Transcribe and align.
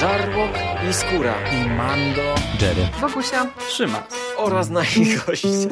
Żarłok 0.00 0.50
i 0.90 0.92
Skóra 0.92 1.34
i 1.52 1.70
Mando, 1.70 2.34
Jerry, 2.60 2.88
Wokusia, 3.00 3.46
Trzyma 3.68 4.02
oraz 4.36 4.70
nasi 4.70 5.16
goście. 5.26 5.68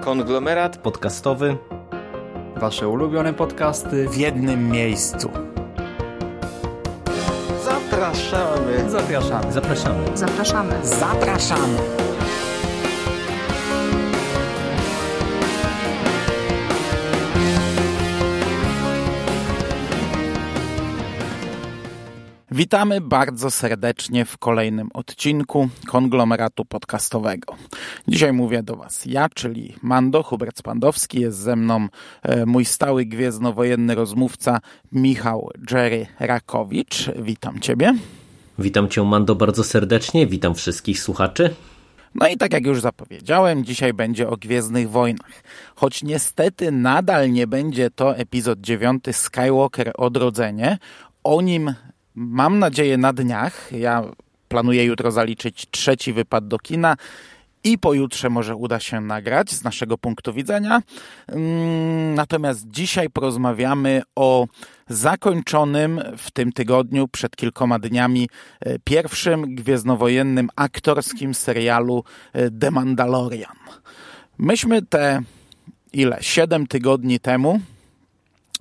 Konglomerat 0.00 0.76
podcastowy. 0.76 1.56
Wasze 2.56 2.88
ulubione 2.88 3.34
podcasty 3.34 4.08
w 4.08 4.16
jednym 4.16 4.68
miejscu. 4.68 5.30
Zapraszamy. 7.64 8.90
Zapraszamy. 8.90 9.52
Zapraszamy. 9.52 10.16
zapraszamy. 10.16 10.86
Zapraszamy. 10.86 11.78
Witamy 22.70 23.00
bardzo 23.00 23.50
serdecznie 23.50 24.24
w 24.24 24.38
kolejnym 24.38 24.88
odcinku 24.94 25.68
konglomeratu 25.86 26.64
podcastowego. 26.64 27.54
Dzisiaj 28.08 28.32
mówię 28.32 28.62
do 28.62 28.76
Was 28.76 29.06
ja, 29.06 29.28
czyli 29.34 29.74
Mando, 29.82 30.22
Hubert 30.22 30.58
Spandowski, 30.58 31.20
jest 31.20 31.38
ze 31.38 31.56
mną 31.56 31.88
e, 32.22 32.46
mój 32.46 32.64
stały 32.64 33.04
gwiezdnowojenny 33.04 33.94
rozmówca 33.94 34.60
Michał 34.92 35.50
Jerry 35.70 36.06
Rakowicz. 36.20 37.10
Witam 37.18 37.60
Ciebie. 37.60 37.94
Witam 38.58 38.88
Cię, 38.88 39.04
Mando, 39.04 39.34
bardzo 39.34 39.64
serdecznie. 39.64 40.26
Witam 40.26 40.54
wszystkich 40.54 41.00
słuchaczy. 41.00 41.54
No 42.14 42.28
i 42.28 42.36
tak 42.36 42.52
jak 42.52 42.66
już 42.66 42.80
zapowiedziałem, 42.80 43.64
dzisiaj 43.64 43.92
będzie 43.94 44.28
o 44.28 44.36
Gwiezdnych 44.36 44.90
Wojnach. 44.90 45.42
Choć 45.74 46.02
niestety 46.02 46.72
nadal 46.72 47.30
nie 47.30 47.46
będzie 47.46 47.90
to 47.90 48.16
epizod 48.16 48.60
9 48.60 49.04
Skywalker 49.12 49.92
Odrodzenie. 49.96 50.78
O 51.24 51.40
nim 51.40 51.74
mam 52.14 52.58
nadzieję 52.58 52.96
na 52.96 53.12
dniach. 53.12 53.72
Ja 53.72 54.02
planuję 54.48 54.84
jutro 54.84 55.10
zaliczyć 55.10 55.66
trzeci 55.70 56.12
wypad 56.12 56.48
do 56.48 56.58
kina 56.58 56.96
i 57.64 57.78
pojutrze 57.78 58.30
może 58.30 58.56
uda 58.56 58.80
się 58.80 59.00
nagrać 59.00 59.50
z 59.50 59.64
naszego 59.64 59.98
punktu 59.98 60.32
widzenia. 60.32 60.82
Mm, 61.26 62.14
Natomiast 62.14 62.70
dzisiaj 62.70 63.10
porozmawiamy 63.10 64.02
o 64.16 64.46
zakończonym 64.88 66.00
w 66.18 66.30
tym 66.30 66.52
tygodniu, 66.52 67.08
przed 67.08 67.36
kilkoma 67.36 67.78
dniami, 67.78 68.28
e, 68.60 68.78
pierwszym 68.78 69.54
gwiezdnowojennym 69.54 70.48
aktorskim 70.56 71.34
serialu 71.34 72.04
e, 72.32 72.50
The 72.50 72.70
Mandalorian. 72.70 73.56
Myśmy 74.38 74.82
te 74.82 75.22
ile? 75.92 76.18
Siedem 76.20 76.66
tygodni 76.66 77.20
temu 77.20 77.60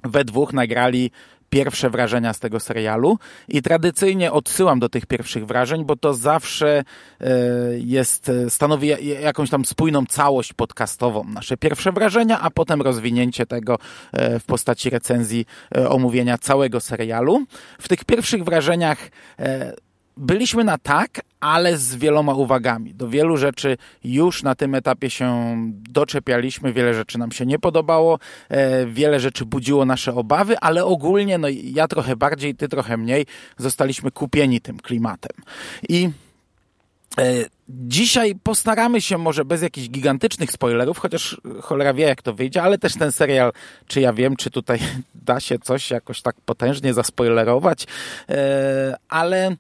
we 0.03 0.25
dwóch 0.25 0.53
nagrali 0.53 1.11
pierwsze 1.49 1.89
wrażenia 1.89 2.33
z 2.33 2.39
tego 2.39 2.59
serialu 2.59 3.17
i 3.47 3.61
tradycyjnie 3.61 4.31
odsyłam 4.31 4.79
do 4.79 4.89
tych 4.89 5.05
pierwszych 5.05 5.45
wrażeń, 5.45 5.85
bo 5.85 5.95
to 5.95 6.13
zawsze 6.13 6.83
e, 7.21 7.29
jest, 7.77 8.29
e, 8.29 8.49
stanowi 8.49 8.87
ja- 8.87 8.99
jakąś 8.99 9.49
tam 9.49 9.65
spójną 9.65 10.05
całość 10.05 10.53
podcastową. 10.53 11.23
Nasze 11.23 11.57
pierwsze 11.57 11.91
wrażenia, 11.91 12.39
a 12.39 12.49
potem 12.49 12.81
rozwinięcie 12.81 13.45
tego 13.45 13.77
e, 14.11 14.39
w 14.39 14.45
postaci 14.45 14.89
recenzji 14.89 15.45
omówienia 15.89 16.37
całego 16.37 16.79
serialu. 16.79 17.45
W 17.81 17.87
tych 17.87 18.05
pierwszych 18.05 18.43
wrażeniach 18.43 19.09
byliśmy 20.19 20.63
na 20.63 20.77
tak, 20.77 21.21
ale 21.39 21.77
z 21.77 21.95
wieloma 21.95 22.33
uwagami. 22.33 22.93
Do 22.93 23.09
wielu 23.09 23.37
rzeczy 23.37 23.77
już 24.03 24.43
na 24.43 24.55
tym 24.55 24.75
etapie 24.75 25.09
się 25.09 25.55
doczepialiśmy, 25.71 26.73
wiele 26.73 26.93
rzeczy 26.93 27.19
nam 27.19 27.31
się 27.31 27.45
nie 27.45 27.59
podobało, 27.59 28.19
e, 28.49 28.85
wiele 28.85 29.19
rzeczy 29.19 29.45
budziło 29.45 29.85
nasze 29.85 30.13
obawy, 30.13 30.59
ale 30.59 30.85
ogólnie, 30.85 31.37
no 31.37 31.47
ja 31.63 31.87
trochę 31.87 32.15
bardziej, 32.15 32.55
ty 32.55 32.67
trochę 32.67 32.97
mniej, 32.97 33.25
zostaliśmy 33.57 34.11
kupieni 34.11 34.61
tym 34.61 34.79
klimatem. 34.79 35.33
I 35.89 36.09
E, 37.17 37.45
Dzisiaj 37.71 38.35
postaramy 38.43 39.01
się 39.01 39.17
może 39.17 39.45
bez 39.45 39.61
jakichś 39.61 39.89
gigantycznych 39.89 40.51
spoilerów, 40.51 40.97
chociaż 40.97 41.41
cholera 41.61 41.93
wie 41.93 42.03
jak 42.03 42.21
to 42.21 42.33
wyjdzie, 42.33 42.63
ale 42.63 42.77
też 42.77 42.93
ten 42.95 43.11
serial, 43.11 43.51
czy 43.87 44.01
ja 44.01 44.13
wiem, 44.13 44.35
czy 44.35 44.51
tutaj 44.51 44.79
da 45.27 45.39
się 45.39 45.59
coś 45.59 45.91
jakoś 45.91 46.21
tak 46.21 46.35
potężnie 46.45 46.93
zaspoilerować, 46.93 47.87
E, 48.29 48.95
ale 49.09 49.47
e, 49.47 49.55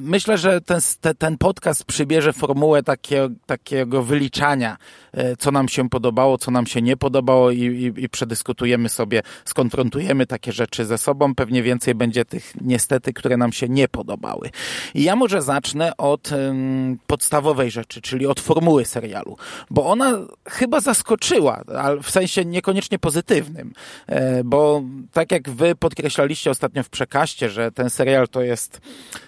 myślę, 0.00 0.38
że 0.38 0.60
ten, 0.60 0.80
te- 1.00 1.14
ten 1.14 1.38
podcast 1.38 1.84
przybierze 1.84 2.32
formułę 2.32 2.82
takiego, 2.82 3.28
takiego 3.46 4.02
wyliczania, 4.02 4.76
e, 5.12 5.36
co 5.36 5.50
nam 5.50 5.68
się 5.68 5.88
podobało, 5.88 6.38
co 6.38 6.50
nam 6.50 6.66
się 6.66 6.82
nie 6.82 6.96
podobało 6.96 7.50
i, 7.50 7.60
i, 7.60 8.04
i 8.04 8.08
przedyskutujemy 8.08 8.88
sobie, 8.88 9.22
skonfrontujemy 9.44 10.26
takie 10.26 10.52
rzeczy 10.52 10.84
ze 10.84 10.98
sobą. 10.98 11.34
Pewnie 11.34 11.62
więcej 11.62 11.94
będzie 11.94 12.24
tych 12.24 12.52
niestety, 12.60 13.12
które 13.12 13.36
nam 13.36 13.52
się 13.52 13.68
nie 13.68 13.88
podobały. 13.88 14.50
I 14.94 15.02
ja 15.02 15.16
może 15.16 15.42
zacznę 15.42 15.96
od 15.96 16.32
em, 16.32 16.98
podstawowej 17.06 17.70
rzeczy, 17.70 18.00
czyli 18.00 18.26
od 18.26 18.40
formuły 18.40 18.84
serialu, 18.84 19.36
bo 19.70 19.86
ona 19.86 20.18
chyba 20.48 20.80
zaskoczyła, 20.80 21.62
ale 21.78 22.02
w 22.02 22.10
sensie 22.10 22.44
niekoniecznie 22.44 22.98
pozytywnym, 22.98 23.72
e, 24.06 24.44
bo 24.44 24.82
tak 25.12 25.32
jak 25.32 25.50
wy 25.50 25.74
podkreślaliście 25.74 26.50
ostatnio 26.50 26.82
w 26.82 26.88
przekaście, 26.90 27.50
że 27.50 27.72
ten 27.72 27.90
serial 27.90 28.28
to 28.28 28.42
jest 28.42 28.76
e, 28.76 29.27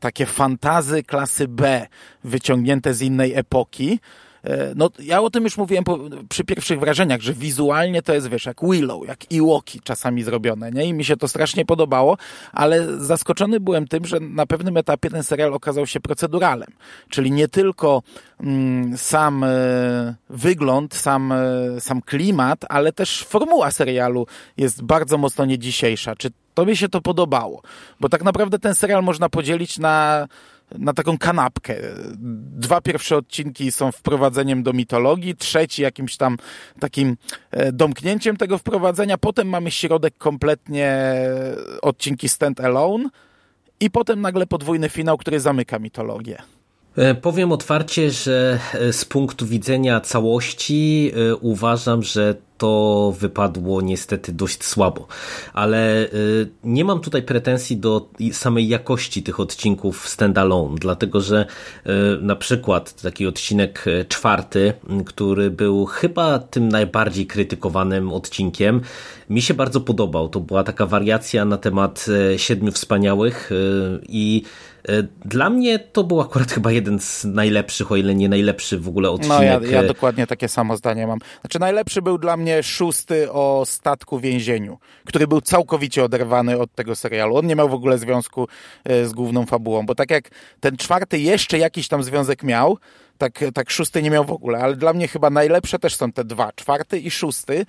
takie 0.00 0.26
fantazy 0.26 1.02
klasy 1.02 1.48
B, 1.48 1.86
wyciągnięte 2.24 2.94
z 2.94 3.02
innej 3.02 3.34
epoki. 3.34 4.00
E, 4.44 4.72
No, 4.76 4.90
ja 4.98 5.20
o 5.20 5.30
tym 5.30 5.44
już 5.44 5.56
mówiłem 5.56 5.84
po, 5.84 5.98
przy 6.28 6.44
pierwszych 6.44 6.80
wrażeniach, 6.80 7.20
że 7.20 7.32
wizualnie 7.32 8.02
to 8.02 8.14
jest, 8.14 8.28
wiesz, 8.28 8.46
jak 8.46 8.56
Willow, 8.62 9.08
jak 9.08 9.18
Ewoki 9.32 9.80
czasami 9.80 10.22
zrobione, 10.22 10.70
nie? 10.70 10.86
I 10.86 10.92
mi 10.94 11.04
się 11.04 11.16
to 11.16 11.28
strasznie 11.28 11.64
podobało, 11.64 12.16
ale 12.52 12.98
zaskoczony 13.00 13.60
byłem 13.60 13.88
tym, 13.88 14.04
że 14.04 14.20
na 14.20 14.46
pewnym 14.46 14.76
etapie 14.76 15.10
ten 15.10 15.22
serial 15.22 15.54
okazał 15.54 15.86
się 15.86 16.00
proceduralem. 16.00 16.68
Czyli 17.08 17.30
nie 17.30 17.48
tylko 17.48 18.02
mm, 18.40 18.98
sam 18.98 19.44
e, 19.44 20.14
wygląd, 20.30 20.94
sam, 20.94 21.32
e, 21.32 21.80
sam 21.80 22.02
klimat, 22.02 22.64
ale 22.68 22.92
też 22.92 23.24
formuła 23.24 23.70
serialu 23.70 24.26
jest 24.56 24.82
bardzo 24.82 25.18
mocno 25.18 25.44
niedzisiejsza. 25.44 26.16
Czy 26.16 26.30
tobie 26.54 26.76
się 26.76 26.88
to 26.88 27.00
podobało? 27.00 27.62
Bo 28.00 28.08
tak 28.08 28.24
naprawdę 28.24 28.58
ten 28.58 28.74
serial 28.74 29.02
można 29.02 29.28
podzielić 29.28 29.78
na 29.78 30.26
na 30.78 30.92
taką 30.92 31.18
kanapkę. 31.18 31.76
Dwa 32.56 32.80
pierwsze 32.80 33.16
odcinki 33.16 33.72
są 33.72 33.92
wprowadzeniem 33.92 34.62
do 34.62 34.72
mitologii, 34.72 35.36
trzeci 35.36 35.82
jakimś 35.82 36.16
tam 36.16 36.36
takim 36.80 37.16
e, 37.50 37.72
domknięciem 37.72 38.36
tego 38.36 38.58
wprowadzenia, 38.58 39.18
potem 39.18 39.48
mamy 39.48 39.70
środek 39.70 40.18
kompletnie 40.18 40.86
e, 40.86 41.56
odcinki 41.82 42.28
stand 42.28 42.60
alone 42.60 43.08
i 43.80 43.90
potem 43.90 44.20
nagle 44.20 44.46
podwójny 44.46 44.88
finał, 44.88 45.18
który 45.18 45.40
zamyka 45.40 45.78
mitologię. 45.78 46.42
E, 46.96 47.14
Powiem 47.14 47.52
otwarcie, 47.52 48.10
że 48.10 48.58
e, 48.74 48.92
z 48.92 49.04
punktu 49.04 49.46
widzenia 49.46 50.00
całości 50.00 51.12
e, 51.14 51.36
uważam, 51.36 52.02
że 52.02 52.34
to 52.58 53.14
wypadło 53.18 53.80
niestety 53.80 54.32
dość 54.32 54.64
słabo, 54.64 55.06
ale 55.52 56.08
nie 56.64 56.84
mam 56.84 57.00
tutaj 57.00 57.22
pretensji 57.22 57.76
do 57.76 58.08
samej 58.32 58.68
jakości 58.68 59.22
tych 59.22 59.40
odcinków 59.40 60.08
standalone, 60.08 60.76
dlatego 60.80 61.20
że 61.20 61.46
na 62.20 62.36
przykład 62.36 63.02
taki 63.02 63.26
odcinek 63.26 63.84
czwarty, 64.08 64.72
który 65.06 65.50
był 65.50 65.86
chyba 65.86 66.38
tym 66.38 66.68
najbardziej 66.68 67.26
krytykowanym 67.26 68.12
odcinkiem, 68.12 68.80
mi 69.30 69.42
się 69.42 69.54
bardzo 69.54 69.80
podobał. 69.80 70.28
To 70.28 70.40
była 70.40 70.64
taka 70.64 70.86
wariacja 70.86 71.44
na 71.44 71.58
temat 71.58 72.06
Siedmiu 72.36 72.72
Wspaniałych 72.72 73.50
i 74.08 74.42
dla 75.24 75.50
mnie 75.50 75.78
to 75.78 76.04
był 76.04 76.20
akurat 76.20 76.52
chyba 76.52 76.72
jeden 76.72 77.00
z 77.00 77.24
najlepszych, 77.24 77.92
o 77.92 77.96
ile 77.96 78.14
nie 78.14 78.28
najlepszy 78.28 78.78
w 78.78 78.88
ogóle 78.88 79.10
odcinek. 79.10 79.38
No 79.38 79.42
ja, 79.42 79.60
ja 79.70 79.82
e, 79.82 79.86
dokładnie 79.86 80.26
takie 80.26 80.48
samo 80.48 80.76
zdanie 80.76 81.06
mam. 81.06 81.18
Znaczy 81.40 81.60
najlepszy 81.60 82.02
był 82.02 82.18
dla 82.18 82.36
mnie 82.36 82.62
szósty 82.62 83.32
o 83.32 83.62
statku 83.66 84.20
więzieniu, 84.20 84.78
który 85.04 85.26
był 85.26 85.40
całkowicie 85.40 86.04
oderwany 86.04 86.58
od 86.58 86.74
tego 86.74 86.96
serialu. 86.96 87.36
On 87.36 87.46
nie 87.46 87.56
miał 87.56 87.68
w 87.68 87.74
ogóle 87.74 87.98
związku 87.98 88.48
e, 88.84 89.06
z 89.06 89.12
główną 89.12 89.46
fabułą, 89.46 89.86
bo 89.86 89.94
tak 89.94 90.10
jak 90.10 90.30
ten 90.60 90.76
czwarty 90.76 91.18
jeszcze 91.18 91.58
jakiś 91.58 91.88
tam 91.88 92.02
związek 92.02 92.42
miał, 92.42 92.78
tak, 93.18 93.44
tak 93.54 93.70
szósty 93.70 94.02
nie 94.02 94.10
miał 94.10 94.24
w 94.24 94.32
ogóle, 94.32 94.58
ale 94.58 94.76
dla 94.76 94.92
mnie 94.92 95.08
chyba 95.08 95.30
najlepsze 95.30 95.78
też 95.78 95.96
są 95.96 96.12
te 96.12 96.24
dwa, 96.24 96.52
czwarty 96.52 96.98
i 96.98 97.10
szósty, 97.10 97.66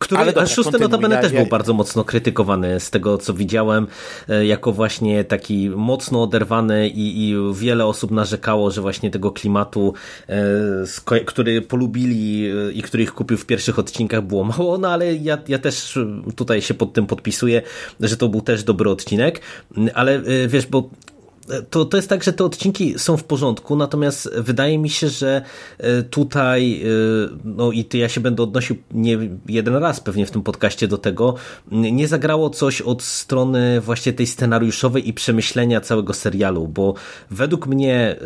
Który, 0.00 0.20
Ale 0.20 0.32
dobra, 0.32 0.48
szósty 0.48 0.78
notabene 0.78 1.18
też 1.18 1.32
był 1.32 1.46
bardzo 1.46 1.74
mocno 1.74 2.04
krytykowany 2.04 2.80
z 2.80 2.90
tego, 2.90 3.18
co 3.18 3.34
widziałem, 3.34 3.86
e, 4.28 4.46
jako 4.46 4.72
właśnie 4.72 5.24
taki 5.24 5.70
mocno 5.70 6.22
oderwany 6.22 6.88
i, 6.88 7.28
i 7.28 7.34
wiele 7.54 7.86
osób 7.86 8.10
narzekało, 8.10 8.70
że 8.70 8.80
właśnie 8.80 9.10
tego 9.10 9.30
klimatu, 9.30 9.94
e, 10.28 11.24
który 11.26 11.62
polubili 11.62 12.50
e, 12.50 12.72
i 12.72 12.82
który 12.82 13.02
ich 13.02 13.12
kupił 13.12 13.36
w 13.36 13.46
pierwszych 13.46 13.78
odcinkach 13.78 14.22
było 14.22 14.44
mało, 14.44 14.78
no 14.78 14.88
ale 14.88 15.14
ja, 15.14 15.38
ja 15.48 15.58
też 15.58 15.98
tutaj 16.36 16.62
się 16.62 16.74
pod 16.74 16.92
tym 16.92 17.06
podpisuję, 17.06 17.62
że 18.00 18.16
to 18.16 18.28
był 18.28 18.40
też 18.40 18.64
dobry 18.64 18.90
odcinek, 18.90 19.40
ale 19.94 20.22
wiesz, 20.48 20.66
bo 20.66 20.90
to, 21.70 21.84
to 21.84 21.96
jest 21.96 22.08
tak, 22.08 22.24
że 22.24 22.32
te 22.32 22.44
odcinki 22.44 22.98
są 22.98 23.16
w 23.16 23.24
porządku, 23.24 23.76
natomiast 23.76 24.30
wydaje 24.36 24.78
mi 24.78 24.90
się, 24.90 25.08
że 25.08 25.42
e, 25.78 26.02
tutaj, 26.02 26.82
e, 26.82 26.86
no 27.44 27.72
i 27.72 27.86
ja 27.92 28.08
się 28.08 28.20
będę 28.20 28.42
odnosił 28.42 28.76
nie 28.92 29.18
jeden 29.48 29.76
raz 29.76 30.00
pewnie 30.00 30.26
w 30.26 30.30
tym 30.30 30.42
podcaście 30.42 30.88
do 30.88 30.98
tego, 30.98 31.34
nie 31.72 32.08
zagrało 32.08 32.50
coś 32.50 32.80
od 32.80 33.02
strony 33.02 33.80
właśnie 33.80 34.12
tej 34.12 34.26
scenariuszowej 34.26 35.08
i 35.08 35.12
przemyślenia 35.12 35.80
całego 35.80 36.14
serialu, 36.14 36.68
bo 36.68 36.94
według 37.30 37.66
mnie 37.66 37.94
e, 37.94 38.16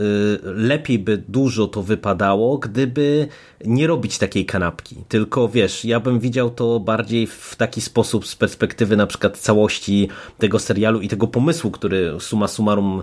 lepiej 0.44 0.98
by 0.98 1.22
dużo 1.28 1.66
to 1.66 1.82
wypadało, 1.82 2.58
gdyby 2.58 3.28
nie 3.64 3.86
robić 3.86 4.18
takiej 4.18 4.46
kanapki, 4.46 4.96
tylko 5.08 5.48
wiesz, 5.48 5.84
ja 5.84 6.00
bym 6.00 6.20
widział 6.20 6.50
to 6.50 6.80
bardziej 6.80 7.26
w 7.26 7.56
taki 7.56 7.80
sposób 7.80 8.26
z 8.26 8.36
perspektywy 8.36 8.96
na 8.96 9.06
przykład 9.06 9.38
całości 9.38 10.08
tego 10.38 10.58
serialu 10.58 11.00
i 11.00 11.08
tego 11.08 11.26
pomysłu, 11.26 11.70
który 11.70 12.16
suma 12.20 12.48
summarum 12.48 13.02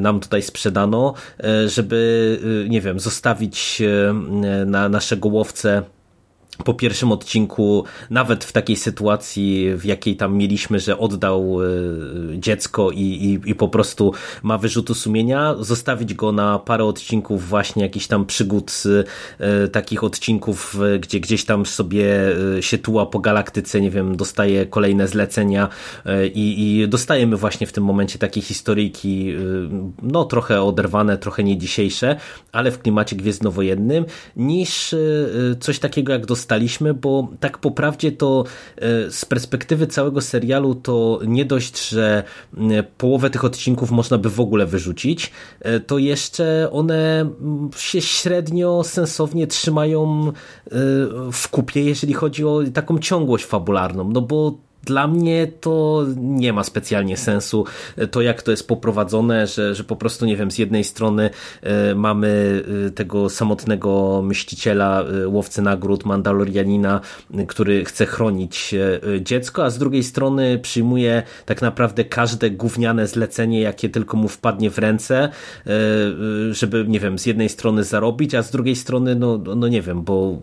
nam 0.00 0.20
tutaj 0.20 0.42
sprzedano, 0.42 1.14
e, 1.44 1.68
żeby, 1.68 2.38
e, 2.66 2.68
nie 2.68 2.80
wiem, 2.80 3.00
zostawić 3.00 3.82
na 4.66 4.88
naszego 4.88 5.28
łowcę 5.28 5.82
po 6.64 6.74
pierwszym 6.74 7.12
odcinku, 7.12 7.84
nawet 8.10 8.44
w 8.44 8.52
takiej 8.52 8.76
sytuacji, 8.76 9.70
w 9.76 9.84
jakiej 9.84 10.16
tam 10.16 10.36
mieliśmy, 10.36 10.80
że 10.80 10.98
oddał 10.98 11.58
e, 11.62 11.66
dziecko 12.38 12.90
i, 12.90 13.00
i, 13.00 13.50
i 13.50 13.54
po 13.54 13.68
prostu 13.68 14.12
ma 14.42 14.58
wyrzutu 14.58 14.94
sumienia, 14.94 15.54
zostawić 15.60 16.14
go 16.14 16.32
na 16.32 16.58
parę 16.58 16.84
odcinków 16.84 17.48
właśnie 17.48 17.82
jakichś 17.82 18.06
tam 18.06 18.26
przygód, 18.26 18.72
e, 19.38 19.68
takich 19.68 20.04
odcinków, 20.04 20.76
gdzie 21.00 21.20
gdzieś 21.20 21.44
tam 21.44 21.66
sobie 21.66 22.36
e, 22.58 22.62
się 22.62 22.78
tuła 22.78 23.06
po 23.06 23.18
galaktyce, 23.18 23.80
nie 23.80 23.90
wiem, 23.90 24.16
dostaje 24.16 24.66
kolejne 24.66 25.08
zlecenia 25.08 25.68
i, 26.34 26.80
i 26.82 26.88
dostajemy 26.88 27.36
właśnie 27.36 27.66
w 27.66 27.72
tym 27.72 27.84
momencie 27.84 28.18
takie 28.18 28.40
historyjki, 28.40 29.34
no 30.02 30.24
trochę 30.24 30.62
oderwane, 30.62 31.18
trochę 31.18 31.44
nie 31.44 31.58
dzisiejsze, 31.58 32.16
ale 32.52 32.70
w 32.70 32.78
klimacie 32.78 33.16
gwiezdnowojennym, 33.16 34.04
niż 34.36 34.94
coś 35.60 35.78
takiego 35.78 36.12
jak 36.12 36.26
dostanie 36.26 36.47
dostaliśmy, 36.48 36.94
bo 36.94 37.28
tak 37.40 37.58
po 37.58 37.70
prawdzie 37.70 38.12
to 38.12 38.44
e, 38.76 39.10
z 39.10 39.24
perspektywy 39.24 39.86
całego 39.86 40.20
serialu 40.20 40.74
to 40.74 41.20
nie 41.26 41.44
dość, 41.44 41.88
że 41.88 42.22
połowę 42.98 43.30
tych 43.30 43.44
odcinków 43.44 43.90
można 43.90 44.18
by 44.18 44.30
w 44.30 44.40
ogóle 44.40 44.66
wyrzucić, 44.66 45.32
e, 45.60 45.80
to 45.80 45.98
jeszcze 45.98 46.68
one 46.72 47.30
się 47.76 48.00
średnio 48.00 48.84
sensownie 48.84 49.46
trzymają 49.46 50.28
e, 50.28 50.32
w 51.32 51.48
kupie, 51.50 51.84
jeżeli 51.84 52.12
chodzi 52.12 52.44
o 52.44 52.60
taką 52.74 52.98
ciągłość 52.98 53.44
fabularną, 53.44 54.10
no 54.10 54.20
bo 54.20 54.67
dla 54.84 55.08
mnie 55.08 55.46
to 55.60 56.06
nie 56.16 56.52
ma 56.52 56.64
specjalnie 56.64 57.16
sensu. 57.16 57.64
To, 58.10 58.22
jak 58.22 58.42
to 58.42 58.50
jest 58.50 58.68
poprowadzone, 58.68 59.46
że, 59.46 59.74
że 59.74 59.84
po 59.84 59.96
prostu, 59.96 60.26
nie 60.26 60.36
wiem, 60.36 60.50
z 60.50 60.58
jednej 60.58 60.84
strony 60.84 61.30
e, 61.62 61.94
mamy 61.94 62.62
e, 62.86 62.90
tego 62.90 63.30
samotnego 63.30 64.22
myśliciela, 64.24 65.02
e, 65.02 65.28
łowcy 65.28 65.62
nagród, 65.62 66.04
Mandalorianina, 66.04 67.00
który 67.48 67.84
chce 67.84 68.06
chronić 68.06 68.74
dziecko, 69.20 69.64
a 69.64 69.70
z 69.70 69.78
drugiej 69.78 70.02
strony 70.02 70.58
przyjmuje 70.58 71.22
tak 71.46 71.62
naprawdę 71.62 72.04
każde 72.04 72.50
gówniane 72.50 73.06
zlecenie, 73.06 73.60
jakie 73.60 73.88
tylko 73.88 74.16
mu 74.16 74.28
wpadnie 74.28 74.70
w 74.70 74.78
ręce, 74.78 75.28
żeby, 76.50 76.84
nie 76.88 77.00
wiem, 77.00 77.18
z 77.18 77.26
jednej 77.26 77.48
strony 77.48 77.84
zarobić, 77.84 78.34
a 78.34 78.42
z 78.42 78.50
drugiej 78.50 78.76
strony, 78.76 79.14
no, 79.14 79.38
no 79.56 79.68
nie 79.68 79.82
wiem, 79.82 80.02
bo 80.02 80.38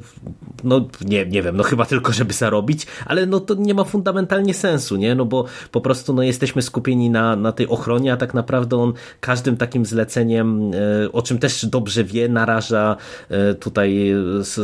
no 0.64 0.88
nie, 1.06 1.26
nie 1.26 1.42
wiem, 1.42 1.58
no 1.58 1.64
chyba 1.64 1.86
tylko, 1.86 2.14
żeby 2.14 2.34
zarobić, 2.34 2.88
ale 3.06 3.26
no 3.26 3.40
to 3.40 3.56
nie 3.56 3.74
ma 3.74 3.84
fundamentalnego 3.84 4.25
totalnie 4.26 4.54
sensu, 4.54 4.96
nie? 4.96 5.16
No 5.16 5.26
bo 5.26 5.46
po 5.72 5.82
prostu 5.82 6.14
no, 6.14 6.24
jesteśmy 6.24 6.62
skupieni 6.62 7.10
na, 7.10 7.36
na 7.36 7.52
tej 7.52 7.68
ochronie, 7.68 8.14
a 8.14 8.18
tak 8.18 8.34
naprawdę 8.34 8.78
on 8.78 8.94
każdym 9.20 9.58
takim 9.58 9.86
zleceniem, 9.86 10.72
e, 10.74 11.12
o 11.12 11.22
czym 11.22 11.38
też 11.38 11.66
dobrze 11.66 12.04
wie, 12.04 12.30
naraża 12.30 12.98
e, 13.30 13.54
tutaj 13.54 14.14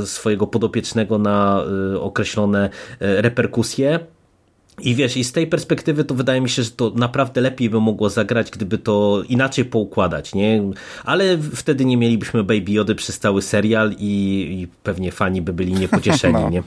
swojego 0.06 0.48
podopiecznego 0.48 1.18
na 1.18 1.64
e, 1.94 2.00
określone 2.00 2.70
reperkusje. 3.00 4.00
I 4.82 4.96
wiesz, 4.96 5.18
i 5.18 5.24
z 5.24 5.32
tej 5.32 5.48
perspektywy 5.48 6.04
to 6.04 6.16
wydaje 6.16 6.42
mi 6.42 6.50
się, 6.50 6.64
że 6.64 6.72
to 6.72 6.92
naprawdę 6.96 7.42
lepiej 7.42 7.70
by 7.70 7.80
mogło 7.80 8.10
zagrać, 8.10 8.52
gdyby 8.52 8.78
to 8.78 9.24
inaczej 9.30 9.66
poukładać, 9.66 10.34
nie? 10.36 10.64
Ale 11.04 11.38
wtedy 11.38 11.86
nie 11.86 11.98
mielibyśmy 11.98 12.44
Baby 12.44 12.72
Jody 12.72 12.96
przez 12.96 13.20
cały 13.20 13.42
serial 13.42 13.92
i, 13.92 14.04
i 14.62 14.68
pewnie 14.84 15.12
fani 15.12 15.42
by 15.42 15.54
byli 15.54 15.74
niepocieszeni, 15.84 16.34
no. 16.34 16.50
nie? 16.50 16.64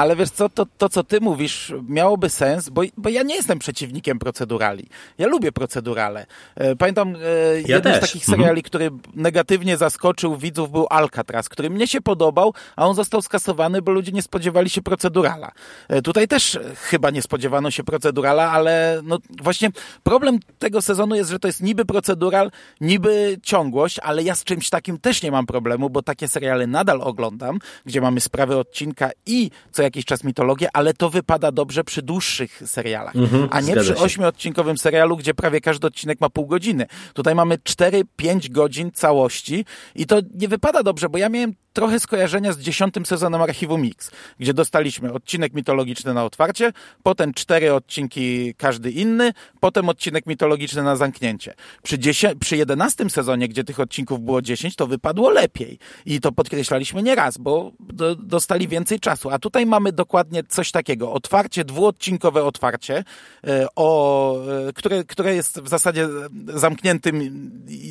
Ale 0.00 0.16
wiesz 0.16 0.30
co, 0.30 0.48
to, 0.48 0.66
to 0.78 0.88
co 0.88 1.04
ty 1.04 1.20
mówisz 1.20 1.72
miałoby 1.88 2.28
sens, 2.28 2.68
bo, 2.68 2.82
bo 2.96 3.08
ja 3.08 3.22
nie 3.22 3.34
jestem 3.34 3.58
przeciwnikiem 3.58 4.18
procedurali. 4.18 4.88
Ja 5.18 5.26
lubię 5.26 5.52
procedurale. 5.52 6.26
E, 6.54 6.76
pamiętam, 6.76 7.16
e, 7.16 7.60
ja 7.60 7.76
jeden 7.76 7.96
z 7.96 8.00
takich 8.00 8.22
mhm. 8.22 8.38
seriali, 8.38 8.62
który 8.62 8.90
negatywnie 9.14 9.76
zaskoczył 9.76 10.36
widzów 10.36 10.70
był 10.70 10.86
Alcatraz, 10.90 11.48
który 11.48 11.70
mnie 11.70 11.86
się 11.86 12.00
podobał, 12.00 12.54
a 12.76 12.86
on 12.86 12.94
został 12.94 13.22
skasowany, 13.22 13.82
bo 13.82 13.92
ludzie 13.92 14.12
nie 14.12 14.22
spodziewali 14.22 14.70
się 14.70 14.82
procedurala. 14.82 15.52
E, 15.88 16.02
tutaj 16.02 16.28
też 16.28 16.58
chyba 16.76 17.10
nie 17.10 17.22
spodziewano 17.22 17.70
się 17.70 17.84
procedurala, 17.84 18.50
ale 18.50 19.00
no 19.04 19.18
właśnie 19.42 19.70
problem 20.02 20.38
tego 20.58 20.82
sezonu 20.82 21.14
jest, 21.14 21.30
że 21.30 21.38
to 21.38 21.48
jest 21.48 21.62
niby 21.62 21.84
procedural, 21.84 22.50
niby 22.80 23.38
ciągłość, 23.42 23.98
ale 23.98 24.22
ja 24.22 24.34
z 24.34 24.44
czymś 24.44 24.70
takim 24.70 24.98
też 24.98 25.22
nie 25.22 25.30
mam 25.30 25.46
problemu, 25.46 25.90
bo 25.90 26.02
takie 26.02 26.28
seriale 26.28 26.66
nadal 26.66 27.02
oglądam, 27.02 27.58
gdzie 27.86 28.00
mamy 28.00 28.20
sprawy 28.20 28.56
odcinka 28.56 29.10
i 29.26 29.50
co 29.72 29.89
jakiś 29.90 30.04
czas 30.04 30.24
mitologię, 30.24 30.68
ale 30.72 30.94
to 30.94 31.10
wypada 31.10 31.52
dobrze 31.52 31.84
przy 31.84 32.02
dłuższych 32.02 32.62
serialach, 32.66 33.16
mhm, 33.16 33.48
a 33.50 33.60
nie 33.60 33.76
przy 33.76 33.96
ośmiodcinkowym 33.96 34.78
serialu, 34.78 35.16
gdzie 35.16 35.34
prawie 35.34 35.60
każdy 35.60 35.86
odcinek 35.86 36.20
ma 36.20 36.30
pół 36.30 36.46
godziny. 36.46 36.86
Tutaj 37.14 37.34
mamy 37.34 37.58
4-5 37.58 38.50
godzin 38.50 38.90
całości 38.92 39.64
i 39.94 40.06
to 40.06 40.20
nie 40.34 40.48
wypada 40.48 40.82
dobrze, 40.82 41.08
bo 41.08 41.18
ja 41.18 41.28
miałem 41.28 41.54
trochę 41.80 42.00
skojarzenia 42.00 42.52
z 42.52 42.58
dziesiątym 42.58 43.06
sezonem 43.06 43.42
Archiwum 43.42 43.82
Mix, 43.82 44.10
gdzie 44.38 44.54
dostaliśmy 44.54 45.12
odcinek 45.12 45.54
mitologiczny 45.54 46.14
na 46.14 46.24
otwarcie, 46.24 46.72
potem 47.02 47.34
cztery 47.34 47.74
odcinki 47.74 48.54
każdy 48.54 48.90
inny, 48.90 49.32
potem 49.60 49.88
odcinek 49.88 50.26
mitologiczny 50.26 50.82
na 50.82 50.96
zamknięcie. 50.96 51.54
Przy, 51.82 51.98
przy 52.40 52.56
jedenastym 52.56 53.10
sezonie, 53.10 53.48
gdzie 53.48 53.64
tych 53.64 53.80
odcinków 53.80 54.20
było 54.20 54.42
dziesięć, 54.42 54.76
to 54.76 54.86
wypadło 54.86 55.30
lepiej. 55.30 55.78
I 56.06 56.20
to 56.20 56.32
podkreślaliśmy 56.32 57.02
nieraz, 57.02 57.38
bo 57.38 57.72
do, 57.80 58.16
dostali 58.16 58.68
więcej 58.68 59.00
czasu. 59.00 59.30
A 59.30 59.38
tutaj 59.38 59.66
mamy 59.66 59.92
dokładnie 59.92 60.44
coś 60.48 60.70
takiego. 60.70 61.12
Otwarcie, 61.12 61.64
dwuodcinkowe 61.64 62.44
otwarcie, 62.44 63.04
e, 63.46 63.66
o, 63.76 64.36
e, 64.68 64.72
które, 64.72 65.04
które 65.04 65.34
jest 65.34 65.60
w 65.60 65.68
zasadzie 65.68 66.08
zamkniętym, 66.54 67.30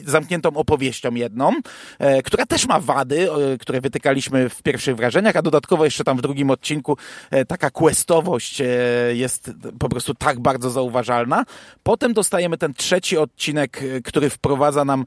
zamkniętą 0.06 0.50
opowieścią 0.50 1.16
jedną, 1.16 1.54
e, 2.00 2.24
która 2.24 2.46
też 2.46 2.68
ma 2.68 2.80
wady, 2.80 3.28
które 3.60 3.79
wytykaliśmy 3.82 4.50
w 4.50 4.62
pierwszych 4.62 4.96
wrażeniach, 4.96 5.36
a 5.36 5.42
dodatkowo 5.42 5.86
jeszcze 5.86 6.04
tam 6.04 6.18
w 6.18 6.22
drugim 6.22 6.50
odcinku 6.50 6.98
e, 7.32 7.46
taka 7.46 7.70
questowość 7.70 8.62
e, 8.62 8.66
jest 9.14 9.52
po 9.80 9.90
prostu 9.90 10.14
tak 10.14 10.40
bardzo 10.40 10.70
zauważalna. 10.70 11.46
Potem 11.84 12.14
dostajemy 12.14 12.58
ten 12.58 12.74
trzeci 12.74 13.18
odcinek, 13.18 13.84
e, 13.84 14.02
który 14.02 14.30
wprowadza 14.30 14.86
nam 14.86 15.06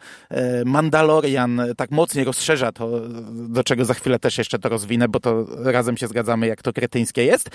Mandalorian, 0.65 1.63
tak 1.77 1.91
mocniej 1.91 2.25
rozszerza 2.25 2.73
to, 2.73 3.01
do 3.33 3.65
czego 3.65 3.85
za 3.85 3.95
chwilę 3.95 4.19
też 4.19 4.39
jeszcze 4.39 4.59
to 4.59 4.69
rozwinę, 4.69 5.09
bo 5.09 5.21
to 5.21 5.47
razem 5.59 5.97
się 5.97 6.07
zgadzamy, 6.07 6.47
jak 6.47 6.63
to 6.63 6.73
kretyńskie 6.73 7.25
jest. 7.25 7.51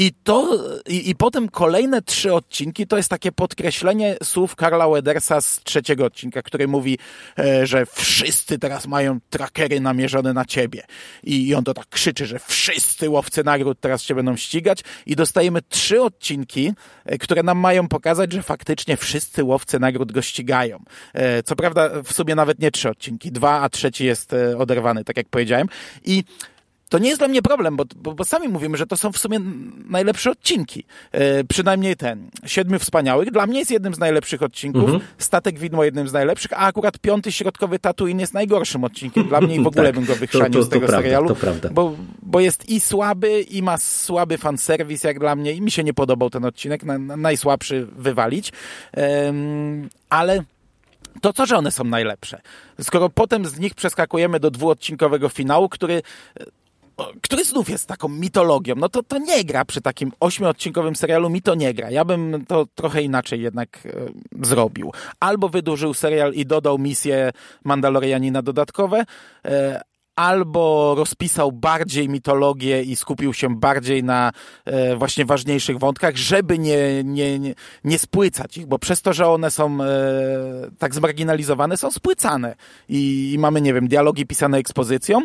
I 0.00 0.12
to, 0.24 0.58
i, 0.86 1.10
i 1.10 1.14
potem 1.14 1.48
kolejne 1.48 2.02
trzy 2.02 2.34
odcinki 2.34 2.86
to 2.86 2.96
jest 2.96 3.08
takie 3.08 3.32
podkreślenie 3.32 4.16
słów 4.22 4.56
Karla 4.56 4.88
Wedersa 4.88 5.40
z 5.40 5.60
trzeciego 5.64 6.04
odcinka, 6.04 6.42
który 6.42 6.68
mówi, 6.68 6.98
e, 7.38 7.66
że 7.66 7.86
wszyscy 7.86 8.58
teraz 8.58 8.86
mają 8.86 9.18
trackery 9.30 9.80
namierzone 9.80 10.32
na 10.32 10.44
ciebie. 10.44 10.82
I, 11.22 11.48
I 11.48 11.54
on 11.54 11.64
to 11.64 11.74
tak 11.74 11.88
krzyczy, 11.88 12.26
że 12.26 12.38
wszyscy 12.38 13.10
łowcy 13.10 13.44
nagród 13.44 13.80
teraz 13.80 14.02
cię 14.02 14.14
będą 14.14 14.36
ścigać 14.36 14.80
i 15.06 15.16
dostajemy 15.16 15.62
trzy 15.62 16.02
odcinki, 16.02 16.72
e, 17.04 17.18
które 17.18 17.42
nam 17.42 17.58
mają 17.58 17.88
pokazać, 17.88 18.32
że 18.32 18.42
faktycznie 18.42 18.96
wszyscy 18.96 19.44
łowcy 19.44 19.80
nagród 19.80 20.12
go 20.12 20.22
ścigają. 20.22 20.82
E, 21.14 21.42
co 21.42 21.56
prawda 21.56 22.02
w 22.02 22.12
sobie 22.12 22.34
nawet 22.34 22.58
nie 22.58 22.70
trzy 22.70 22.90
odcinki, 22.90 23.32
dwa, 23.32 23.60
a 23.60 23.68
trzeci 23.68 24.04
jest 24.04 24.34
oderwany, 24.58 25.04
tak 25.04 25.16
jak 25.16 25.28
powiedziałem. 25.28 25.68
I 26.04 26.24
to 26.88 26.98
nie 26.98 27.08
jest 27.08 27.20
dla 27.20 27.28
mnie 27.28 27.42
problem, 27.42 27.76
bo, 27.76 27.84
bo, 27.96 28.14
bo, 28.14 28.24
sami 28.24 28.48
mówimy, 28.48 28.76
że 28.76 28.86
to 28.86 28.96
są 28.96 29.12
w 29.12 29.18
sumie 29.18 29.40
najlepsze 29.88 30.30
odcinki. 30.30 30.84
E, 31.12 31.44
przynajmniej 31.44 31.96
ten. 31.96 32.30
Siedmiu 32.46 32.78
Wspaniałych 32.78 33.30
dla 33.30 33.46
mnie 33.46 33.58
jest 33.58 33.70
jednym 33.70 33.94
z 33.94 33.98
najlepszych 33.98 34.42
odcinków. 34.42 34.84
Mhm. 34.84 35.00
Statek 35.18 35.58
Widmo 35.58 35.84
jednym 35.84 36.08
z 36.08 36.12
najlepszych, 36.12 36.52
a 36.52 36.56
akurat 36.56 36.98
piąty 36.98 37.32
środkowy 37.32 37.78
Tatooine 37.78 38.20
jest 38.20 38.34
najgorszym 38.34 38.84
odcinkiem 38.84 39.28
dla 39.28 39.40
mnie 39.40 39.56
i 39.56 39.62
w 39.62 39.66
ogóle 39.70 39.84
tak, 39.84 39.94
bym 39.94 40.04
go 40.04 40.16
wychrzanił 40.16 40.62
z 40.62 40.68
tego 40.68 40.86
prawda, 40.86 41.02
serialu. 41.02 41.28
To 41.28 41.34
prawda. 41.34 41.68
Bo, 41.72 41.96
bo 42.22 42.40
jest 42.40 42.68
i 42.68 42.80
słaby, 42.80 43.40
i 43.40 43.62
ma 43.62 43.78
słaby 43.78 44.38
fanserwis 44.38 45.04
jak 45.04 45.18
dla 45.18 45.36
mnie 45.36 45.52
i 45.52 45.60
mi 45.60 45.70
się 45.70 45.84
nie 45.84 45.94
podobał 45.94 46.30
ten 46.30 46.44
odcinek. 46.44 46.84
Na, 46.84 46.98
na 46.98 47.16
najsłabszy 47.16 47.86
wywalić. 47.96 48.52
ale 50.08 50.44
to 51.20 51.32
co, 51.32 51.46
że 51.46 51.56
one 51.56 51.70
są 51.70 51.84
najlepsze? 51.84 52.40
Skoro 52.80 53.08
potem 53.08 53.46
z 53.46 53.58
nich 53.58 53.74
przeskakujemy 53.74 54.40
do 54.40 54.50
dwuodcinkowego 54.50 55.28
finału, 55.28 55.68
który 55.68 56.02
który 57.22 57.44
znów 57.44 57.68
jest 57.68 57.86
taką 57.86 58.08
mitologią, 58.08 58.74
no 58.76 58.88
to 58.88 59.02
to 59.02 59.18
nie 59.18 59.44
gra 59.44 59.64
przy 59.64 59.80
takim 59.80 60.12
ośmiodcinkowym 60.20 60.96
serialu, 60.96 61.30
mi 61.30 61.42
to 61.42 61.54
nie 61.54 61.74
gra. 61.74 61.90
Ja 61.90 62.04
bym 62.04 62.44
to 62.48 62.66
trochę 62.74 63.02
inaczej 63.02 63.42
jednak 63.42 63.86
e, 63.86 63.90
zrobił. 64.46 64.92
Albo 65.20 65.48
wydłużył 65.48 65.94
serial 65.94 66.32
i 66.32 66.46
dodał 66.46 66.78
misje 66.78 67.30
Mandalorianina 67.64 68.42
dodatkowe, 68.42 69.04
e, 69.44 69.82
albo 70.18 70.94
rozpisał 70.98 71.52
bardziej 71.52 72.08
mitologię 72.08 72.82
i 72.82 72.96
skupił 72.96 73.32
się 73.32 73.56
bardziej 73.56 74.04
na 74.04 74.32
e, 74.64 74.96
właśnie 74.96 75.24
ważniejszych 75.24 75.78
wątkach, 75.78 76.16
żeby 76.16 76.58
nie, 76.58 77.04
nie, 77.04 77.38
nie, 77.38 77.54
nie 77.84 77.98
spłycać 77.98 78.56
ich, 78.56 78.66
bo 78.66 78.78
przez 78.78 79.02
to, 79.02 79.12
że 79.12 79.28
one 79.28 79.50
są 79.50 79.82
e, 79.82 79.86
tak 80.78 80.94
zmarginalizowane, 80.94 81.76
są 81.76 81.90
spłycane 81.90 82.54
I, 82.88 83.32
i 83.32 83.38
mamy, 83.38 83.60
nie 83.60 83.74
wiem, 83.74 83.88
dialogi 83.88 84.26
pisane 84.26 84.58
ekspozycją, 84.58 85.22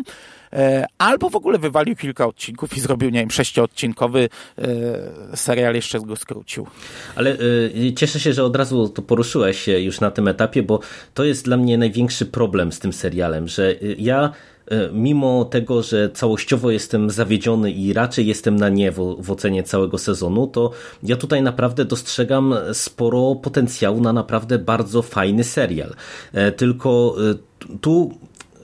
e, 0.54 0.86
albo 0.98 1.30
w 1.30 1.36
ogóle 1.36 1.58
wywalił 1.58 1.96
kilka 1.96 2.28
odcinków 2.28 2.78
i 2.78 2.80
zrobił, 2.80 3.10
nie 3.10 3.20
wiem, 3.20 3.32
sześciodcinkowy 3.32 4.30
e, 4.58 5.38
serial, 5.38 5.76
jeszcze 5.76 6.00
go 6.00 6.16
skrócił. 6.16 6.68
Ale 7.16 7.32
y, 7.32 7.94
cieszę 7.98 8.20
się, 8.20 8.34
że 8.34 8.44
od 8.44 8.56
razu 8.56 8.90
to 8.90 9.02
poruszyłeś 9.02 9.68
już 9.68 10.00
na 10.00 10.12
tym 10.12 10.28
etapie, 10.28 10.64
bo 10.64 10.80
to 11.14 11.24
jest 11.24 11.46
dla 11.46 11.58
mnie 11.58 11.78
największy 11.78 12.26
problem 12.26 12.72
z 12.72 12.80
tym 12.80 12.94
serialem, 12.94 13.48
że 13.48 13.76
ja 13.98 14.32
E, 14.32 14.53
mimo 14.94 15.46
tego, 15.46 15.84
że 15.84 16.10
całościowo 16.10 16.72
jestem 16.72 17.10
zawiedziony 17.10 17.72
i 17.72 17.94
raczej 17.94 18.28
jestem 18.28 18.56
na 18.56 18.70
nie 18.70 18.92
w, 18.92 19.16
w 19.20 19.32
ocenie 19.32 19.64
całego 19.64 19.98
sezonu, 19.98 20.48
to 20.48 20.72
ja 21.04 21.16
tutaj 21.16 21.42
naprawdę 21.42 21.86
dostrzegam 21.86 22.56
sporo 22.74 23.36
potencjału 23.36 24.02
na 24.02 24.14
naprawdę 24.14 24.60
bardzo 24.60 25.02
fajny 25.02 25.44
serial. 25.44 25.96
E, 26.34 26.52
tylko 26.52 27.16
e, 27.32 27.36
tu 27.82 28.12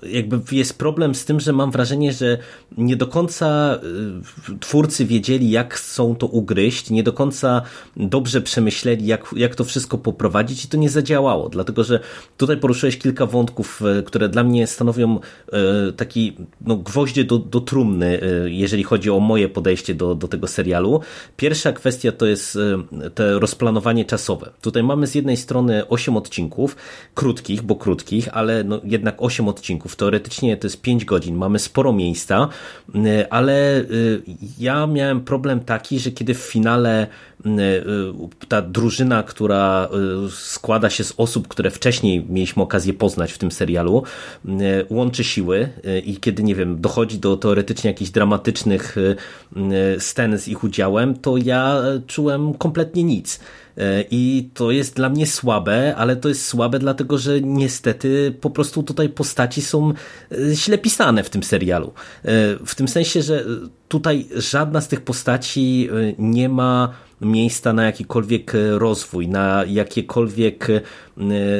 jakby 0.04 0.40
jest 0.52 0.78
problem 0.78 1.16
z 1.16 1.26
tym, 1.26 1.40
że 1.40 1.54
mam 1.54 1.72
wrażenie, 1.72 2.14
że 2.14 2.38
nie 2.78 2.96
do 2.96 3.08
końca 3.08 3.80
y, 4.50 4.60
twórcy 4.60 5.06
wiedzieli, 5.06 5.50
jak 5.50 5.74
chcą 5.74 6.16
to 6.16 6.28
ugryźć, 6.28 6.90
nie 6.90 7.04
do 7.04 7.14
końca 7.14 7.62
dobrze 7.98 8.42
przemyśleli, 8.42 9.06
jak, 9.06 9.26
jak 9.36 9.56
to 9.56 9.64
wszystko 9.64 9.98
poprowadzić 9.98 10.66
i 10.66 10.68
to 10.68 10.78
nie 10.78 10.90
zadziałało, 10.90 11.50
dlatego 11.50 11.84
że 11.84 12.00
tutaj 12.38 12.58
poruszyłeś 12.58 12.98
kilka 12.98 13.26
wątków, 13.26 13.82
y, 14.00 14.04
które 14.04 14.30
dla 14.30 14.44
mnie 14.44 14.68
stanowią 14.68 15.20
y, 15.20 15.94
taki 15.94 16.38
no, 16.62 16.76
gwoździe 16.76 17.24
do, 17.24 17.38
do 17.38 17.62
trumny, 17.62 18.20
jeżeli 18.46 18.84
chodzi 18.84 19.10
o 19.10 19.20
moje 19.20 19.50
podejście 19.50 19.96
do, 19.96 20.16
do 20.16 20.28
tego 20.28 20.48
serialu. 20.48 21.02
Pierwsza 21.38 21.74
kwestia 21.74 22.12
to 22.12 22.26
jest 22.26 22.58
te 23.16 23.40
rozplanowanie 23.40 24.06
czasowe. 24.06 24.52
Tutaj 24.62 24.84
mamy 24.84 25.08
z 25.08 25.16
jednej 25.16 25.38
strony 25.38 25.88
8 25.88 26.18
odcinków, 26.18 26.76
krótkich, 27.16 27.62
bo 27.62 27.76
krótkich, 27.76 28.30
ale 28.32 28.64
no, 28.64 28.82
jednak 28.84 29.16
8 29.18 29.48
odcinków 29.48 29.89
odcinków. 29.90 29.96
Teoretycznie 29.96 30.58
to 30.58 30.68
jest 30.68 30.82
5 30.82 31.06
godzin, 31.06 31.36
mamy 31.36 31.60
sporo 31.60 31.94
miejsca, 31.94 32.50
y, 32.96 33.30
ale 33.30 33.82
y, 33.82 34.22
ja 34.60 34.88
miałem 34.88 35.22
problem 35.22 35.60
taki, 35.60 36.00
że 36.00 36.12
kiedy 36.12 36.34
w 36.34 36.38
finale 36.38 37.08
y, 37.46 37.50
ta 38.48 38.62
drużyna, 38.62 39.24
która 39.24 39.90
składa 40.30 40.90
się 40.90 41.04
z 41.04 41.14
osób, 41.18 41.48
które 41.48 41.72
wcześniej 41.72 42.26
mieliśmy 42.30 42.64
okazję 42.64 42.94
poznać 42.94 43.32
w 43.32 43.38
tym 43.38 43.52
serialu, 43.52 44.04
łączy 44.90 45.24
siły 45.24 45.70
i 46.06 46.18
kiedy, 46.18 46.44
nie 46.44 46.56
wiem, 46.56 46.82
dochodzi 46.82 47.20
do 47.20 47.38
teoretycznie 47.38 47.90
jakichś 47.90 48.12
dramatycznych 48.12 48.96
scen 50.00 50.38
z 50.38 50.48
ich 50.48 50.64
udziałem, 50.64 51.16
to 51.16 51.38
ja 51.38 51.82
czułem 52.08 52.54
kompletnie 52.54 53.04
nic. 53.04 53.40
E, 53.80 54.04
I 54.12 54.50
to 54.54 54.72
jest 54.72 54.96
dla 54.96 55.10
mnie 55.10 55.28
słabe, 55.28 55.96
ale 55.96 56.16
to 56.16 56.30
jest 56.30 56.46
słabe 56.46 56.80
dlatego, 56.80 57.18
że 57.18 57.42
niestety 57.42 58.36
po 58.42 58.50
prostu 58.50 58.84
tutaj 58.84 59.10
postaci 59.10 59.62
są 59.62 59.90
e, 59.92 59.96
źle 60.56 60.78
pisane 60.78 61.24
w 61.24 61.30
tym 61.30 61.44
serialu. 61.44 61.88
E, 61.88 62.32
w 62.66 62.76
tym 62.76 62.88
sensie, 62.88 63.22
że 63.22 63.46
tutaj 63.88 64.28
żadna 64.36 64.82
z 64.82 64.88
tych 64.88 65.02
postaci 65.02 65.90
nie 66.18 66.50
ma 66.50 66.94
miejsca 67.22 67.74
na 67.74 67.86
jakikolwiek 67.86 68.54
rozwój, 68.78 69.28
na 69.28 69.64
jakiekolwiek 69.68 70.68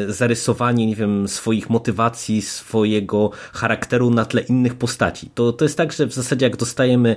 zarysowanie, 0.08 0.88
nie 0.88 0.96
wiem, 0.96 1.28
swoich 1.28 1.70
motywacji, 1.70 2.42
swojego 2.42 3.32
charakteru 3.54 4.10
na 4.10 4.26
tle 4.26 4.42
innych 4.42 4.76
postaci. 4.76 5.30
To, 5.34 5.54
to 5.54 5.66
jest 5.66 5.78
tak, 5.78 5.94
że 5.94 6.06
w 6.06 6.14
zasadzie 6.14 6.46
jak 6.46 6.58
dostajemy 6.58 7.16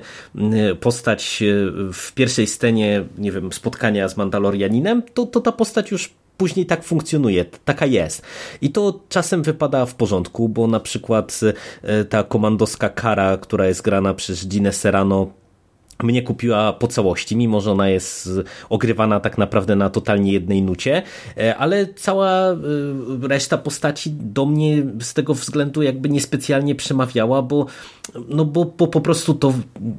postać 0.80 1.42
w 1.92 2.12
pierwszej 2.14 2.46
scenie, 2.46 3.04
nie 3.18 3.32
wiem, 3.32 3.52
spotkania 3.52 4.08
z 4.08 4.16
Mandalorianinem, 4.16 5.02
to, 5.14 5.26
to 5.26 5.40
ta 5.40 5.52
postać 5.52 5.90
już 5.90 6.10
później 6.36 6.66
tak 6.66 6.84
funkcjonuje, 6.84 7.44
taka 7.64 7.86
jest. 7.86 8.22
I 8.60 8.70
to 8.70 9.00
czasem 9.08 9.42
wypada 9.42 9.86
w 9.86 9.94
porządku, 9.94 10.48
bo 10.48 10.66
na 10.66 10.80
przykład 10.80 11.40
e, 11.82 12.04
ta 12.04 12.22
komandowska 12.22 12.88
kara, 12.88 13.36
która 13.36 13.66
jest 13.66 13.82
grana 13.82 14.14
przez 14.14 14.48
Ginę 14.48 14.72
Serrano, 14.72 15.41
mnie 16.02 16.22
kupiła 16.22 16.72
po 16.72 16.88
całości, 16.88 17.36
mimo 17.36 17.60
że 17.60 17.70
ona 17.72 17.88
jest 17.88 18.30
ogrywana 18.68 19.20
tak 19.20 19.38
naprawdę 19.38 19.76
na 19.76 19.90
totalnie 19.90 20.32
jednej 20.32 20.62
nucie, 20.62 21.02
e, 21.36 21.56
ale 21.56 21.86
cała 21.94 22.50
e, 22.50 22.56
reszta 23.22 23.58
postaci 23.58 24.10
do 24.10 24.46
mnie 24.46 24.82
z 25.00 25.14
tego 25.14 25.34
względu 25.34 25.82
jakby 25.82 26.08
niespecjalnie 26.08 26.74
przemawiała, 26.74 27.42
bo, 27.42 27.66
no 28.28 28.44
bo, 28.44 28.64
bo 28.64 28.86
po 28.86 29.00
prostu 29.00 29.34
to 29.34 29.52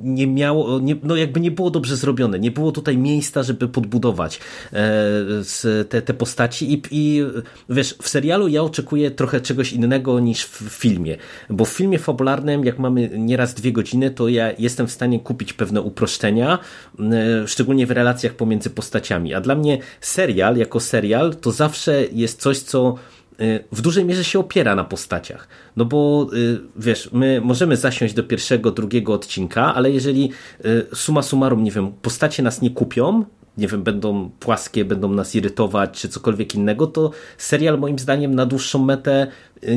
nie 0.03 0.27
miało, 0.27 0.79
nie, 0.79 0.95
no 1.03 1.15
jakby 1.15 1.39
nie 1.39 1.51
było 1.51 1.69
dobrze 1.69 1.95
zrobione, 1.97 2.39
nie 2.39 2.51
było 2.51 2.71
tutaj 2.71 2.97
miejsca, 2.97 3.43
żeby 3.43 3.67
podbudować 3.67 4.39
e, 4.73 5.85
te, 5.89 6.01
te 6.01 6.13
postaci. 6.13 6.73
I, 6.73 6.81
i 6.91 7.23
wiesz, 7.69 7.95
w 8.01 8.09
serialu 8.09 8.47
ja 8.47 8.63
oczekuję 8.63 9.11
trochę 9.11 9.41
czegoś 9.41 9.73
innego 9.73 10.19
niż 10.19 10.45
w 10.45 10.69
filmie, 10.69 11.17
bo 11.49 11.65
w 11.65 11.69
filmie 11.69 11.99
fabularnym, 11.99 12.65
jak 12.65 12.79
mamy 12.79 13.09
nieraz 13.17 13.53
dwie 13.53 13.71
godziny, 13.71 14.11
to 14.11 14.27
ja 14.27 14.51
jestem 14.59 14.87
w 14.87 14.91
stanie 14.91 15.19
kupić 15.19 15.53
pewne 15.53 15.81
uproszczenia, 15.93 16.59
e, 16.99 17.47
szczególnie 17.47 17.87
w 17.87 17.91
relacjach 17.91 18.33
pomiędzy 18.33 18.69
postaciami. 18.69 19.33
A 19.33 19.41
dla 19.41 19.55
mnie 19.55 19.77
serial 20.01 20.57
jako 20.57 20.79
serial 20.79 21.35
to 21.35 21.51
zawsze 21.51 22.05
jest 22.11 22.41
coś, 22.41 22.59
co 22.59 22.95
e, 23.39 23.59
w 23.71 23.81
dużej 23.81 24.05
mierze 24.05 24.23
się 24.23 24.39
opiera 24.39 24.75
na 24.75 24.83
postaciach. 24.83 25.47
No 25.77 25.85
bo 25.85 26.27
e, 26.33 26.57
wiesz, 26.75 27.09
my 27.11 27.41
możemy 27.41 27.77
zasiąść 27.77 28.13
do 28.13 28.23
pierwszego, 28.23 28.71
drugiego 28.71 29.13
odcinka, 29.13 29.75
ale 29.75 29.91
jeżeli 29.91 30.29
suma 30.93 31.21
summarum, 31.21 31.63
nie 31.63 31.71
wiem, 31.71 31.91
postacie 32.01 32.43
nas 32.43 32.61
nie 32.61 32.69
kupią, 32.69 33.25
nie 33.57 33.67
wiem, 33.67 33.83
będą 33.83 34.29
płaskie, 34.39 34.85
będą 34.85 35.09
nas 35.09 35.35
irytować, 35.35 36.01
czy 36.01 36.09
cokolwiek 36.09 36.55
innego, 36.55 36.87
to 36.87 37.11
serial 37.37 37.79
moim 37.79 37.99
zdaniem 37.99 38.35
na 38.35 38.45
dłuższą 38.45 38.85
metę 38.85 39.27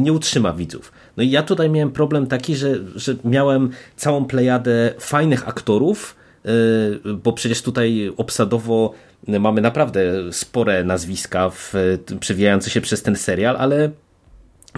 nie 0.01 0.13
utrzyma 0.13 0.53
widzów. 0.53 0.93
No 1.17 1.23
i 1.23 1.31
ja 1.31 1.43
tutaj 1.43 1.71
miałem 1.71 1.91
problem 1.91 2.27
taki, 2.27 2.57
że, 2.57 2.75
że 2.95 3.15
miałem 3.25 3.71
całą 3.97 4.25
plejadę 4.25 4.95
fajnych 4.99 5.49
aktorów, 5.49 6.17
yy, 6.45 7.15
bo 7.15 7.33
przecież 7.33 7.63
tutaj 7.63 8.13
obsadowo 8.17 8.93
mamy 9.29 9.61
naprawdę 9.61 10.33
spore 10.33 10.85
nazwiska 10.85 11.51
w, 11.51 11.73
przewijające 12.21 12.71
się 12.71 12.81
przez 12.81 13.03
ten 13.03 13.17
serial, 13.17 13.57
ale 13.57 13.91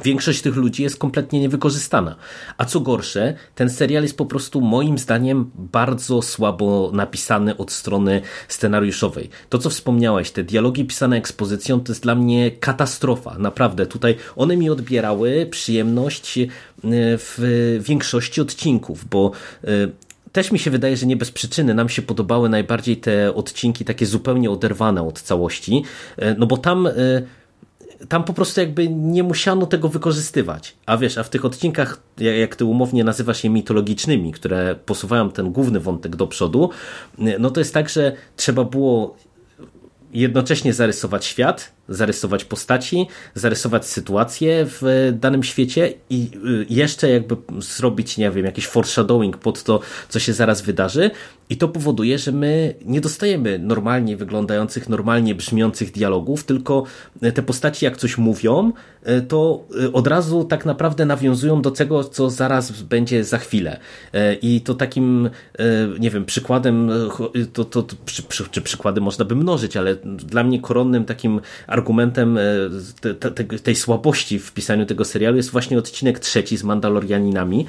Większość 0.04 0.42
tych 0.42 0.56
ludzi 0.56 0.82
jest 0.82 0.98
kompletnie 0.98 1.40
niewykorzystana. 1.40 2.16
A 2.58 2.64
co 2.64 2.80
gorsze, 2.80 3.34
ten 3.54 3.70
serial 3.70 4.02
jest 4.02 4.16
po 4.16 4.26
prostu 4.26 4.60
moim 4.60 4.98
zdaniem 4.98 5.50
bardzo 5.54 6.22
słabo 6.22 6.90
napisany 6.92 7.56
od 7.56 7.72
strony 7.72 8.22
scenariuszowej. 8.48 9.30
To, 9.48 9.58
co 9.58 9.70
wspomniałeś, 9.70 10.30
te 10.30 10.44
dialogi 10.44 10.84
pisane 10.84 11.16
ekspozycją, 11.16 11.80
to 11.80 11.92
jest 11.92 12.02
dla 12.02 12.14
mnie 12.14 12.50
katastrofa. 12.50 13.38
Naprawdę, 13.38 13.86
tutaj 13.86 14.16
one 14.36 14.56
mi 14.56 14.70
odbierały 14.70 15.46
przyjemność 15.50 16.38
e, 16.38 16.48
w 17.18 17.78
większości 17.80 18.40
odcinków, 18.40 19.08
bo 19.08 19.30
e, 19.64 19.68
też 20.32 20.52
mi 20.52 20.58
się 20.58 20.70
wydaje, 20.70 20.96
że 20.96 21.06
nie 21.06 21.16
bez 21.16 21.30
przyczyny 21.30 21.74
nam 21.74 21.88
się 21.88 22.02
podobały 22.02 22.48
najbardziej 22.48 22.96
te 22.96 23.34
odcinki 23.34 23.84
takie 23.84 24.06
zupełnie 24.06 24.50
oderwane 24.50 25.02
od 25.02 25.20
całości, 25.22 25.82
e, 26.16 26.34
no 26.34 26.46
bo 26.46 26.56
tam 26.56 26.88
tam 28.08 28.24
po 28.24 28.32
prostu 28.32 28.60
jakby 28.60 28.88
nie 28.88 29.22
musiano 29.22 29.66
tego 29.66 29.88
wykorzystywać. 29.88 30.76
A 30.86 30.96
wiesz, 30.96 31.18
a 31.18 31.22
w 31.22 31.30
tych 31.30 31.44
odcinkach, 31.44 32.00
jak 32.18 32.56
ty 32.56 32.64
umownie 32.64 33.04
nazywasz 33.04 33.44
je 33.44 33.50
mitologicznymi, 33.50 34.32
które 34.32 34.74
posuwają 34.86 35.30
ten 35.30 35.52
główny 35.52 35.80
wątek 35.80 36.16
do 36.16 36.26
przodu, 36.26 36.70
no 37.38 37.50
to 37.50 37.60
jest 37.60 37.74
tak, 37.74 37.88
że 37.88 38.12
trzeba 38.36 38.64
było 38.64 39.16
jednocześnie 40.12 40.72
zarysować 40.72 41.24
świat, 41.24 41.72
zarysować 41.88 42.44
postaci, 42.44 43.06
zarysować 43.34 43.86
sytuację 43.86 44.66
w 44.66 45.12
danym 45.20 45.42
świecie 45.42 45.94
i 46.10 46.30
y, 46.46 46.66
jeszcze 46.70 47.10
jakby 47.10 47.36
zrobić, 47.58 48.18
nie 48.18 48.30
wiem, 48.30 48.44
jakiś 48.44 48.66
foreshadowing 48.66 49.36
pod 49.36 49.62
to, 49.62 49.80
co 50.08 50.18
się 50.18 50.32
zaraz 50.32 50.62
wydarzy 50.62 51.10
i 51.50 51.56
to 51.56 51.68
powoduje, 51.68 52.18
że 52.18 52.32
my 52.32 52.74
nie 52.84 53.00
dostajemy 53.00 53.58
normalnie 53.58 54.16
wyglądających, 54.16 54.88
normalnie 54.88 55.34
brzmiących 55.34 55.92
dialogów, 55.92 56.44
tylko 56.44 56.84
te 57.34 57.42
postaci 57.42 57.84
jak 57.84 57.96
coś 57.96 58.18
mówią, 58.18 58.72
y, 59.08 59.22
to 59.22 59.64
y, 59.82 59.92
od 59.92 60.06
razu 60.06 60.44
tak 60.44 60.66
naprawdę 60.66 61.06
nawiązują 61.06 61.62
do 61.62 61.70
tego, 61.70 62.04
co 62.04 62.30
zaraz 62.30 62.82
będzie 62.82 63.24
za 63.24 63.38
chwilę. 63.38 63.80
I 64.42 64.60
to 64.60 64.74
takim, 64.74 65.30
nie 66.00 66.10
wiem, 66.10 66.24
przykładem, 66.24 66.90
to, 67.52 67.64
to, 67.64 67.82
to 67.82 67.96
czy 68.50 68.62
przykłady 68.62 69.00
można 69.00 69.24
by 69.24 69.36
mnożyć, 69.36 69.76
ale 69.76 69.96
dla 70.04 70.44
mnie 70.44 70.60
koronnym 70.60 71.04
takim 71.04 71.40
argumentem 71.78 72.38
e, 72.38 72.42
te, 73.00 73.30
te, 73.30 73.44
tej 73.44 73.76
słabości 73.76 74.38
w 74.38 74.52
pisaniu 74.52 74.86
tego 74.86 75.04
serialu 75.04 75.36
jest 75.36 75.50
właśnie 75.50 75.78
odcinek 75.78 76.18
trzeci 76.18 76.56
z 76.56 76.64
Mandalorianinami, 76.64 77.66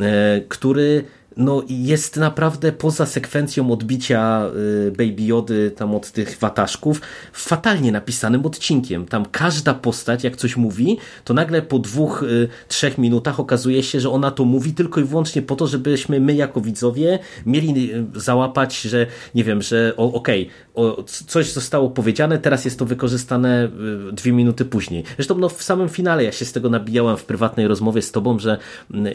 e, 0.00 0.40
który 0.48 1.04
no 1.38 1.62
jest 1.68 2.16
naprawdę 2.16 2.72
poza 2.72 3.06
sekwencją 3.06 3.72
odbicia 3.72 4.46
y, 4.86 4.90
Baby 4.90 5.22
Jody 5.22 5.70
tam 5.76 5.94
od 5.94 6.10
tych 6.10 6.38
wataszków 6.40 7.00
fatalnie 7.32 7.92
napisanym 7.92 8.46
odcinkiem. 8.46 9.06
Tam 9.06 9.26
każda 9.32 9.74
postać, 9.74 10.24
jak 10.24 10.36
coś 10.36 10.56
mówi, 10.56 10.98
to 11.24 11.34
nagle 11.34 11.62
po 11.62 11.78
dwóch, 11.78 12.22
y, 12.22 12.48
trzech 12.68 12.98
minutach 12.98 13.40
okazuje 13.40 13.82
się, 13.82 14.00
że 14.00 14.10
ona 14.10 14.30
to 14.30 14.44
mówi 14.44 14.72
tylko 14.72 15.00
i 15.00 15.04
wyłącznie 15.04 15.42
po 15.42 15.56
to, 15.56 15.66
żebyśmy 15.66 16.20
my 16.20 16.34
jako 16.34 16.60
widzowie 16.60 17.18
mieli 17.46 17.94
y, 17.94 18.06
załapać, 18.14 18.80
że 18.80 19.06
nie 19.34 19.44
wiem, 19.44 19.62
że 19.62 19.92
okej, 19.96 20.48
okay, 20.74 21.04
coś 21.04 21.52
zostało 21.52 21.90
powiedziane, 21.90 22.38
teraz 22.38 22.64
jest 22.64 22.78
to 22.78 22.84
wykorzystane 22.84 23.68
dwie 24.12 24.32
minuty 24.32 24.64
później. 24.64 25.04
Zresztą 25.16 25.38
no, 25.38 25.48
w 25.48 25.62
samym 25.62 25.88
finale 25.88 26.24
ja 26.24 26.32
się 26.32 26.44
z 26.44 26.52
tego 26.52 26.70
nabijałem 26.70 27.16
w 27.16 27.24
prywatnej 27.24 27.68
rozmowie 27.68 28.02
z 28.02 28.12
tobą, 28.12 28.38
że 28.38 28.58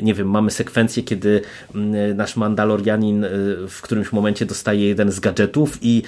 nie 0.02 0.14
wiem, 0.14 0.30
mamy 0.30 0.52
sekwencję, 0.52 1.04
kiedy 1.04 1.42
nasz 2.14 2.36
Mandalorianin 2.36 3.26
w 3.70 3.80
którymś 3.82 4.12
momencie 4.12 4.46
dostaje 4.46 4.88
jeden 4.88 5.12
z 5.12 5.20
gadżetów 5.20 5.78
i 5.82 6.04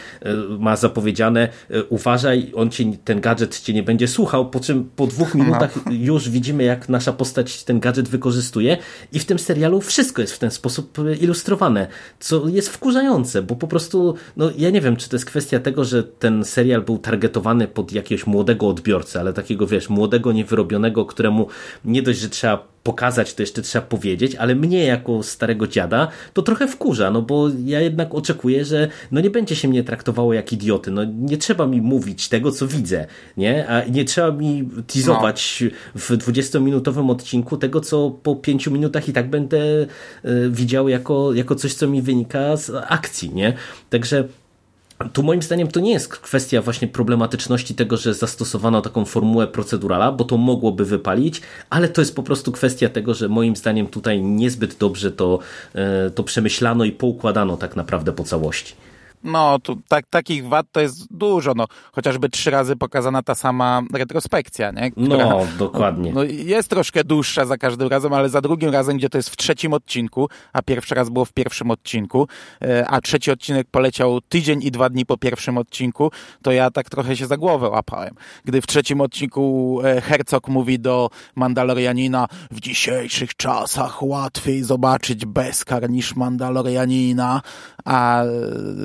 ma 0.59 0.75
zapowiedziane 0.75 1.49
uważaj, 1.89 2.51
on 2.55 2.69
cię, 2.69 2.85
ten 3.03 3.21
gadżet 3.21 3.59
cię 3.59 3.73
nie 3.73 3.83
będzie 3.83 4.07
słuchał, 4.07 4.49
po 4.49 4.59
czym 4.59 4.89
po 4.95 5.07
dwóch 5.07 5.35
minutach 5.35 5.75
już 5.89 6.29
widzimy, 6.29 6.63
jak 6.63 6.89
nasza 6.89 7.13
postać 7.13 7.63
ten 7.63 7.79
gadżet 7.79 8.07
wykorzystuje 8.07 8.77
i 9.11 9.19
w 9.19 9.25
tym 9.25 9.39
serialu 9.39 9.81
wszystko 9.81 10.21
jest 10.21 10.33
w 10.33 10.39
ten 10.39 10.51
sposób 10.51 10.97
ilustrowane, 11.21 11.87
co 12.19 12.47
jest 12.47 12.69
wkurzające, 12.69 13.41
bo 13.41 13.55
po 13.55 13.67
prostu, 13.67 14.15
no 14.37 14.51
ja 14.57 14.69
nie 14.69 14.81
wiem, 14.81 14.95
czy 14.95 15.09
to 15.09 15.15
jest 15.15 15.25
kwestia 15.25 15.59
tego, 15.59 15.85
że 15.85 16.03
ten 16.03 16.45
serial 16.45 16.81
był 16.81 16.97
targetowany 16.97 17.67
pod 17.67 17.91
jakiegoś 17.91 18.27
młodego 18.27 18.67
odbiorcę, 18.67 19.19
ale 19.19 19.33
takiego, 19.33 19.67
wiesz, 19.67 19.89
młodego, 19.89 20.31
niewyrobionego, 20.31 21.05
któremu 21.05 21.47
nie 21.85 22.01
dość, 22.01 22.19
że 22.19 22.29
trzeba 22.29 22.74
pokazać, 22.85 23.33
to 23.33 23.43
jeszcze 23.43 23.61
trzeba 23.61 23.85
powiedzieć, 23.85 24.35
ale 24.35 24.55
mnie 24.55 24.83
jako 24.83 25.23
starego 25.23 25.67
dziada 25.67 26.07
to 26.33 26.41
trochę 26.41 26.67
wkurza, 26.67 27.11
no 27.11 27.21
bo 27.21 27.49
ja 27.65 27.81
jednak 27.81 28.15
oczekuję, 28.15 28.65
że 28.65 28.87
no 29.11 29.21
nie 29.21 29.29
będzie 29.29 29.55
się 29.55 29.67
mnie 29.67 29.83
traktowało 29.83 30.33
jak 30.33 30.53
idioty, 30.53 30.91
no 30.91 31.01
nie 31.03 31.37
trzeba 31.37 31.67
mi 31.67 31.81
mówić 31.81 32.29
tego, 32.29 32.51
co 32.51 32.67
widzę, 32.67 33.07
nie? 33.37 33.67
A 33.67 33.85
nie 33.85 34.05
trzeba 34.05 34.31
mi 34.31 34.69
teasować 34.87 35.63
no. 35.65 35.69
w 35.95 36.11
20-minutowym 36.11 37.11
odcinku 37.11 37.57
tego, 37.57 37.81
co 37.81 38.11
po 38.23 38.35
5 38.35 38.67
minutach 38.67 39.09
i 39.09 39.13
tak 39.13 39.29
będę 39.29 39.57
y, 39.65 39.87
widział 40.49 40.89
jako, 40.89 41.33
jako 41.33 41.55
coś, 41.55 41.73
co 41.73 41.87
mi 41.87 42.01
wynika 42.01 42.57
z 42.57 42.71
akcji, 42.87 43.33
nie? 43.33 43.53
Także 43.89 44.27
tu 45.13 45.23
moim 45.23 45.41
zdaniem 45.41 45.67
to 45.67 45.79
nie 45.79 45.91
jest 45.91 46.07
kwestia 46.09 46.61
właśnie 46.61 46.87
problematyczności 46.87 47.75
tego, 47.75 47.97
że 47.97 48.13
zastosowano 48.13 48.81
taką 48.81 49.05
formułę 49.05 49.47
procedurala, 49.47 50.11
bo 50.11 50.23
to 50.23 50.37
mogłoby 50.37 50.85
wypalić, 50.85 51.41
ale 51.69 51.89
to 51.89 52.01
jest 52.01 52.15
po 52.15 52.23
prostu 52.23 52.51
kwestia 52.51 52.89
tego, 52.89 53.13
że 53.13 53.29
moim 53.29 53.55
zdaniem 53.55 53.87
tutaj 53.87 54.21
niezbyt 54.21 54.77
dobrze 54.77 55.11
to, 55.11 55.39
e, 55.75 56.09
to 56.09 56.23
przemyślano 56.23 56.85
i 56.85 56.91
poukładano 56.91 57.57
tak 57.57 57.75
naprawdę 57.75 58.13
po 58.13 58.23
całości. 58.23 58.75
No, 59.25 59.59
tu 59.59 59.77
tak, 59.87 60.05
takich 60.09 60.47
wad 60.47 60.65
to 60.71 60.81
jest 60.81 61.13
dużo, 61.13 61.53
no. 61.55 61.65
Chociażby 61.91 62.29
trzy 62.29 62.51
razy 62.51 62.75
pokazana 62.75 63.23
ta 63.23 63.35
sama 63.35 63.81
retrospekcja, 63.93 64.71
nie? 64.71 64.91
Która, 64.91 65.29
no, 65.29 65.47
dokładnie. 65.57 66.11
No, 66.13 66.23
jest 66.23 66.69
troszkę 66.69 67.03
dłuższa 67.03 67.45
za 67.45 67.57
każdym 67.57 67.87
razem, 67.87 68.13
ale 68.13 68.29
za 68.29 68.41
drugim 68.41 68.69
razem, 68.69 68.97
gdzie 68.97 69.09
to 69.09 69.17
jest 69.17 69.29
w 69.29 69.37
trzecim 69.37 69.73
odcinku, 69.73 70.29
a 70.53 70.61
pierwszy 70.61 70.95
raz 70.95 71.09
było 71.09 71.25
w 71.25 71.33
pierwszym 71.33 71.71
odcinku, 71.71 72.27
e, 72.61 72.87
a 72.87 73.01
trzeci 73.01 73.31
odcinek 73.31 73.67
poleciał 73.71 74.21
tydzień 74.21 74.63
i 74.63 74.71
dwa 74.71 74.89
dni 74.89 75.05
po 75.05 75.17
pierwszym 75.17 75.57
odcinku, 75.57 76.11
to 76.41 76.51
ja 76.51 76.71
tak 76.71 76.89
trochę 76.89 77.15
się 77.15 77.27
za 77.27 77.37
głowę 77.37 77.69
łapałem. 77.69 78.15
Gdy 78.45 78.61
w 78.61 78.67
trzecim 78.67 79.01
odcinku 79.01 79.79
e, 79.83 80.01
Herzog 80.01 80.47
mówi 80.47 80.79
do 80.79 81.09
Mandalorianina, 81.35 82.27
w 82.51 82.59
dzisiejszych 82.59 83.35
czasach 83.35 84.03
łatwiej 84.03 84.63
zobaczyć 84.63 85.25
Beskar 85.25 85.89
niż 85.89 86.15
Mandalorianina, 86.15 87.41
a 87.85 88.23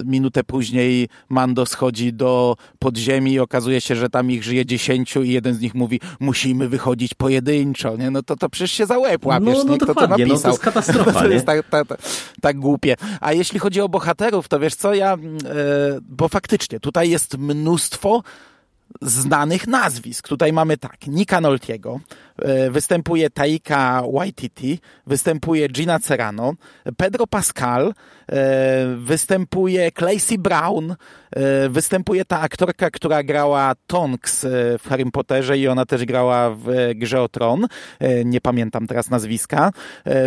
minut 0.04 0.29
minutę 0.30 0.44
później 0.44 1.08
Mando 1.28 1.66
schodzi 1.66 2.12
do 2.12 2.56
podziemi 2.78 3.32
i 3.32 3.40
okazuje 3.40 3.80
się, 3.80 3.96
że 3.96 4.08
tam 4.08 4.30
ich 4.30 4.44
żyje 4.44 4.66
dziesięciu 4.66 5.22
i 5.22 5.30
jeden 5.30 5.54
z 5.54 5.60
nich 5.60 5.74
mówi, 5.74 6.00
musimy 6.20 6.68
wychodzić 6.68 7.14
pojedynczo, 7.14 7.96
nie? 7.96 8.10
No 8.10 8.22
to, 8.22 8.36
to 8.36 8.48
przecież 8.48 8.72
się 8.72 8.86
za 8.86 8.98
łeb 8.98 9.26
łapiesz, 9.26 9.58
no, 9.58 9.64
no 9.64 9.72
nie? 9.72 9.78
Kto 9.78 9.94
to 9.94 10.06
napisał? 10.06 10.36
No 10.36 10.42
to 10.42 10.48
jest 10.48 10.60
katastrofa, 10.60 11.12
to 11.22 11.28
jest 11.28 11.46
tak, 11.46 11.68
tak, 11.68 11.88
tak, 11.88 12.00
tak, 12.40 12.58
głupie. 12.58 12.96
A 13.20 13.32
jeśli 13.32 13.58
chodzi 13.58 13.80
o 13.80 13.88
bohaterów, 13.88 14.48
to 14.48 14.60
wiesz 14.60 14.74
co, 14.74 14.94
ja, 14.94 15.14
e, 15.14 15.18
bo 16.02 16.28
faktycznie 16.28 16.80
tutaj 16.80 17.10
jest 17.10 17.38
mnóstwo 17.38 18.22
znanych 19.02 19.66
nazwisk. 19.66 20.28
Tutaj 20.28 20.52
mamy 20.52 20.76
tak, 20.76 21.06
Nika 21.06 21.40
Noltiego, 21.40 22.00
e, 22.38 22.70
występuje 22.70 23.30
Taika 23.30 24.02
Waititi, 24.12 24.78
występuje 25.06 25.68
Gina 25.68 25.98
Cerano, 25.98 26.52
Pedro 26.96 27.26
Pascal, 27.26 27.94
e, 28.32 28.96
występuje 28.96 29.92
Clancy 29.92 30.38
Brown, 30.38 30.90
e, 30.90 31.68
występuje 31.68 32.24
ta 32.24 32.40
aktorka, 32.40 32.90
która 32.90 33.22
grała 33.22 33.72
Tonks 33.86 34.46
w 34.78 34.88
Harry 34.88 35.10
Potterze 35.10 35.58
i 35.58 35.68
ona 35.68 35.86
też 35.86 36.04
grała 36.04 36.50
w 36.50 36.90
Grze 36.94 37.22
o 37.22 37.28
Tron, 37.28 37.66
nie 38.24 38.40
pamiętam 38.40 38.86
teraz 38.86 39.10
nazwiska. 39.10 39.72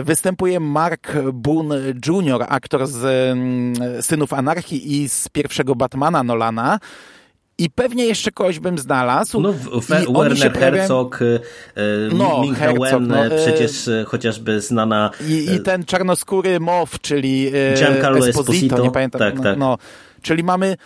Występuje 0.03 0.59
Mark 0.59 1.13
Boone 1.33 1.75
Jr., 2.07 2.45
aktor 2.49 2.87
z 2.87 3.03
mm, 3.03 4.03
Synów 4.03 4.33
Anarchii 4.33 5.01
i 5.01 5.09
z 5.09 5.29
pierwszego 5.29 5.75
Batmana 5.75 6.23
Nolana. 6.23 6.79
I 7.57 7.69
pewnie 7.69 8.05
jeszcze 8.05 8.31
kogoś 8.31 8.59
bym 8.59 8.77
znalazł. 8.77 9.41
No, 9.41 9.53
w, 9.53 9.87
Werner 10.13 10.53
Herzog, 10.53 11.21
y, 11.21 11.25
y, 11.25 11.39
no, 12.13 12.41
Ming 12.41 12.57
Herzog, 12.57 13.01
no, 13.01 13.25
y, 13.25 13.29
przecież 13.29 13.89
chociażby 14.05 14.61
znana... 14.61 15.11
I, 15.27 15.51
I, 15.51 15.59
ten 15.59 15.85
czarnoskóry 15.85 16.59
Mow, 16.59 16.99
czyli 16.99 17.51
Giancarlo 17.79 18.17
Esposito, 18.17 18.39
Esposito, 18.39 18.83
nie 18.83 18.91
pamiętam. 18.91 19.19
Tak, 19.19 19.35
no, 19.35 19.43
tak. 19.43 19.57
No, 19.57 19.77
czyli 20.21 20.43
mamy 20.43 20.77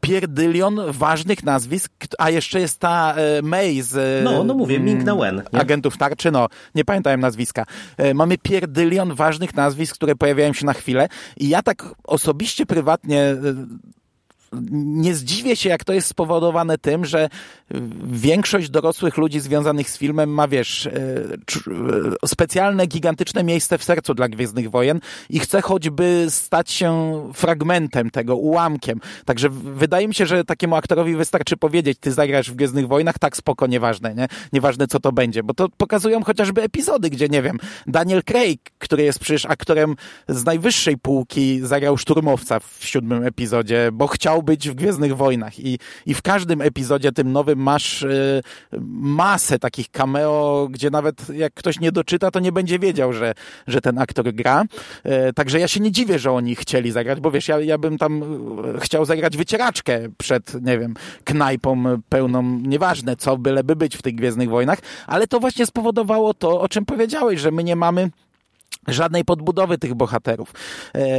pierdylion 0.00 0.80
ważnych 0.88 1.44
nazwisk, 1.44 1.92
a 2.18 2.30
jeszcze 2.30 2.60
jest 2.60 2.78
ta 2.78 3.14
May 3.42 3.82
z... 3.82 4.24
No, 4.24 4.44
no 4.44 4.54
mówię, 4.54 4.80
Ming 4.80 5.04
Na 5.04 5.16
Wen. 5.16 5.42
Agentów 5.52 5.96
Tarczy, 5.96 6.30
no, 6.30 6.48
nie 6.74 6.84
pamiętałem 6.84 7.20
nazwiska. 7.20 7.64
Mamy 8.14 8.38
pierdylion 8.38 9.14
ważnych 9.14 9.54
nazwisk, 9.54 9.94
które 9.94 10.16
pojawiają 10.16 10.52
się 10.52 10.66
na 10.66 10.72
chwilę 10.72 11.08
i 11.36 11.48
ja 11.48 11.62
tak 11.62 11.94
osobiście, 12.04 12.66
prywatnie 12.66 13.36
nie 14.72 15.14
zdziwię 15.14 15.56
się, 15.56 15.68
jak 15.68 15.84
to 15.84 15.92
jest 15.92 16.08
spowodowane 16.08 16.78
tym, 16.78 17.04
że 17.04 17.28
większość 18.04 18.70
dorosłych 18.70 19.16
ludzi 19.16 19.40
związanych 19.40 19.90
z 19.90 19.98
filmem 19.98 20.30
ma, 20.30 20.48
wiesz, 20.48 20.86
e, 20.86 20.90
e, 20.92 22.28
specjalne, 22.28 22.86
gigantyczne 22.86 23.44
miejsce 23.44 23.78
w 23.78 23.84
sercu 23.84 24.14
dla 24.14 24.28
Gwiezdnych 24.28 24.70
Wojen 24.70 25.00
i 25.30 25.40
chce 25.40 25.62
choćby 25.62 26.26
stać 26.28 26.70
się 26.70 27.22
fragmentem 27.34 28.10
tego, 28.10 28.36
ułamkiem. 28.36 29.00
Także 29.24 29.48
wydaje 29.50 30.08
mi 30.08 30.14
się, 30.14 30.26
że 30.26 30.44
takiemu 30.44 30.76
aktorowi 30.76 31.16
wystarczy 31.16 31.56
powiedzieć, 31.56 31.98
ty 32.00 32.12
zagrasz 32.12 32.50
w 32.50 32.54
Gwiezdnych 32.54 32.88
Wojnach, 32.88 33.18
tak 33.18 33.36
spoko, 33.36 33.66
nieważne, 33.66 34.14
nie? 34.14 34.28
Nieważne, 34.52 34.86
co 34.86 35.00
to 35.00 35.12
będzie, 35.12 35.42
bo 35.42 35.54
to 35.54 35.68
pokazują 35.76 36.24
chociażby 36.24 36.62
epizody, 36.62 37.10
gdzie, 37.10 37.28
nie 37.28 37.42
wiem, 37.42 37.58
Daniel 37.86 38.24
Craig, 38.24 38.60
który 38.78 39.02
jest 39.02 39.18
przecież 39.18 39.46
aktorem 39.46 39.96
z 40.28 40.44
najwyższej 40.44 40.98
półki, 40.98 41.60
zagrał 41.60 41.96
szturmowca 41.96 42.60
w 42.60 42.78
siódmym 42.80 43.24
epizodzie, 43.26 43.90
bo 43.92 44.06
chciał 44.06 44.37
być 44.42 44.68
w 44.68 44.74
Gwiezdnych 44.74 45.16
Wojnach 45.16 45.58
i, 45.58 45.78
i 46.06 46.14
w 46.14 46.22
każdym 46.22 46.60
epizodzie 46.60 47.12
tym 47.12 47.32
nowym 47.32 47.58
masz 47.58 48.02
y, 48.02 48.42
masę 48.92 49.58
takich 49.58 49.90
cameo, 49.90 50.68
gdzie 50.70 50.90
nawet 50.90 51.28
jak 51.28 51.54
ktoś 51.54 51.80
nie 51.80 51.92
doczyta, 51.92 52.30
to 52.30 52.40
nie 52.40 52.52
będzie 52.52 52.78
wiedział, 52.78 53.12
że, 53.12 53.34
że 53.66 53.80
ten 53.80 53.98
aktor 53.98 54.32
gra. 54.32 54.64
Y, 55.28 55.32
także 55.32 55.60
ja 55.60 55.68
się 55.68 55.80
nie 55.80 55.92
dziwię, 55.92 56.18
że 56.18 56.32
oni 56.32 56.54
chcieli 56.54 56.90
zagrać, 56.90 57.20
bo 57.20 57.30
wiesz, 57.30 57.48
ja, 57.48 57.60
ja 57.60 57.78
bym 57.78 57.98
tam 57.98 58.22
e, 58.22 58.80
chciał 58.80 59.04
zagrać 59.04 59.36
wycieraczkę 59.36 60.00
przed, 60.18 60.64
nie 60.64 60.78
wiem, 60.78 60.94
knajpą 61.24 61.84
pełną, 62.08 62.42
nieważne 62.42 63.16
co, 63.16 63.36
byleby 63.36 63.76
być 63.76 63.96
w 63.96 64.02
tych 64.02 64.14
Gwiezdnych 64.14 64.48
Wojnach, 64.48 64.78
ale 65.06 65.26
to 65.26 65.40
właśnie 65.40 65.66
spowodowało 65.66 66.34
to, 66.34 66.60
o 66.60 66.68
czym 66.68 66.84
powiedziałeś, 66.84 67.40
że 67.40 67.50
my 67.50 67.64
nie 67.64 67.76
mamy 67.76 68.10
żadnej 68.88 69.24
podbudowy 69.24 69.78
tych 69.78 69.94
bohaterów. 69.94 70.52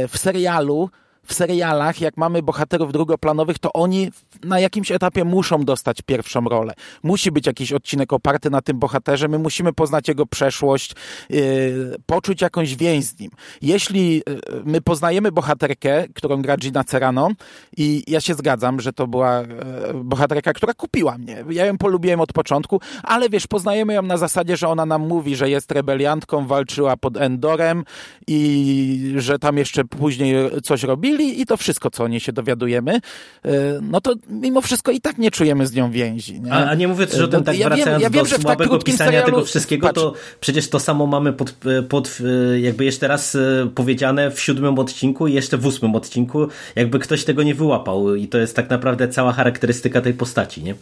W 0.08 0.18
serialu 0.18 0.90
w 1.30 1.34
serialach, 1.34 2.00
jak 2.00 2.16
mamy 2.16 2.42
bohaterów 2.42 2.92
drugoplanowych, 2.92 3.58
to 3.58 3.72
oni 3.72 4.10
na 4.44 4.60
jakimś 4.60 4.90
etapie 4.92 5.24
muszą 5.24 5.64
dostać 5.64 6.02
pierwszą 6.02 6.44
rolę. 6.44 6.72
Musi 7.02 7.30
być 7.30 7.46
jakiś 7.46 7.72
odcinek 7.72 8.12
oparty 8.12 8.50
na 8.50 8.62
tym 8.62 8.78
bohaterze, 8.78 9.28
my 9.28 9.38
musimy 9.38 9.72
poznać 9.72 10.08
jego 10.08 10.26
przeszłość, 10.26 10.94
yy, 11.30 11.96
poczuć 12.06 12.42
jakąś 12.42 12.76
więź 12.76 13.04
z 13.04 13.20
nim. 13.20 13.30
Jeśli 13.62 14.14
yy, 14.14 14.22
my 14.64 14.80
poznajemy 14.80 15.32
bohaterkę, 15.32 16.04
którą 16.14 16.42
gra 16.42 16.56
Gina 16.56 16.84
Cerano 16.84 17.28
i 17.76 18.04
ja 18.06 18.20
się 18.20 18.34
zgadzam, 18.34 18.80
że 18.80 18.92
to 18.92 19.06
była 19.06 19.40
yy, 19.40 20.04
bohaterka, 20.04 20.52
która 20.52 20.74
kupiła 20.74 21.18
mnie. 21.18 21.44
Ja 21.50 21.66
ją 21.66 21.78
polubiłem 21.78 22.20
od 22.20 22.32
początku, 22.32 22.80
ale 23.02 23.28
wiesz, 23.28 23.46
poznajemy 23.46 23.94
ją 23.94 24.02
na 24.02 24.16
zasadzie, 24.16 24.56
że 24.56 24.68
ona 24.68 24.86
nam 24.86 25.08
mówi, 25.08 25.36
że 25.36 25.50
jest 25.50 25.72
rebeliantką, 25.72 26.46
walczyła 26.46 26.96
pod 26.96 27.16
Endorem 27.16 27.84
i 28.26 29.14
że 29.16 29.38
tam 29.38 29.56
jeszcze 29.56 29.84
później 29.84 30.34
coś 30.62 30.82
robili, 30.82 31.19
I 31.22 31.46
to 31.46 31.56
wszystko, 31.56 31.90
co 31.90 32.04
o 32.04 32.08
niej 32.08 32.20
się 32.20 32.32
dowiadujemy, 32.32 32.92
e, 32.92 33.50
no 33.82 34.00
to 34.00 34.14
mimo 34.28 34.60
wszystko 34.60 34.92
i 34.92 35.00
tak 35.00 35.18
nie 35.18 35.30
czujemy 35.30 35.66
z 35.66 35.74
nią 35.74 35.90
więzi. 35.90 36.40
Nie? 36.40 36.52
A, 36.52 36.66
a 36.66 36.74
nie 36.74 36.88
mówię 36.88 37.06
też 37.06 37.20
o 37.20 37.28
tym 37.28 37.44
tak 37.44 37.58
ja 37.58 37.68
wracając 37.68 38.02
wiem, 38.02 38.14
ja 38.14 38.22
do 38.22 38.28
że 38.28 38.34
tak 38.34 38.42
słabego 38.42 38.70
krótkim 38.70 38.92
pisania 38.92 39.10
serialu, 39.10 39.26
tego 39.26 39.44
wszystkiego, 39.44 39.86
patrz, 39.86 40.00
to 40.00 40.14
przecież 40.40 40.68
to 40.68 40.80
samo 40.80 41.06
mamy 41.06 41.32
pod, 41.32 41.54
pod 41.88 42.18
jakby 42.60 42.84
jeszcze 42.84 43.08
raz 43.08 43.36
powiedziane 43.74 44.30
w 44.30 44.40
siódmym 44.40 44.78
odcinku 44.78 45.26
i 45.26 45.32
jeszcze 45.34 45.58
w 45.58 45.66
ósmym 45.66 45.94
odcinku, 45.94 46.48
jakby 46.76 46.98
ktoś 46.98 47.24
tego 47.24 47.42
nie 47.42 47.54
wyłapał 47.54 48.14
i 48.14 48.28
to 48.28 48.38
jest 48.38 48.56
tak 48.56 48.70
naprawdę 48.70 49.08
cała 49.08 49.32
charakterystyka 49.32 50.00
tej 50.00 50.14
postaci, 50.14 50.62
nie? 50.62 50.74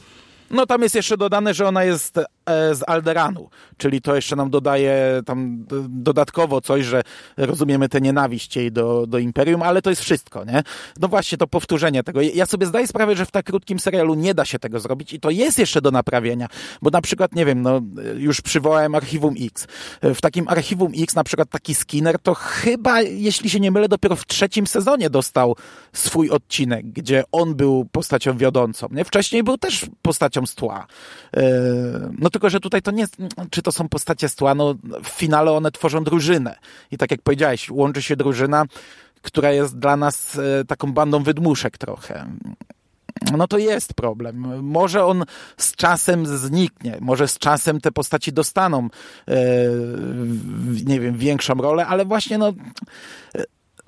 No 0.51 0.67
tam 0.67 0.83
jest 0.83 0.95
jeszcze 0.95 1.17
dodane, 1.17 1.55
że 1.55 1.69
ona 1.69 1.85
jest 1.85 2.19
e, 2.19 2.25
z 2.75 2.83
Alderanu, 2.87 3.51
czyli 3.77 4.01
to 4.01 4.17
jeszcze 4.17 4.37
nam 4.37 4.51
dodaje 4.51 5.23
tam 5.27 5.65
dodatkowo 5.89 6.61
coś, 6.61 6.85
że 6.85 7.03
rozumiemy 7.37 7.89
tę 7.89 8.01
nienawiść 8.01 8.57
jej 8.57 8.73
do, 8.73 9.07
do 9.07 9.19
Imperium, 9.19 9.63
ale 9.63 9.83
to 9.83 9.91
jest 9.91 10.03
wszystko, 10.03 10.45
nie? 10.45 10.63
No 11.01 11.09
właśnie 11.09 11.39
to 11.39 11.47
powtórzenie 11.47 12.03
tego. 12.03 12.21
Ja 12.23 12.47
sobie 12.47 12.67
zdaję 12.67 12.87
sprawę, 12.87 13.17
że 13.17 13.27
w 13.27 13.31
tak 13.31 13.47
krótkim 13.47 13.79
serialu 13.79 14.15
nie 14.15 14.35
da 14.35 14.45
się 14.45 14.59
tego 14.59 14.81
zrobić 14.81 15.13
i 15.13 15.21
to 15.21 15.31
jest 15.31 15.59
jeszcze 15.59 15.81
do 15.81 15.91
naprawienia, 15.91 16.49
bo 16.83 16.91
na 16.91 17.01
przykład, 17.01 17.35
nie 17.35 17.45
wiem, 17.45 17.63
no 17.63 17.81
już 18.17 18.41
przywołałem 18.41 18.95
Archiwum 18.95 19.35
X. 19.41 19.67
W 20.03 20.21
takim 20.21 20.49
Archiwum 20.49 20.93
X 20.99 21.15
na 21.15 21.25
przykład 21.25 21.51
taki 21.51 21.75
Skinner 21.75 22.19
to 22.19 22.35
chyba, 22.35 23.03
jeśli 23.03 23.51
się 23.51 23.61
nie 23.61 23.71
mylę, 23.71 23.89
dopiero 23.89 24.17
w 24.17 24.27
trzecim 24.27 24.67
sezonie 24.67 25.11
dostał 25.11 25.57
swój 25.93 26.31
odcinek, 26.31 26.87
gdzie 26.87 27.25
on 27.33 27.55
był 27.55 27.87
postacią 27.93 28.39
wiodącą, 28.39 28.89
nie? 28.91 29.05
Wcześniej 29.05 29.43
był 29.43 29.59
też 29.59 29.87
postacią 30.03 30.38
postacią 30.41 30.47
z 30.47 30.55
tła. 30.55 30.87
E, 31.37 31.43
no 32.19 32.31
tylko, 32.31 32.51
że 32.51 32.61
tutaj 32.61 32.83
to 32.83 32.91
nie, 32.91 33.07
czy 33.51 33.63
to 33.63 33.73
są 33.73 33.89
postacie 33.89 34.29
z 34.29 34.35
tła, 34.35 34.55
no 34.55 34.75
w 35.05 35.09
finale 35.09 35.53
one 35.53 35.71
tworzą 35.71 36.05
drużynę. 36.05 36.57
I 36.91 36.99
tak 36.99 37.11
jak 37.11 37.23
powiedziałeś, 37.23 37.71
łączy 37.71 38.03
się 38.03 38.17
drużyna, 38.17 38.65
która 39.23 39.53
jest 39.53 39.79
dla 39.79 39.97
nas 39.97 40.39
e, 40.39 40.65
taką 40.65 40.93
bandą 40.93 41.23
wydmuszek 41.23 41.79
trochę 41.79 42.27
no 43.37 43.49
to 43.49 43.59
jest 43.59 43.95
problem. 43.95 44.63
Może 44.63 45.05
on 45.05 45.25
z 45.57 45.77
czasem 45.77 46.27
zniknie, 46.27 46.99
może 47.01 47.29
z 47.29 47.39
czasem 47.39 47.81
te 47.81 47.93
postaci 47.93 48.33
dostaną, 48.33 48.89
e, 49.29 49.35
nie 50.85 51.01
wiem, 51.01 51.17
większą 51.19 51.55
rolę, 51.55 51.87
ale 51.87 52.05
właśnie 52.05 52.39
no. 52.39 52.53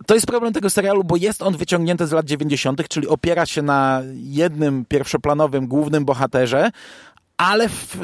To 0.06 0.14
jest 0.14 0.26
problem 0.26 0.52
tego 0.52 0.70
serialu, 0.70 1.04
bo 1.04 1.16
jest 1.16 1.42
on 1.42 1.56
wyciągnięty 1.56 2.06
z 2.06 2.12
lat 2.12 2.26
90., 2.26 2.88
czyli 2.88 3.08
opiera 3.08 3.46
się 3.46 3.62
na 3.62 4.02
jednym 4.14 4.84
pierwszoplanowym 4.84 5.66
głównym 5.66 6.04
bohaterze, 6.04 6.70
ale 7.36 7.68
w 7.68 7.96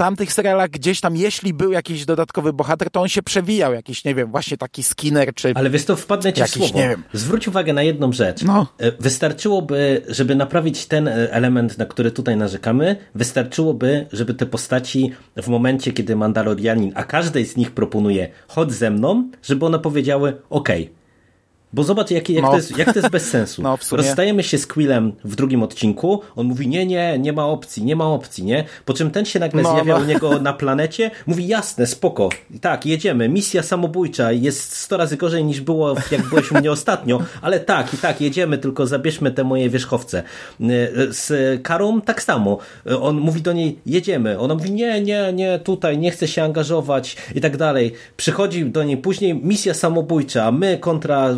tamtych 0.00 0.32
serialach 0.32 0.70
gdzieś 0.70 1.00
tam, 1.00 1.16
jeśli 1.16 1.54
był 1.54 1.72
jakiś 1.72 2.04
dodatkowy 2.04 2.52
bohater, 2.52 2.90
to 2.90 3.00
on 3.00 3.08
się 3.08 3.22
przewijał, 3.22 3.72
jakiś, 3.72 4.04
nie 4.04 4.14
wiem, 4.14 4.30
właśnie 4.30 4.56
taki 4.56 4.82
Skinner, 4.82 5.34
czy... 5.34 5.52
Ale 5.54 5.70
wiesz 5.70 5.84
to, 5.84 5.96
wpadnę 5.96 6.32
ci 6.32 6.40
jakiś, 6.40 6.54
słowo. 6.54 6.78
Nie 6.78 6.88
wiem. 6.88 7.02
Zwróć 7.12 7.48
uwagę 7.48 7.72
na 7.72 7.82
jedną 7.82 8.12
rzecz. 8.12 8.42
No. 8.42 8.66
E, 8.78 8.92
wystarczyłoby, 8.92 10.02
żeby 10.08 10.34
naprawić 10.34 10.86
ten 10.86 11.08
e, 11.08 11.32
element, 11.32 11.78
na 11.78 11.84
który 11.84 12.10
tutaj 12.10 12.36
narzekamy, 12.36 12.96
wystarczyłoby, 13.14 14.06
żeby 14.12 14.34
te 14.34 14.46
postaci 14.46 15.12
w 15.42 15.48
momencie, 15.48 15.92
kiedy 15.92 16.16
Mandalorianin, 16.16 16.92
a 16.94 17.04
każdej 17.04 17.46
z 17.46 17.56
nich 17.56 17.70
proponuje, 17.70 18.28
chodź 18.48 18.72
ze 18.72 18.90
mną, 18.90 19.30
żeby 19.42 19.66
one 19.66 19.78
powiedziały, 19.78 20.36
okej, 20.50 20.82
okay, 20.82 20.99
bo 21.72 21.84
zobacz, 21.84 22.10
jak, 22.10 22.30
jak, 22.30 22.42
no. 22.42 22.50
to, 22.50 22.56
jest, 22.56 22.78
jak 22.78 22.92
to 22.92 22.98
jest 22.98 23.10
bez 23.10 23.30
sensu. 23.30 23.62
No, 23.70 23.78
Rozstajemy 23.92 24.42
się 24.42 24.58
z 24.58 24.66
Quillem 24.66 25.12
w 25.24 25.36
drugim 25.36 25.62
odcinku, 25.62 26.20
on 26.36 26.46
mówi, 26.46 26.68
nie, 26.68 26.86
nie, 26.86 27.18
nie 27.18 27.32
ma 27.32 27.46
opcji, 27.46 27.84
nie 27.84 27.96
ma 27.96 28.06
opcji, 28.06 28.44
nie? 28.44 28.64
Po 28.84 28.94
czym 28.94 29.10
ten 29.10 29.24
się 29.24 29.38
nagle 29.38 29.62
no, 29.62 29.72
zjawia 29.72 29.98
no. 29.98 30.04
u 30.04 30.06
niego 30.06 30.38
na 30.38 30.52
planecie, 30.52 31.10
mówi, 31.26 31.46
jasne, 31.46 31.86
spoko, 31.86 32.28
tak, 32.60 32.86
jedziemy, 32.86 33.28
misja 33.28 33.62
samobójcza 33.62 34.32
jest 34.32 34.76
100 34.76 34.96
razy 34.96 35.16
gorzej 35.16 35.44
niż 35.44 35.60
było, 35.60 35.94
jak 36.10 36.28
byłeś 36.28 36.52
u 36.52 36.58
mnie 36.58 36.72
ostatnio, 36.72 37.22
ale 37.42 37.60
tak, 37.60 37.94
i 37.94 37.98
tak, 37.98 38.20
jedziemy, 38.20 38.58
tylko 38.58 38.86
zabierzmy 38.86 39.30
te 39.30 39.44
moje 39.44 39.70
wierzchowce. 39.70 40.22
Z 41.10 41.32
Karą 41.62 42.00
tak 42.00 42.22
samo. 42.22 42.58
On 43.00 43.20
mówi 43.20 43.42
do 43.42 43.52
niej, 43.52 43.78
jedziemy. 43.86 44.38
Ona 44.38 44.54
mówi, 44.54 44.70
nie, 44.70 45.00
nie, 45.00 45.32
nie, 45.32 45.58
tutaj, 45.58 45.98
nie 45.98 46.10
chcę 46.10 46.28
się 46.28 46.42
angażować 46.42 47.16
i 47.34 47.40
tak 47.40 47.56
dalej. 47.56 47.92
Przychodzi 48.16 48.66
do 48.66 48.84
niej 48.84 48.96
później 48.96 49.34
misja 49.34 49.74
samobójcza, 49.74 50.52
my 50.52 50.78
kontra 50.78 51.34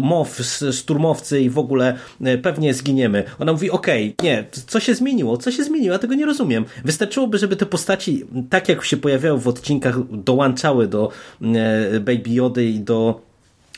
MOW, 0.00 0.28
szturmowcy 0.72 1.40
i 1.40 1.50
w 1.50 1.58
ogóle 1.58 1.96
e, 2.24 2.38
pewnie 2.38 2.74
zginiemy. 2.74 3.24
Ona 3.38 3.52
mówi, 3.52 3.70
okej, 3.70 4.14
okay, 4.18 4.30
nie, 4.30 4.44
co 4.66 4.80
się 4.80 4.94
zmieniło? 4.94 5.36
Co 5.36 5.50
się 5.50 5.64
zmieniło? 5.64 5.92
Ja 5.92 5.98
tego 5.98 6.14
nie 6.14 6.26
rozumiem. 6.26 6.64
Wystarczyłoby, 6.84 7.38
żeby 7.38 7.56
te 7.56 7.66
postaci, 7.66 8.24
tak 8.50 8.68
jak 8.68 8.84
się 8.84 8.96
pojawiały 8.96 9.40
w 9.40 9.48
odcinkach, 9.48 9.96
dołączały 10.10 10.86
do 10.86 11.10
e, 11.42 12.00
Baby 12.00 12.30
Jody 12.30 12.64
i 12.64 12.80
do 12.80 13.20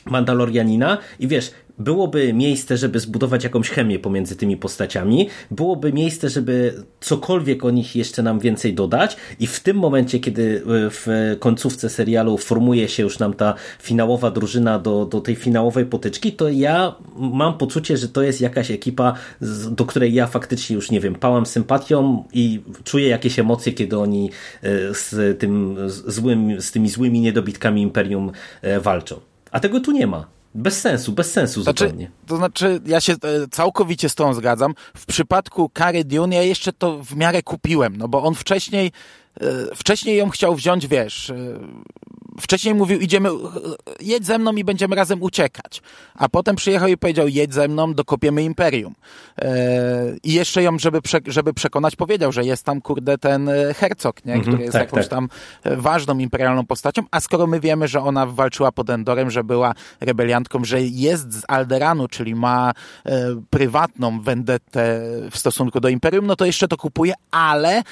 Mandalorianina 0.05 0.97
i 1.19 1.27
wiesz, 1.27 1.51
byłoby 1.79 2.33
miejsce, 2.33 2.77
żeby 2.77 2.99
zbudować 2.99 3.43
jakąś 3.43 3.69
chemię 3.69 3.99
pomiędzy 3.99 4.35
tymi 4.35 4.57
postaciami, 4.57 5.29
byłoby 5.51 5.93
miejsce, 5.93 6.29
żeby 6.29 6.83
cokolwiek 6.99 7.65
o 7.65 7.69
nich 7.69 7.95
jeszcze 7.95 8.23
nam 8.23 8.39
więcej 8.39 8.73
dodać 8.73 9.17
i 9.39 9.47
w 9.47 9.59
tym 9.59 9.77
momencie, 9.77 10.19
kiedy 10.19 10.61
e, 10.61 10.89
w 10.89 11.35
końcówce 11.39 11.89
serialu 11.89 12.37
formuje 12.37 12.87
się 12.87 13.03
już 13.03 13.19
nam 13.19 13.33
ta 13.33 13.53
finałowa 13.79 14.31
drużyna 14.31 14.79
do, 14.79 15.05
do 15.05 15.21
tej 15.21 15.35
finałowej 15.35 15.85
potyczki, 15.85 16.31
to 16.31 16.49
ja 16.49 16.95
mam 17.15 17.57
poczucie, 17.57 17.97
że 17.97 18.09
to 18.09 18.21
jest 18.21 18.41
jakaś 18.41 18.71
ekipa, 18.71 19.13
do 19.71 19.85
której 19.85 20.13
ja 20.13 20.27
faktycznie 20.27 20.75
już 20.75 20.91
nie 20.91 20.99
wiem, 20.99 21.15
pałam 21.15 21.45
sympatią 21.45 22.23
i 22.33 22.61
czuję 22.83 23.07
jakieś 23.07 23.39
emocje, 23.39 23.73
kiedy 23.73 23.99
oni 23.99 24.29
e, 24.63 24.69
z 24.93 25.39
tym 25.39 25.77
złym, 25.87 26.61
z 26.61 26.71
tymi 26.71 26.89
złymi 26.89 27.21
niedobitkami 27.21 27.81
Imperium 27.81 28.31
e, 28.61 28.79
walczą. 28.79 29.19
A 29.51 29.59
tego 29.59 29.79
tu 29.79 29.91
nie 29.91 30.07
ma. 30.07 30.36
Bez 30.57 30.81
sensu, 30.81 31.11
bez 31.11 31.31
sensu 31.31 31.63
znaczy, 31.63 31.85
zupełnie. 31.85 32.11
To 32.25 32.37
znaczy, 32.37 32.79
ja 32.85 33.01
się 33.01 33.13
e, 33.13 33.47
całkowicie 33.51 34.09
z 34.09 34.15
tą 34.15 34.33
zgadzam. 34.33 34.73
W 34.97 35.05
przypadku 35.05 35.69
Kary 35.69 36.03
Dune 36.03 36.35
ja 36.35 36.41
jeszcze 36.41 36.73
to 36.73 37.03
w 37.03 37.15
miarę 37.15 37.43
kupiłem, 37.43 37.97
no 37.97 38.07
bo 38.07 38.23
on 38.23 38.35
wcześniej, 38.35 38.91
e, 39.41 39.75
wcześniej 39.75 40.17
ją 40.17 40.29
chciał 40.29 40.55
wziąć, 40.55 40.87
wiesz, 40.87 41.29
e, 41.29 41.35
wcześniej 42.39 42.75
mówił, 42.75 42.99
idziemy, 42.99 43.29
jedź 43.99 44.25
ze 44.25 44.37
mną 44.37 44.55
i 44.55 44.63
będziemy 44.63 44.95
razem 44.95 45.21
uciekać. 45.21 45.81
A 46.15 46.29
potem 46.29 46.55
przyjechał 46.55 46.89
i 46.89 46.97
powiedział, 46.97 47.27
jedź 47.27 47.53
ze 47.53 47.67
mną, 47.67 47.93
dokopiemy 47.93 48.43
Imperium. 48.43 48.95
I 50.23 50.33
jeszcze 50.33 50.63
ją, 50.63 50.79
żeby, 50.79 50.99
żeby 51.25 51.53
przekonać, 51.53 51.95
powiedział, 51.95 52.31
że 52.31 52.45
jest 52.45 52.63
tam, 52.63 52.81
kurde, 52.81 53.17
ten 53.17 53.49
hercog, 53.75 54.25
nie? 54.25 54.41
który 54.41 54.59
jest 54.59 54.73
tak, 54.73 54.81
jakąś 54.81 55.07
tak. 55.07 55.09
tam 55.09 55.29
ważną 55.63 56.17
imperialną 56.17 56.65
postacią. 56.65 57.01
A 57.11 57.19
skoro 57.19 57.47
my 57.47 57.59
wiemy, 57.59 57.87
że 57.87 58.01
ona 58.01 58.25
walczyła 58.25 58.71
pod 58.71 58.89
Endorem, 58.89 59.31
że 59.31 59.43
była 59.43 59.73
rebeliantką, 59.99 60.65
że 60.65 60.81
jest 60.81 61.33
z 61.33 61.43
Alderanu, 61.47 62.07
czyli 62.07 62.35
ma 62.35 62.71
e, 63.05 63.41
prywatną 63.49 64.21
vendettę 64.21 65.01
w 65.31 65.37
stosunku 65.37 65.79
do 65.79 65.89
Imperium, 65.89 66.27
no 66.27 66.35
to 66.35 66.45
jeszcze 66.45 66.67
to 66.67 66.77
kupuję, 66.77 67.13
ale 67.31 67.77
e, 67.77 67.83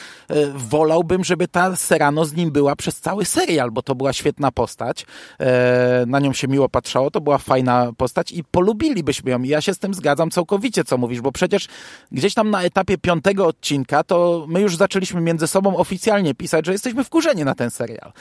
wolałbym, 0.56 1.24
żeby 1.24 1.48
ta 1.48 1.76
Serano 1.76 2.26
z 2.26 2.34
nim 2.34 2.52
była 2.52 2.76
przez 2.76 3.02
cały 3.02 3.26
serial, 3.26 3.72
bo 3.72 3.82
to 3.82 3.96
była 3.96 4.14
świetna 4.14 4.35
postać. 4.52 5.06
E, 5.40 6.04
na 6.08 6.20
nią 6.20 6.34
się 6.34 6.48
miło 6.48 6.70
patrzało, 6.70 7.12
to 7.12 7.22
była 7.22 7.38
fajna 7.38 7.92
postać 7.98 8.32
i 8.32 8.44
polubilibyśmy 8.44 9.32
ją. 9.32 9.44
I 9.44 9.48
ja 9.48 9.62
się 9.62 9.74
z 9.74 9.80
tym 9.80 9.94
zgadzam 9.94 10.32
całkowicie, 10.32 10.84
co 10.84 10.98
mówisz, 10.98 11.22
bo 11.22 11.32
przecież 11.32 11.68
gdzieś 12.12 12.34
tam 12.34 12.50
na 12.50 12.64
etapie 12.64 12.98
piątego 12.98 13.48
odcinka 13.48 14.04
to 14.04 14.46
my 14.48 14.62
już 14.62 14.76
zaczęliśmy 14.78 15.22
między 15.22 15.48
sobą 15.48 15.78
oficjalnie 15.78 16.36
pisać, 16.36 16.66
że 16.66 16.72
jesteśmy 16.72 17.04
wkurzeni 17.04 17.46
na 17.46 17.56
ten 17.56 17.72
serial. 17.72 18.12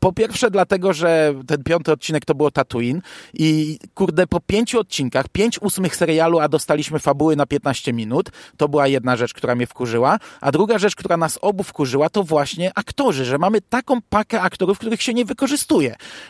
Po 0.00 0.12
pierwsze 0.12 0.50
dlatego, 0.50 0.92
że 0.92 1.34
ten 1.46 1.62
piąty 1.62 1.92
odcinek 1.92 2.24
to 2.24 2.34
było 2.34 2.50
Tatooine 2.50 3.00
i 3.34 3.78
kurde, 3.94 4.26
po 4.26 4.40
pięciu 4.40 4.80
odcinkach, 4.80 5.28
pięć 5.28 5.62
ósmych 5.62 5.96
serialu, 5.96 6.40
a 6.40 6.48
dostaliśmy 6.48 6.98
fabuły 6.98 7.36
na 7.36 7.46
15 7.46 7.92
minut, 7.92 8.30
to 8.56 8.68
była 8.68 8.86
jedna 8.86 9.16
rzecz, 9.16 9.34
która 9.34 9.54
mnie 9.54 9.66
wkurzyła, 9.66 10.18
a 10.40 10.52
druga 10.52 10.78
rzecz, 10.78 10.96
która 10.96 11.16
nas 11.16 11.38
obu 11.42 11.62
wkurzyła, 11.62 12.08
to 12.08 12.24
właśnie 12.24 12.72
aktorzy, 12.74 13.24
że 13.24 13.38
mamy 13.38 13.60
taką 13.60 14.02
pakę 14.02 14.40
aktorów, 14.40 14.78
których 14.78 15.02
się 15.02 15.14
nie 15.14 15.24
wykorzystuje, 15.24 15.61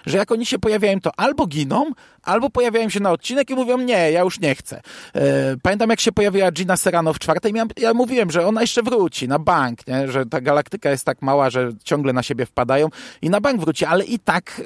że 0.07 0.19
jak 0.19 0.33
oni 0.33 0.47
się 0.47 0.59
pojawiają, 0.59 1.01
to 1.01 1.11
albo 1.17 1.47
giną, 1.47 1.91
albo 2.23 2.51
pojawiają 2.51 2.89
się 2.89 3.01
na 3.01 3.11
odcinek 3.11 3.51
i 3.51 3.55
mówią, 3.55 3.79
nie, 3.79 4.13
ja 4.13 4.21
już 4.21 4.41
nie 4.41 4.55
chcę. 4.55 4.81
E, 5.15 5.57
pamiętam, 5.63 5.91
jak 5.91 6.01
się 6.01 6.13
pojawiła 6.13 6.53
Gina 6.53 6.77
Serrano 6.77 7.13
w 7.13 7.19
czwartej, 7.19 7.53
ja 7.77 7.95
mówiłem, 7.95 8.31
że 8.31 8.47
ona 8.47 8.61
jeszcze 8.61 8.83
wróci 8.83 9.29
na 9.29 9.39
bank, 9.39 9.87
nie? 9.87 10.13
że 10.13 10.27
ta 10.27 10.41
galaktyka 10.41 10.91
jest 10.91 11.05
tak 11.05 11.23
mała, 11.23 11.51
że 11.51 11.71
ciągle 11.85 12.13
na 12.13 12.23
siebie 12.23 12.47
wpadają 12.47 12.89
i 13.23 13.31
na 13.31 13.41
bank 13.41 13.61
wróci, 13.61 13.85
ale 13.85 14.05
i 14.05 14.19
tak 14.19 14.63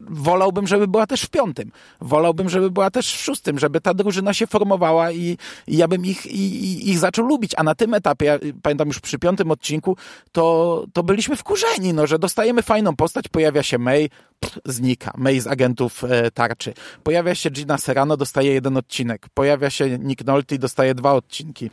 wolałbym, 0.00 0.66
żeby 0.66 0.88
była 0.88 1.06
też 1.06 1.22
w 1.22 1.30
piątym. 1.30 1.72
Wolałbym, 2.00 2.48
żeby 2.48 2.70
była 2.70 2.90
też 2.90 3.12
w 3.12 3.20
szóstym, 3.20 3.58
żeby 3.58 3.80
ta 3.80 3.94
drużyna 3.94 4.34
się 4.34 4.46
formowała 4.46 5.12
i, 5.12 5.38
i 5.66 5.76
ja 5.76 5.88
bym 5.88 6.06
ich, 6.06 6.26
i, 6.26 6.90
ich 6.90 6.98
zaczął 6.98 7.26
lubić. 7.26 7.52
A 7.56 7.62
na 7.62 7.74
tym 7.74 7.94
etapie, 7.94 8.24
ja 8.26 8.38
pamiętam 8.62 8.88
już 8.88 9.00
przy 9.00 9.18
piątym 9.18 9.50
odcinku, 9.50 9.96
to, 10.32 10.84
to 10.92 11.02
byliśmy 11.02 11.36
wkurzeni, 11.36 11.94
no, 11.94 12.06
że 12.06 12.18
dostajemy 12.18 12.62
fajną 12.62 12.96
postać, 12.96 13.28
pojawia 13.28 13.62
się 13.62 13.78
May, 13.78 14.10
pff, 14.40 14.58
znika. 14.64 15.12
May 15.16 15.40
z 15.40 15.46
agentów 15.46 16.04
e, 16.04 16.30
tarczy. 16.30 16.74
Pojawia 17.02 17.34
się 17.34 17.50
Gina 17.50 17.78
Serrano, 17.78 18.16
dostaje 18.16 18.52
jeden 18.52 18.76
odcinek. 18.76 19.28
Pojawia 19.34 19.70
się 19.70 19.98
Nick 19.98 20.24
Nolte, 20.24 20.58
dostaje 20.58 20.94
dwa 20.94 21.12
odcinki. 21.12 21.70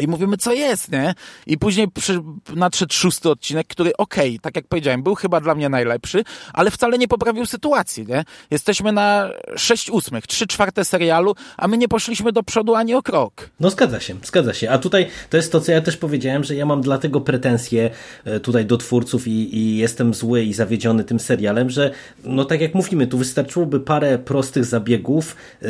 I 0.00 0.08
mówimy, 0.08 0.36
co 0.36 0.52
jest, 0.52 0.92
nie? 0.92 1.14
I 1.46 1.58
później 1.58 1.88
przy, 1.88 2.20
nadszedł 2.56 2.94
szósty 2.94 3.30
odcinek, 3.30 3.66
który 3.66 3.92
okej, 3.96 4.28
okay, 4.28 4.38
tak 4.38 4.56
jak 4.56 4.66
powiedziałem, 4.66 5.02
był 5.02 5.14
chyba 5.14 5.40
dla 5.40 5.54
mnie 5.54 5.68
najlepszy, 5.68 6.24
ale 6.52 6.70
wcale 6.70 6.98
nie 6.98 7.08
poprawił 7.08 7.46
sytuacji, 7.46 8.06
nie? 8.06 8.24
Jesteśmy 8.50 8.92
na 8.92 9.30
sześć 9.56 9.90
ósmych, 9.90 10.26
trzy 10.26 10.46
czwarte 10.46 10.84
serialu, 10.84 11.34
a 11.56 11.68
my 11.68 11.78
nie 11.78 11.88
poszliśmy 11.88 12.32
do 12.32 12.42
przodu 12.42 12.74
ani 12.74 12.94
o 12.94 13.02
krok. 13.02 13.50
No 13.60 13.70
zgadza 13.70 14.00
się, 14.00 14.14
zgadza 14.24 14.54
się. 14.54 14.70
A 14.70 14.78
tutaj 14.78 15.06
to 15.30 15.36
jest 15.36 15.52
to, 15.52 15.60
co 15.60 15.72
ja 15.72 15.80
też 15.80 15.96
powiedziałem, 15.96 16.44
że 16.44 16.54
ja 16.54 16.66
mam 16.66 16.80
dlatego 16.80 17.20
pretensje 17.20 17.90
e, 18.24 18.40
tutaj 18.40 18.66
do 18.66 18.76
twórców 18.76 19.28
i, 19.28 19.56
i 19.56 19.76
jestem 19.76 20.14
zły 20.14 20.42
i 20.42 20.54
zawiedziony 20.54 21.04
tym 21.04 21.20
serialem, 21.20 21.70
że 21.70 21.90
no 22.24 22.44
tak 22.44 22.60
jak 22.60 22.74
mówimy, 22.74 23.06
tu 23.06 23.18
wystarczyłoby 23.18 23.80
parę 23.80 24.18
prostych 24.18 24.64
zabiegów, 24.64 25.36
e, 25.62 25.66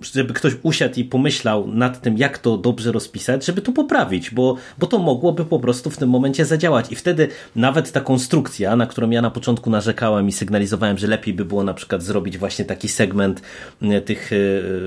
żeby 0.00 0.34
ktoś 0.34 0.52
usiadł 0.62 1.00
i 1.00 1.04
pomyślał 1.04 1.68
nad 1.68 2.00
tym, 2.00 2.18
jak 2.18 2.38
to 2.38 2.56
dobrze 2.56 2.92
rozpisać, 2.92 3.46
żeby 3.46 3.62
to 3.62 3.72
poprawić, 3.72 4.30
bo, 4.30 4.56
bo 4.78 4.86
to 4.86 4.98
mogłoby 4.98 5.44
po 5.44 5.58
prostu 5.58 5.90
w 5.90 5.96
tym 5.96 6.08
momencie 6.08 6.44
zadziałać. 6.44 6.92
I 6.92 6.96
wtedy 6.96 7.28
nawet 7.56 7.92
ta 7.92 8.00
konstrukcja, 8.00 8.76
na 8.76 8.86
którą 8.86 9.10
ja 9.10 9.22
na 9.22 9.30
początku 9.30 9.70
narzekałem 9.70 10.28
i 10.28 10.32
sygnalizowałem, 10.32 10.98
że 10.98 11.06
lepiej 11.06 11.34
by 11.34 11.44
było 11.44 11.64
na 11.64 11.74
przykład 11.74 12.02
zrobić 12.02 12.38
właśnie 12.38 12.64
taki 12.64 12.88
segment 12.88 13.42
e, 13.82 14.00
tych 14.00 14.30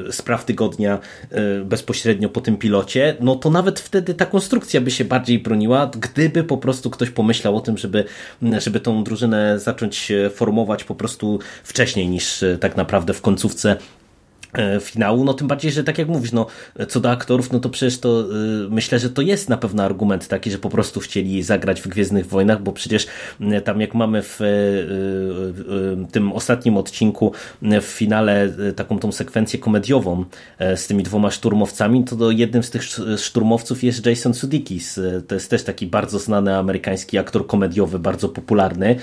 e, 0.07 0.11
spraw 0.11 0.45
tygodnia 0.45 0.99
e, 1.31 1.61
bezpośrednio 1.61 2.29
po 2.29 2.41
tym 2.41 2.57
pilocie, 2.57 3.15
no 3.19 3.35
to 3.35 3.49
nawet 3.49 3.79
wtedy 3.79 4.13
ta 4.13 4.25
konstrukcja 4.25 4.81
by 4.81 4.91
się 4.91 5.05
bardziej 5.05 5.39
broniła, 5.39 5.91
gdyby 5.99 6.43
po 6.43 6.57
prostu 6.57 6.89
ktoś 6.89 7.09
pomyślał 7.09 7.57
o 7.57 7.61
tym, 7.61 7.77
żeby, 7.77 8.03
żeby 8.57 8.79
tą 8.79 9.03
drużynę 9.03 9.59
zacząć 9.59 10.11
formować 10.33 10.83
po 10.83 10.95
prostu 10.95 11.39
wcześniej 11.63 12.09
niż 12.09 12.43
tak 12.59 12.77
naprawdę 12.77 13.13
w 13.13 13.21
końcówce 13.21 13.77
finału, 14.81 15.23
no 15.23 15.33
tym 15.33 15.47
bardziej, 15.47 15.71
że 15.71 15.83
tak 15.83 15.97
jak 15.97 16.07
mówisz, 16.07 16.31
no 16.31 16.47
co 16.87 16.99
do 16.99 17.11
aktorów, 17.11 17.51
no 17.51 17.59
to 17.59 17.69
przecież 17.69 17.99
to 17.99 18.21
y, 18.21 18.69
myślę, 18.69 18.99
że 18.99 19.09
to 19.09 19.21
jest 19.21 19.49
na 19.49 19.57
pewno 19.57 19.83
argument 19.83 20.27
taki, 20.27 20.51
że 20.51 20.57
po 20.57 20.69
prostu 20.69 20.99
chcieli 20.99 21.43
zagrać 21.43 21.81
w 21.81 21.87
Gwiezdnych 21.87 22.27
Wojnach, 22.27 22.63
bo 22.63 22.71
przecież 22.71 23.07
y, 23.41 23.61
tam 23.61 23.81
jak 23.81 23.93
mamy 23.93 24.21
w 24.21 24.41
y, 24.41 26.11
tym 26.11 26.33
ostatnim 26.33 26.77
odcinku 26.77 27.31
w 27.61 27.85
finale 27.85 28.49
taką 28.75 28.99
tą 28.99 29.11
sekwencję 29.11 29.59
komediową 29.59 30.25
z 30.75 30.87
tymi 30.87 31.03
dwoma 31.03 31.31
szturmowcami, 31.31 32.03
to 32.03 32.15
do 32.15 32.31
jednym 32.31 32.63
z 32.63 32.69
tych 32.69 32.83
szturmowców 33.17 33.83
jest 33.83 34.05
Jason 34.05 34.33
Sudeikis. 34.33 34.99
To 35.27 35.35
jest 35.35 35.49
też 35.49 35.63
taki 35.63 35.87
bardzo 35.87 36.19
znany 36.19 36.57
amerykański 36.57 37.17
aktor 37.17 37.47
komediowy, 37.47 37.99
bardzo 37.99 38.29
popularny, 38.29 38.95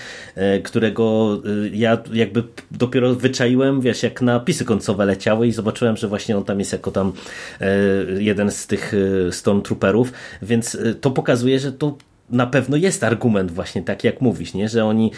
którego 0.64 1.38
ja 1.72 1.98
jakby 2.12 2.42
dopiero 2.70 3.14
wyczaiłem, 3.14 3.80
wiesz, 3.80 4.02
jak 4.02 4.22
napisy 4.22 4.64
końcowe 4.64 5.04
leciały 5.04 5.41
i 5.44 5.52
zobaczyłem, 5.52 5.96
że 5.96 6.08
właśnie 6.08 6.36
on 6.36 6.44
tam 6.44 6.58
jest 6.58 6.72
jako 6.72 6.90
tam 6.90 7.12
e, 7.60 7.66
jeden 8.18 8.50
z 8.50 8.66
tych 8.66 8.94
e, 9.28 9.32
Stormtrooperów, 9.32 10.12
więc 10.42 10.74
e, 10.74 10.94
to 10.94 11.10
pokazuje, 11.10 11.58
że 11.58 11.72
to 11.72 11.96
na 12.30 12.46
pewno 12.46 12.76
jest 12.76 13.04
argument 13.04 13.50
właśnie 13.50 13.82
tak 13.82 14.04
jak 14.04 14.20
mówisz, 14.20 14.54
nie? 14.54 14.68
że 14.68 14.84
oni 14.84 15.10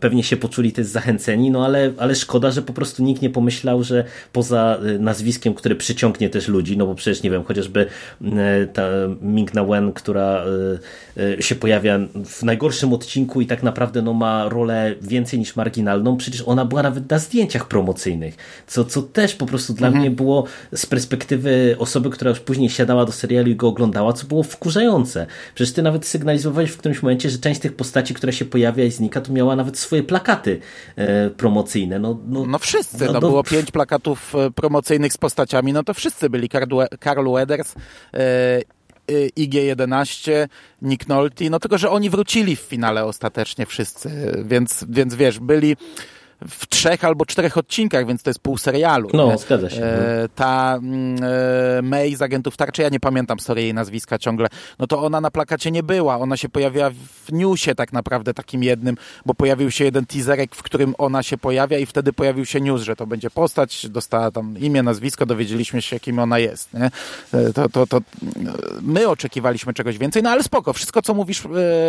pewnie 0.00 0.22
się 0.22 0.36
poczuli 0.36 0.72
też 0.72 0.86
zachęceni, 0.86 1.50
no 1.50 1.64
ale, 1.64 1.92
ale 1.98 2.14
szkoda, 2.14 2.50
że 2.50 2.62
po 2.62 2.72
prostu 2.72 3.02
nikt 3.02 3.22
nie 3.22 3.30
pomyślał, 3.30 3.82
że 3.82 4.04
poza 4.32 4.78
y, 4.86 4.98
nazwiskiem, 4.98 5.54
które 5.54 5.74
przyciągnie 5.74 6.30
też 6.30 6.48
ludzi, 6.48 6.76
no 6.76 6.86
bo 6.86 6.94
przecież 6.94 7.22
nie 7.22 7.30
wiem, 7.30 7.44
chociażby 7.44 7.86
y, 8.22 8.26
ta 8.72 8.82
Ming 9.22 9.54
Na 9.54 9.64
Wen, 9.64 9.92
która 9.92 10.44
y, 11.38 11.42
się 11.42 11.54
pojawia 11.54 11.98
w 12.24 12.42
najgorszym 12.42 12.92
odcinku 12.92 13.40
i 13.40 13.46
tak 13.46 13.62
naprawdę 13.62 14.02
no, 14.02 14.12
ma 14.12 14.48
rolę 14.48 14.94
więcej 15.02 15.38
niż 15.38 15.56
marginalną, 15.56 16.16
przecież 16.16 16.42
ona 16.46 16.64
była 16.64 16.82
nawet 16.82 17.10
na 17.10 17.18
zdjęciach 17.18 17.68
promocyjnych, 17.68 18.36
co, 18.66 18.84
co 18.84 19.02
też 19.02 19.34
po 19.34 19.46
prostu 19.46 19.72
dla 19.72 19.86
mhm. 19.86 20.02
mnie 20.02 20.16
było 20.16 20.44
z 20.72 20.86
perspektywy 20.86 21.76
osoby, 21.78 22.10
która 22.10 22.28
już 22.28 22.40
później 22.40 22.70
siadała 22.70 23.04
do 23.04 23.12
serialu 23.12 23.50
i 23.50 23.56
go 23.56 23.68
oglądała, 23.68 24.12
co 24.12 24.26
było 24.26 24.42
wkurzające. 24.42 25.26
Przecież 25.54 25.74
ty 25.74 25.82
nawet 25.82 26.06
sygnalizowałeś 26.06 26.51
w 26.52 26.76
którymś 26.76 27.02
momencie, 27.02 27.30
że 27.30 27.38
część 27.38 27.60
tych 27.60 27.76
postaci, 27.76 28.14
która 28.14 28.32
się 28.32 28.44
pojawia 28.44 28.84
i 28.84 28.90
znika, 28.90 29.20
to 29.20 29.32
miała 29.32 29.56
nawet 29.56 29.78
swoje 29.78 30.02
plakaty 30.02 30.60
e, 30.96 31.30
promocyjne. 31.30 31.98
No, 31.98 32.18
no, 32.26 32.46
no 32.46 32.58
wszyscy, 32.58 33.06
no, 33.06 33.12
no, 33.12 33.20
było 33.20 33.44
pięć 33.44 33.70
plakatów 33.70 34.34
e, 34.34 34.50
promocyjnych 34.50 35.12
z 35.12 35.18
postaciami, 35.18 35.72
no 35.72 35.82
to 35.82 35.94
wszyscy 35.94 36.30
byli. 36.30 36.48
Karl 37.00 37.32
Weathers, 37.32 37.74
e, 38.14 38.18
e 38.18 38.62
IG-11, 39.36 40.48
Nick 40.82 41.08
Nolte, 41.08 41.50
no 41.50 41.60
tylko, 41.60 41.78
że 41.78 41.90
oni 41.90 42.10
wrócili 42.10 42.56
w 42.56 42.60
finale 42.60 43.04
ostatecznie 43.04 43.66
wszyscy, 43.66 44.10
więc, 44.44 44.84
więc 44.88 45.14
wiesz, 45.14 45.38
byli 45.38 45.76
w 46.48 46.66
trzech 46.66 47.04
albo 47.04 47.26
czterech 47.26 47.58
odcinkach, 47.58 48.06
więc 48.06 48.22
to 48.22 48.30
jest 48.30 48.40
pół 48.40 48.58
serialu. 48.58 49.08
No, 49.12 49.26
nie? 49.26 49.38
zgadza 49.38 49.70
się. 49.70 49.84
E, 49.84 50.28
ta 50.34 50.74
mm, 50.82 51.16
e, 51.78 51.82
May 51.82 52.16
z 52.16 52.22
Agentów 52.22 52.56
Tarczy, 52.56 52.82
ja 52.82 52.88
nie 52.88 53.00
pamiętam 53.00 53.40
sorry 53.40 53.62
jej 53.62 53.74
nazwiska 53.74 54.18
ciągle, 54.18 54.48
no 54.78 54.86
to 54.86 55.02
ona 55.02 55.20
na 55.20 55.30
plakacie 55.30 55.70
nie 55.70 55.82
była. 55.82 56.18
Ona 56.18 56.36
się 56.36 56.48
pojawiła 56.48 56.90
w 57.26 57.32
newsie 57.32 57.74
tak 57.74 57.92
naprawdę 57.92 58.34
takim 58.34 58.62
jednym, 58.62 58.96
bo 59.26 59.34
pojawił 59.34 59.70
się 59.70 59.84
jeden 59.84 60.06
teaserek, 60.06 60.54
w 60.54 60.62
którym 60.62 60.94
ona 60.98 61.22
się 61.22 61.38
pojawia 61.38 61.78
i 61.78 61.86
wtedy 61.86 62.12
pojawił 62.12 62.46
się 62.46 62.60
news, 62.60 62.82
że 62.82 62.96
to 62.96 63.06
będzie 63.06 63.30
postać, 63.30 63.88
dostała 63.88 64.30
tam 64.30 64.58
imię, 64.58 64.82
nazwisko, 64.82 65.26
dowiedzieliśmy 65.26 65.82
się, 65.82 66.00
kim 66.00 66.18
ona 66.18 66.38
jest. 66.38 66.74
Nie? 66.74 66.90
E, 67.34 67.52
to, 67.52 67.68
to, 67.68 67.86
to 67.86 68.00
my 68.82 69.08
oczekiwaliśmy 69.08 69.74
czegoś 69.74 69.98
więcej, 69.98 70.22
no 70.22 70.30
ale 70.30 70.42
spoko, 70.42 70.72
wszystko 70.72 71.02
co 71.02 71.14
mówisz, 71.14 71.42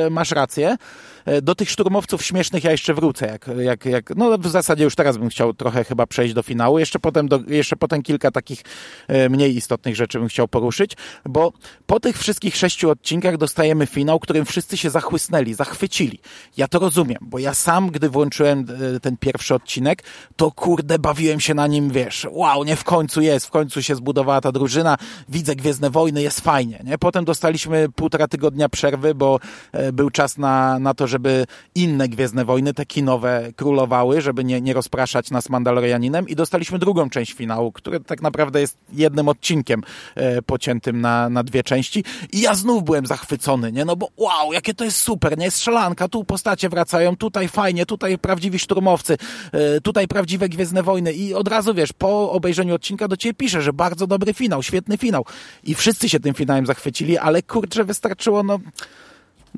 e, 0.06 0.10
masz 0.10 0.32
rację. 0.32 0.78
E, 1.26 1.42
do 1.42 1.56
tych 1.56 1.70
szturmowców 1.70 2.24
śmiesznych 2.24 2.64
ja 2.64 2.72
jeszcze 2.72 2.94
wrócę, 2.94 3.28
jak, 3.28 3.50
jak, 3.58 3.86
jak 3.86 4.16
no 4.16 4.38
w 4.48 4.52
zasadzie 4.52 4.84
już 4.84 4.96
teraz 4.96 5.18
bym 5.18 5.30
chciał 5.30 5.54
trochę 5.54 5.84
chyba 5.84 6.08
przejść 6.08 6.34
do 6.34 6.44
finału. 6.44 6.80
Jeszcze 6.80 7.00
potem, 7.00 7.28
do, 7.28 7.40
jeszcze 7.48 7.76
potem 7.76 8.02
kilka 8.02 8.32
takich 8.32 8.62
e, 9.08 9.30
mniej 9.30 9.58
istotnych 9.58 9.96
rzeczy 9.96 10.20
bym 10.20 10.28
chciał 10.28 10.48
poruszyć, 10.48 10.98
bo 11.26 11.54
po 11.86 12.00
tych 12.00 12.18
wszystkich 12.18 12.56
sześciu 12.56 12.90
odcinkach 12.90 13.38
dostajemy 13.38 13.86
finał, 13.86 14.20
którym 14.20 14.46
wszyscy 14.46 14.78
się 14.78 14.90
zachłysnęli, 14.90 15.54
zachwycili. 15.54 16.20
Ja 16.58 16.68
to 16.68 16.80
rozumiem, 16.80 17.20
bo 17.22 17.40
ja 17.40 17.54
sam, 17.54 17.90
gdy 17.90 18.10
włączyłem 18.10 18.66
e, 18.96 19.00
ten 19.00 19.18
pierwszy 19.18 19.56
odcinek, 19.56 20.04
to 20.36 20.52
kurde, 20.52 21.00
bawiłem 21.00 21.40
się 21.40 21.54
na 21.54 21.68
nim, 21.68 21.90
wiesz, 21.90 22.28
wow, 22.32 22.64
nie 22.64 22.76
w 22.76 22.84
końcu 22.84 23.22
jest, 23.22 23.46
w 23.46 23.50
końcu 23.50 23.84
się 23.84 23.96
zbudowała 23.96 24.42
ta 24.42 24.52
drużyna, 24.52 24.98
widzę 25.30 25.56
Gwiezdne 25.56 25.90
Wojny, 25.90 26.22
jest 26.22 26.42
fajnie, 26.42 26.80
nie? 26.84 26.98
Potem 26.98 27.26
dostaliśmy 27.26 27.90
półtora 27.96 28.28
tygodnia 28.28 28.70
przerwy, 28.70 29.16
bo 29.16 29.40
e, 29.72 29.92
był 29.92 30.10
czas 30.10 30.38
na, 30.38 30.80
na 30.80 30.94
to, 30.94 31.08
żeby 31.08 31.46
inne 31.76 32.10
Gwiezdne 32.10 32.46
Wojny, 32.46 32.74
te 32.74 32.86
kinowe, 32.86 33.52
królowały, 33.56 34.22
żeby 34.22 34.33
żeby 34.34 34.44
nie, 34.44 34.62
nie 34.62 34.74
rozpraszać 34.74 35.32
nas 35.32 35.50
Mandalorianinem. 35.50 36.30
I 36.30 36.36
dostaliśmy 36.36 36.80
drugą 36.80 37.10
część 37.10 37.34
finału, 37.34 37.72
który 37.72 38.00
tak 38.00 38.22
naprawdę 38.22 38.62
jest 38.62 38.78
jednym 38.94 39.28
odcinkiem 39.28 39.82
e, 40.16 40.42
pociętym 40.42 41.02
na, 41.02 41.30
na 41.30 41.44
dwie 41.44 41.64
części. 41.64 42.04
I 42.32 42.42
ja 42.42 42.56
znów 42.56 42.84
byłem 42.84 43.06
zachwycony, 43.06 43.72
nie? 43.72 43.86
No 43.86 43.96
bo 43.96 44.10
wow, 44.18 44.54
jakie 44.54 44.74
to 44.74 44.84
jest 44.84 44.98
super, 44.98 45.38
nie? 45.38 45.52
Strzelanka, 45.52 46.08
tu 46.08 46.24
postacie 46.24 46.70
wracają, 46.70 47.18
tutaj 47.18 47.48
fajnie, 47.48 47.86
tutaj 47.86 48.18
prawdziwi 48.18 48.60
szturmowcy, 48.60 49.18
e, 49.52 49.82
tutaj 49.82 50.08
prawdziwe 50.08 50.50
Gwiezdne 50.50 50.84
Wojny. 50.84 51.14
I 51.14 51.34
od 51.34 51.48
razu, 51.48 51.74
wiesz, 51.74 51.94
po 51.94 52.32
obejrzeniu 52.32 52.76
odcinka 52.76 53.08
do 53.08 53.18
ciebie 53.18 53.34
piszę, 53.34 53.62
że 53.62 53.74
bardzo 53.74 54.08
dobry 54.08 54.34
finał, 54.34 54.64
świetny 54.64 54.98
finał. 54.98 55.26
I 55.64 55.76
wszyscy 55.76 56.10
się 56.10 56.20
tym 56.20 56.34
finałem 56.34 56.66
zachwycili, 56.66 57.18
ale 57.18 57.44
kurczę, 57.44 57.84
wystarczyło 57.84 58.44
no 58.44 58.60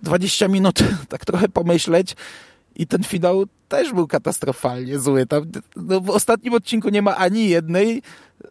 20 0.04 0.48
minut 0.48 0.80
tak 1.10 1.26
trochę 1.26 1.50
pomyśleć 1.50 2.16
i 2.76 2.88
ten 2.88 3.04
finał 3.04 3.44
też 3.68 3.94
był 3.94 4.08
katastrofalnie 4.08 5.00
zły. 5.00 5.26
Tam, 5.26 5.52
no, 5.76 6.02
w 6.02 6.10
ostatnim 6.10 6.54
odcinku 6.54 6.90
nie 6.90 7.02
ma 7.02 7.16
ani 7.16 7.50
jednej 7.50 8.02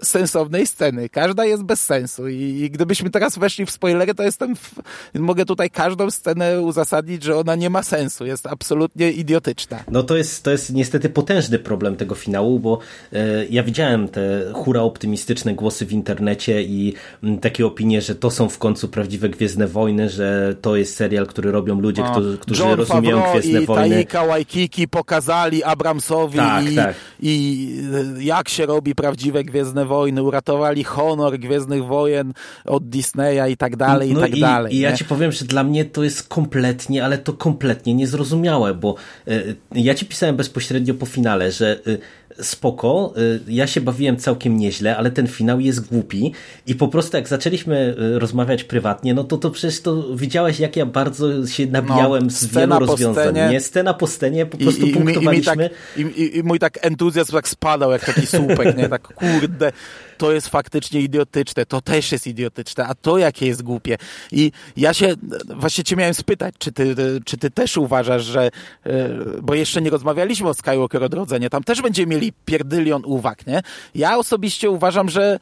sensownej 0.02 0.66
sceny. 0.66 1.08
Każda 1.08 1.44
jest 1.44 1.62
bez 1.62 1.80
sensu 1.80 2.28
i, 2.28 2.40
i 2.40 2.70
gdybyśmy 2.70 3.10
teraz 3.10 3.38
weszli 3.38 3.66
w 3.66 3.70
spoilery, 3.70 4.14
to 4.14 4.22
jestem 4.22 4.56
w, 4.56 4.74
mogę 5.14 5.44
tutaj 5.44 5.70
każdą 5.70 6.10
scenę 6.10 6.62
uzasadnić, 6.62 7.22
że 7.22 7.36
ona 7.36 7.54
nie 7.54 7.70
ma 7.70 7.82
sensu. 7.82 8.26
Jest 8.26 8.46
absolutnie 8.46 9.12
idiotyczna. 9.12 9.84
No 9.90 10.02
to 10.02 10.16
jest, 10.16 10.44
to 10.44 10.50
jest 10.50 10.72
niestety 10.72 11.08
potężny 11.08 11.58
problem 11.58 11.96
tego 11.96 12.14
finału, 12.14 12.60
bo 12.60 12.78
e, 13.12 13.46
ja 13.46 13.62
widziałem 13.62 14.08
te 14.08 14.52
hura 14.52 14.80
optymistyczne 14.80 15.54
głosy 15.54 15.86
w 15.86 15.92
internecie 15.92 16.62
i 16.62 16.94
m, 17.22 17.28
mm, 17.28 17.40
takie 17.40 17.66
opinie, 17.66 18.00
że 18.02 18.14
to 18.14 18.30
są 18.30 18.48
w 18.48 18.58
końcu 18.58 18.88
prawdziwe 18.88 19.28
Gwiezdne 19.28 19.68
Wojny, 19.68 20.08
że 20.08 20.54
to 20.60 20.76
jest 20.76 20.96
serial, 20.96 21.26
który 21.26 21.52
robią 21.52 21.80
ludzie, 21.80 22.02
no. 22.02 22.10
którzy, 22.10 22.38
którzy 22.38 22.62
John 22.62 22.78
rozumieją 22.78 23.16
Favreau 23.16 23.32
Gwiezdne 23.32 23.62
i 23.62 23.66
Wojny. 23.66 23.94
Taika 23.94 24.26
Waikiki 24.26 24.88
pokazali 24.88 25.64
Abramsowi 25.64 26.38
tak, 26.38 26.70
i, 26.70 26.76
tak. 26.76 26.94
i 27.22 27.76
jak 28.18 28.48
się 28.48 28.66
robi 28.66 28.94
prawdziwe 28.94 29.44
Gwiezdne 29.44 29.83
Wojny, 29.84 30.22
uratowali 30.22 30.84
honor 30.84 31.38
Gwiezdnych 31.38 31.84
Wojen 31.84 32.32
od 32.64 32.88
Disneya 32.88 33.50
i 33.50 33.56
tak 33.56 33.76
dalej, 33.76 34.12
no 34.12 34.18
i 34.18 34.22
tak 34.22 34.36
i, 34.36 34.40
dalej. 34.40 34.74
I 34.74 34.78
ja 34.78 34.96
ci 34.96 35.04
powiem, 35.04 35.32
że 35.32 35.44
dla 35.44 35.64
mnie 35.64 35.84
to 35.84 36.04
jest 36.04 36.28
kompletnie, 36.28 37.04
ale 37.04 37.18
to 37.18 37.32
kompletnie 37.32 37.94
niezrozumiałe, 37.94 38.74
bo 38.74 38.94
y, 39.28 39.56
ja 39.74 39.94
ci 39.94 40.06
pisałem 40.06 40.36
bezpośrednio 40.36 40.94
po 40.94 41.06
finale, 41.06 41.52
że 41.52 41.80
y, 41.86 41.98
spoko, 42.42 43.14
y, 43.18 43.40
ja 43.48 43.66
się 43.66 43.80
bawiłem 43.80 44.16
całkiem 44.16 44.56
nieźle, 44.56 44.96
ale 44.96 45.10
ten 45.10 45.26
finał 45.26 45.60
jest 45.60 45.88
głupi 45.88 46.32
i 46.66 46.74
po 46.74 46.88
prostu 46.88 47.16
jak 47.16 47.28
zaczęliśmy 47.28 47.96
y, 47.98 48.18
rozmawiać 48.18 48.64
prywatnie, 48.64 49.14
no 49.14 49.24
to 49.24 49.38
to 49.38 49.50
przecież 49.50 49.80
to 49.80 50.16
widziałeś 50.16 50.60
jak 50.60 50.76
ja 50.76 50.86
bardzo 50.86 51.46
się 51.46 51.66
nabijałem 51.66 52.24
no, 52.24 52.30
z 52.30 52.46
wielu 52.46 52.78
rozwiązań, 52.78 53.24
scenie, 53.24 53.48
nie? 53.52 53.60
Scena 53.60 53.94
po 53.94 54.06
scenie, 54.06 54.46
po 54.46 54.58
prostu 54.58 54.86
i, 54.86 54.92
punktowaliśmy. 54.92 55.70
I, 55.96 56.00
i, 56.00 56.04
tak, 56.04 56.16
i, 56.18 56.38
i, 56.38 56.42
mój 56.42 56.58
tak 56.58 56.78
entuzjazm 56.82 57.32
tak 57.32 57.48
spadał 57.48 57.92
jak 57.92 58.04
taki 58.04 58.26
słupek, 58.26 58.76
nie? 58.76 58.88
Tak 58.88 59.02
kurde 59.02 59.72
to 60.18 60.32
jest 60.32 60.48
faktycznie 60.48 61.00
idiotyczne, 61.00 61.66
to 61.66 61.80
też 61.80 62.12
jest 62.12 62.26
idiotyczne, 62.26 62.86
a 62.86 62.94
to 62.94 63.18
jakie 63.18 63.46
jest 63.46 63.62
głupie. 63.62 63.98
I 64.32 64.52
ja 64.76 64.94
się 64.94 65.14
właśnie 65.56 65.84
cię 65.84 65.96
miałem 65.96 66.14
spytać, 66.14 66.54
czy 66.58 66.72
ty, 66.72 66.94
czy 67.24 67.36
ty 67.38 67.50
też 67.50 67.76
uważasz, 67.76 68.24
że, 68.24 68.50
e, 68.84 69.08
bo 69.42 69.54
jeszcze 69.54 69.82
nie 69.82 69.90
rozmawialiśmy 69.90 70.48
o 70.48 70.54
Skywalker 70.54 71.04
Odrodzenie, 71.04 71.50
tam 71.50 71.64
też 71.64 71.82
będziemy 71.82 72.14
mieli 72.14 72.32
pierdylion 72.44 73.02
uwag, 73.04 73.46
nie? 73.46 73.62
Ja 73.94 74.18
osobiście 74.18 74.70
uważam, 74.70 75.08
że 75.08 75.38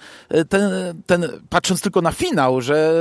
ten, 0.48 0.70
ten 1.06 1.28
patrząc 1.48 1.80
tylko 1.80 2.02
na 2.02 2.12
finał, 2.12 2.60
że 2.60 2.92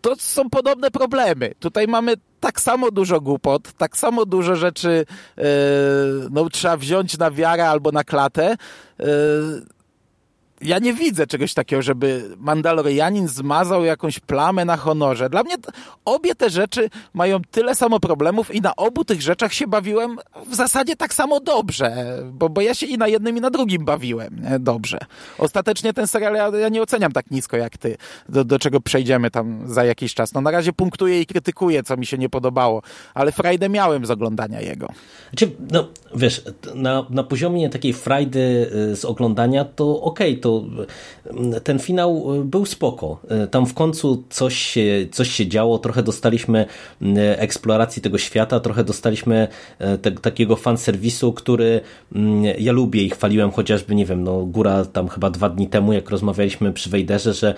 to 0.00 0.16
są 0.18 0.50
podobne 0.50 0.90
problemy. 0.90 1.54
Tutaj 1.58 1.88
mamy 1.88 2.14
tak 2.40 2.60
samo 2.60 2.90
dużo 2.90 3.20
głupot, 3.20 3.72
tak 3.72 3.96
samo 3.96 4.26
dużo 4.26 4.56
rzeczy 4.56 5.04
yy, 5.36 5.44
no, 6.30 6.50
trzeba 6.50 6.76
wziąć 6.76 7.18
na 7.18 7.30
wiarę 7.30 7.68
albo 7.68 7.92
na 7.92 8.04
klatę. 8.04 8.56
Yy, 8.98 9.06
ja 10.62 10.78
nie 10.78 10.94
widzę 10.94 11.26
czegoś 11.26 11.54
takiego, 11.54 11.82
żeby 11.82 12.36
Mandalorianin 12.38 13.28
zmazał 13.28 13.84
jakąś 13.84 14.20
plamę 14.20 14.64
na 14.64 14.76
honorze. 14.76 15.30
Dla 15.30 15.42
mnie 15.42 15.54
obie 16.04 16.34
te 16.34 16.50
rzeczy 16.50 16.90
mają 17.14 17.40
tyle 17.50 17.74
samo 17.74 18.00
problemów 18.00 18.54
i 18.54 18.60
na 18.60 18.76
obu 18.76 19.04
tych 19.04 19.22
rzeczach 19.22 19.52
się 19.52 19.66
bawiłem 19.66 20.16
w 20.46 20.54
zasadzie 20.54 20.96
tak 20.96 21.14
samo 21.14 21.40
dobrze, 21.40 22.18
bo, 22.32 22.48
bo 22.48 22.60
ja 22.60 22.74
się 22.74 22.86
i 22.86 22.98
na 22.98 23.08
jednym 23.08 23.36
i 23.36 23.40
na 23.40 23.50
drugim 23.50 23.84
bawiłem 23.84 24.40
dobrze. 24.60 24.98
Ostatecznie 25.38 25.92
ten 25.92 26.06
serial 26.06 26.34
ja, 26.34 26.58
ja, 26.58 26.68
nie 26.68 26.82
oceniam 26.82 27.12
tak 27.12 27.30
nisko 27.30 27.56
jak 27.56 27.78
ty, 27.78 27.96
do, 28.28 28.44
do 28.44 28.58
czego 28.58 28.80
przejdziemy 28.80 29.30
tam 29.30 29.62
za 29.66 29.84
jakiś 29.84 30.14
czas. 30.14 30.34
No 30.34 30.40
na 30.40 30.50
razie 30.50 30.72
punktuję 30.72 31.20
i 31.20 31.26
krytykuję, 31.26 31.82
co 31.82 31.96
mi 31.96 32.06
się 32.06 32.18
nie 32.18 32.28
podobało, 32.28 32.82
ale 33.14 33.32
frajdę 33.32 33.68
miałem 33.68 34.06
z 34.06 34.10
oglądania 34.10 34.60
jego. 34.60 34.88
Znaczy, 35.30 35.50
no 35.70 35.88
wiesz, 36.14 36.44
na, 36.74 37.06
na 37.10 37.22
poziomie 37.22 37.70
takiej 37.70 37.92
frajdy 37.92 38.70
y, 38.92 38.96
z 38.96 39.04
oglądania 39.04 39.64
to 39.64 40.02
okej, 40.02 40.30
okay, 40.32 40.42
to 40.42 40.47
to 40.48 40.64
mm, 41.30 41.60
ten 41.60 41.78
finał 41.78 42.34
y, 42.34 42.44
był 42.44 42.66
spoko. 42.66 43.20
Y, 43.44 43.48
tam 43.48 43.66
w 43.66 43.74
końcu 43.74 44.24
coś 44.30 44.56
się, 44.56 45.06
coś 45.12 45.30
się 45.30 45.46
działo, 45.46 45.78
trochę 45.78 46.02
dostaliśmy 46.02 46.66
y, 47.02 47.06
eksploracji 47.38 48.02
tego 48.02 48.18
świata, 48.18 48.60
trochę 48.60 48.84
dostaliśmy 48.84 49.48
te, 50.02 50.12
takiego 50.12 50.56
fanserwisu, 50.56 51.32
który 51.32 51.80
mm, 52.14 52.44
ja 52.58 52.72
lubię 52.72 53.02
i 53.02 53.10
chwaliłem 53.10 53.50
chociażby, 53.50 53.94
nie 53.94 54.06
wiem, 54.06 54.24
no 54.24 54.44
góra 54.46 54.84
tam 54.84 55.08
chyba 55.08 55.30
dwa 55.30 55.48
dni 55.48 55.68
temu, 55.68 55.92
jak 55.92 56.10
rozmawialiśmy 56.10 56.72
przy 56.72 56.90
Wejderze, 56.90 57.34
że 57.34 57.54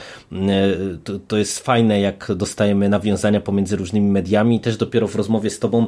to, 1.04 1.18
to 1.28 1.36
jest 1.36 1.58
fajne, 1.58 2.00
jak 2.00 2.32
dostajemy 2.36 2.88
nawiązania 2.88 3.40
pomiędzy 3.40 3.76
różnymi 3.76 4.10
mediami. 4.10 4.60
Też 4.60 4.76
dopiero 4.76 5.08
w 5.08 5.16
rozmowie 5.16 5.50
z 5.50 5.58
tobą 5.58 5.86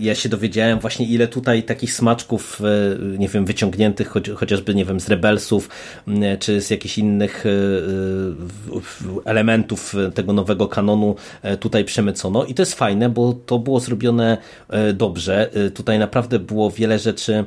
ja 0.00 0.14
się 0.14 0.28
dowiedziałem 0.28 0.78
właśnie 0.78 1.06
ile 1.06 1.28
tutaj 1.28 1.62
takich 1.62 1.92
smaczków, 1.92 2.60
nie 3.18 3.28
wiem, 3.28 3.44
wyciągniętych 3.44 4.12
chociażby, 4.36 4.74
nie 4.74 4.84
wiem, 4.84 5.00
z 5.00 5.08
Rebelsów, 5.08 5.68
czy 6.38 6.60
z 6.60 6.70
jakichś 6.70 6.98
innych 6.98 7.46
e, 7.46 7.50
e, 7.50 9.24
elementów 9.24 9.94
tego 10.14 10.32
nowego 10.32 10.68
kanonu 10.68 11.14
e, 11.42 11.56
tutaj 11.56 11.84
przemycono 11.84 12.44
i 12.44 12.54
to 12.54 12.62
jest 12.62 12.74
fajne, 12.74 13.08
bo 13.08 13.32
to 13.32 13.58
było 13.58 13.80
zrobione 13.80 14.38
dobrze. 14.94 15.50
Tutaj 15.74 15.98
naprawdę 15.98 16.38
było 16.38 16.70
wiele 16.70 16.98
rzeczy 16.98 17.44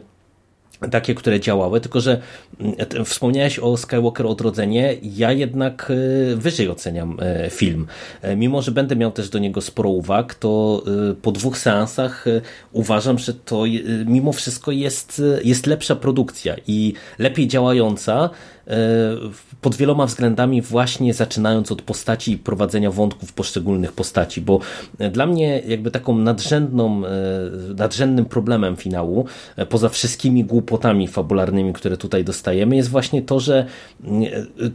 takie, 0.92 1.16
które 1.16 1.40
działały, 1.40 1.82
tylko 1.82 2.02
że 2.02 2.22
mm, 2.60 3.06
wspomniałeś 3.06 3.60
o 3.60 3.78
Skywalker 3.78 4.28
Odrodzenie, 4.28 4.96
ja 5.04 5.32
jednak 5.32 5.92
wyżej 6.36 6.70
oceniam 6.70 7.18
film. 7.50 7.88
Mimo, 8.36 8.62
że 8.62 8.72
będę 8.72 8.96
miał 8.96 9.12
też 9.12 9.30
do 9.30 9.40
niego 9.40 9.62
sporo 9.62 9.90
uwag, 9.90 10.36
to 10.36 10.84
po 11.22 11.32
dwóch 11.32 11.58
seansach 11.58 12.26
uważam, 12.72 13.20
że 13.20 13.34
to 13.34 13.64
mimo 14.06 14.32
wszystko 14.34 14.72
jest, 14.72 15.22
jest 15.44 15.68
lepsza 15.68 15.96
produkcja 15.96 16.56
i 16.68 16.94
lepiej 17.20 17.48
działająca 17.48 18.30
E, 18.30 18.55
pod 19.62 19.76
wieloma 19.76 20.06
względami 20.06 20.62
właśnie 20.62 21.14
zaczynając 21.14 21.72
od 21.72 21.82
postaci 21.82 22.32
i 22.32 22.38
prowadzenia 22.38 22.92
wątków 22.92 23.34
poszczególnych 23.34 23.94
postaci, 23.94 24.42
bo 24.42 24.60
dla 25.12 25.26
mnie 25.26 25.62
jakby 25.68 25.92
taką 25.92 26.18
nadrzędną, 26.18 27.06
e, 27.06 27.12
nadrzędnym 27.78 28.26
problemem 28.26 28.76
finału, 28.76 29.26
e, 29.56 29.66
poza 29.66 29.90
wszystkimi 29.90 30.44
głupotami 30.44 31.08
fabularnymi, 31.08 31.74
które 31.74 31.98
tutaj 31.98 32.24
dostajemy, 32.24 32.76
jest 32.76 32.90
właśnie 32.90 33.22
to, 33.22 33.40
że 33.40 33.66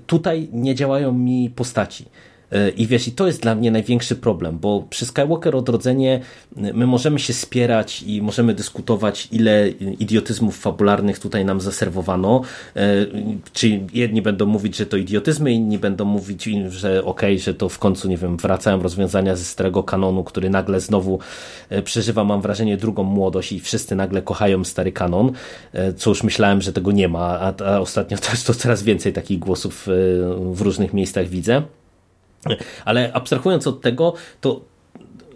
tutaj 0.07 0.49
nie 0.53 0.75
działają 0.75 1.13
mi 1.13 1.51
postaci. 1.51 2.05
I 2.77 2.87
wiesz, 2.87 3.09
i 3.09 3.13
to 3.13 3.27
jest 3.27 3.43
dla 3.43 3.55
mnie 3.55 3.71
największy 3.71 4.17
problem, 4.17 4.59
bo 4.59 4.87
przy 4.91 5.07
Skywalker 5.07 5.57
Odrodzenie 5.57 6.21
my 6.57 6.87
możemy 6.87 7.19
się 7.19 7.33
spierać 7.33 8.03
i 8.03 8.23
możemy 8.23 8.55
dyskutować, 8.55 9.29
ile 9.33 9.69
idiotyzmów 9.99 10.59
fabularnych 10.59 11.19
tutaj 11.19 11.45
nam 11.45 11.61
zaserwowano. 11.61 12.43
E, 12.77 13.07
czy 13.53 13.81
jedni 13.93 14.23
będą 14.23 14.47
mówić, 14.47 14.77
że 14.77 14.87
to 14.87 14.97
idiotyzmy, 14.97 15.53
inni 15.53 15.79
będą 15.79 16.05
mówić, 16.05 16.45
że 16.69 17.05
okej, 17.05 17.35
okay, 17.35 17.39
że 17.39 17.55
to 17.55 17.69
w 17.69 17.79
końcu, 17.79 18.09
nie 18.09 18.17
wiem, 18.17 18.37
wracają 18.37 18.83
rozwiązania 18.83 19.37
ze 19.37 19.45
starego 19.45 19.83
kanonu, 19.83 20.25
który 20.25 20.51
nagle 20.51 20.81
znowu 20.81 21.19
e, 21.69 21.83
przeżywa, 21.83 22.25
mam 22.25 22.41
wrażenie, 22.41 22.77
drugą 22.77 23.03
młodość 23.03 23.53
i 23.53 23.61
wszyscy 23.61 23.97
nagle 23.97 24.23
kochają 24.23 24.65
stary 24.65 24.93
kanon, 24.93 25.33
e, 25.73 25.93
co 25.93 26.11
już 26.11 26.23
myślałem, 26.23 26.63
że 26.63 26.73
tego 26.73 26.93
nie 26.93 27.09
ma, 27.09 27.41
a, 27.41 27.55
a 27.65 27.81
ostatnio 27.81 28.19
też 28.31 28.43
to 28.43 28.55
coraz 28.55 28.83
więcej 28.83 29.13
takich 29.13 29.39
głosów 29.39 29.87
w 30.53 30.61
różnych 30.61 30.95
miejscach 30.95 31.29
widzę. 31.29 31.63
Ale 32.85 33.13
abstrahując 33.13 33.67
od 33.67 33.81
tego, 33.81 34.15
to 34.41 34.61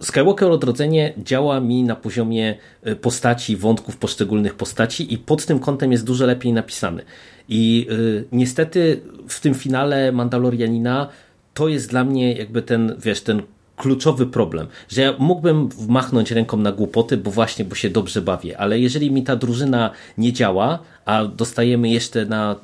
Skywalker 0.01 0.51
Odrodzenie 0.51 1.13
działa 1.19 1.61
mi 1.61 1.83
na 1.83 1.97
poziomie 1.97 2.55
y, 2.87 2.97
postaci, 2.97 3.57
wątków 3.57 3.97
poszczególnych 3.97 4.55
postaci 4.55 5.15
i 5.15 5.19
pod 5.19 5.47
tym 5.47 5.59
kątem 5.59 5.93
jest 5.93 6.05
dużo 6.05 6.27
lepiej 6.27 6.53
napisany. 6.53 7.03
I 7.49 7.87
y, 7.91 8.25
niestety 8.33 9.01
w 9.29 9.41
tym 9.41 9.55
finale 9.55 10.13
Mandalorianina 10.13 11.09
to 11.55 11.69
jest 11.69 11.91
dla 11.91 12.05
mnie 12.05 12.33
jakby 12.33 12.63
ten, 12.63 12.97
wiesz, 12.99 13.21
ten 13.21 13.43
kluczowy 13.77 14.27
problem, 14.27 14.67
że 14.89 15.03
ja 15.03 15.15
mógłbym 15.19 15.69
machnąć 15.89 16.31
ręką 16.31 16.57
na 16.57 16.73
głupoty, 16.73 17.17
bo 17.17 17.31
właśnie, 17.31 17.65
bo 17.65 17.75
się 17.75 17.91
dobrze 17.91 18.23
bawię, 18.23 18.59
ale 18.59 18.79
jeżeli 18.79 19.11
mi 19.11 19.23
ta 19.23 19.37
drużyna 19.37 19.91
nie 20.19 20.33
działa, 20.33 20.79
a 21.05 21.25
dostajemy 21.25 21.89
jeszcze 21.89 22.27
na, 22.27 22.53
y, 22.53 22.57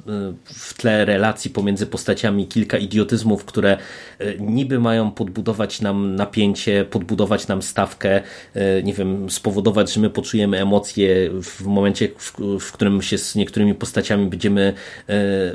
w 0.45 0.75
tle 0.75 1.05
relacji 1.05 1.51
pomiędzy 1.51 1.87
postaciami 1.87 2.47
kilka 2.47 2.79
idiotyzmów, 2.79 3.45
które 3.45 3.79
y, 4.21 4.37
niby 4.41 4.81
mają 4.81 5.11
podbudować 5.11 5.81
nam 5.81 6.17
napięcie, 6.17 6.85
podbudować 6.85 7.49
nam 7.49 7.63
stawkę, 7.63 8.21
y, 8.57 8.83
nie 8.85 8.95
wiem, 8.95 9.31
spowodować, 9.31 9.93
że 9.93 10.01
my 10.01 10.11
poczujemy 10.11 10.61
emocje 10.61 11.31
w 11.43 11.67
momencie, 11.67 12.09
w, 12.19 12.33
w 12.61 12.73
którym 12.73 13.03
się 13.03 13.19
z 13.19 13.35
niektórymi 13.35 13.75
postaciami 13.75 14.27
będziemy 14.27 14.75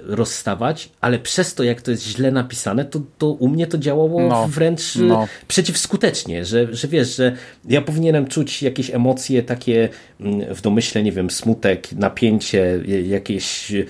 rozstawać, 0.04 0.90
ale 1.02 1.20
przez 1.20 1.56
to, 1.56 1.64
jak 1.64 1.82
to 1.82 1.92
jest 1.92 2.04
źle 2.04 2.32
napisane, 2.32 2.86
to, 2.86 3.00
to 3.18 3.28
u 3.28 3.48
mnie 3.48 3.68
to 3.68 3.78
działało 3.78 4.22
no, 4.22 4.48
wręcz 4.48 4.96
no. 4.96 5.28
Przeciwskutecznie, 5.48 6.46
że, 6.46 6.76
że 6.76 6.88
wiesz, 6.88 7.16
że 7.16 7.36
ja 7.66 7.82
powinienem 7.82 8.28
czuć 8.28 8.64
jakieś 8.64 8.90
emocje 8.90 9.44
takie 9.44 9.90
mm, 10.20 10.56
w 10.56 10.62
domyśle, 10.62 11.04
nie 11.04 11.12
wiem, 11.12 11.30
smutek, 11.30 11.92
napięcie, 11.92 12.80
jakieś, 13.08 13.72
e, 13.72 13.86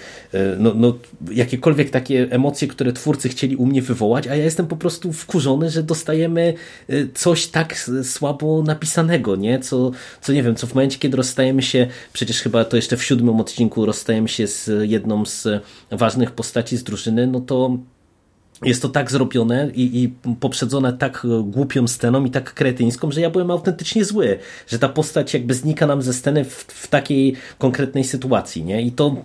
no, 0.60 0.74
no, 0.76 0.98
jakiekolwiek 1.32 1.90
takie 1.90 2.28
emocje, 2.30 2.68
które 2.68 2.94
twórcy 2.94 3.30
chcieli 3.30 3.56
u 3.56 3.66
mnie 3.66 3.82
wywołać, 3.82 4.28
a 4.28 4.36
ja 4.36 4.44
jestem 4.44 4.68
po 4.68 4.78
prostu 4.78 5.14
wkurzony, 5.14 5.70
że 5.70 5.84
dostajemy 5.84 6.54
e, 6.90 6.94
coś 7.14 7.48
tak 7.48 7.90
słabo 8.04 8.64
napisanego, 8.64 9.36
nie? 9.36 9.60
Co, 9.60 9.92
co 10.22 10.34
nie 10.34 10.44
wiem, 10.44 10.56
co 10.56 10.68
w 10.68 10.76
momencie, 10.76 11.00
kiedy 11.00 11.18
rozstajemy 11.18 11.62
się, 11.62 11.88
przecież 12.14 12.42
chyba 12.42 12.66
to 12.66 12.76
jeszcze 12.76 12.98
w 12.98 13.04
siódmym 13.04 13.40
odcinku 13.40 13.86
rozstajemy 13.86 14.28
się 14.28 14.48
z 14.48 14.70
jedną 14.82 15.26
z 15.26 15.48
ważnych 15.92 16.32
postaci 16.32 16.78
z 16.78 16.84
drużyny, 16.84 17.28
no 17.28 17.40
to 17.40 17.78
jest 18.64 18.82
to 18.82 18.90
tak 18.90 19.12
zrobione 19.12 19.70
i, 19.74 20.04
i, 20.04 20.14
poprzedzone 20.40 20.94
tak 20.94 21.28
głupią 21.44 21.88
sceną 21.88 22.26
i 22.26 22.32
tak 22.32 22.54
kretyńską, 22.54 23.12
że 23.12 23.22
ja 23.22 23.30
byłem 23.30 23.52
autentycznie 23.52 24.06
zły, 24.06 24.40
że 24.68 24.80
ta 24.80 24.90
postać 24.90 25.34
jakby 25.34 25.54
znika 25.54 25.88
nam 25.88 26.02
ze 26.02 26.14
sceny 26.14 26.46
w, 26.46 26.54
w 26.54 26.88
takiej 26.88 27.36
konkretnej 27.58 28.04
sytuacji, 28.04 28.64
nie? 28.64 28.82
I 28.82 28.92
to, 28.92 29.16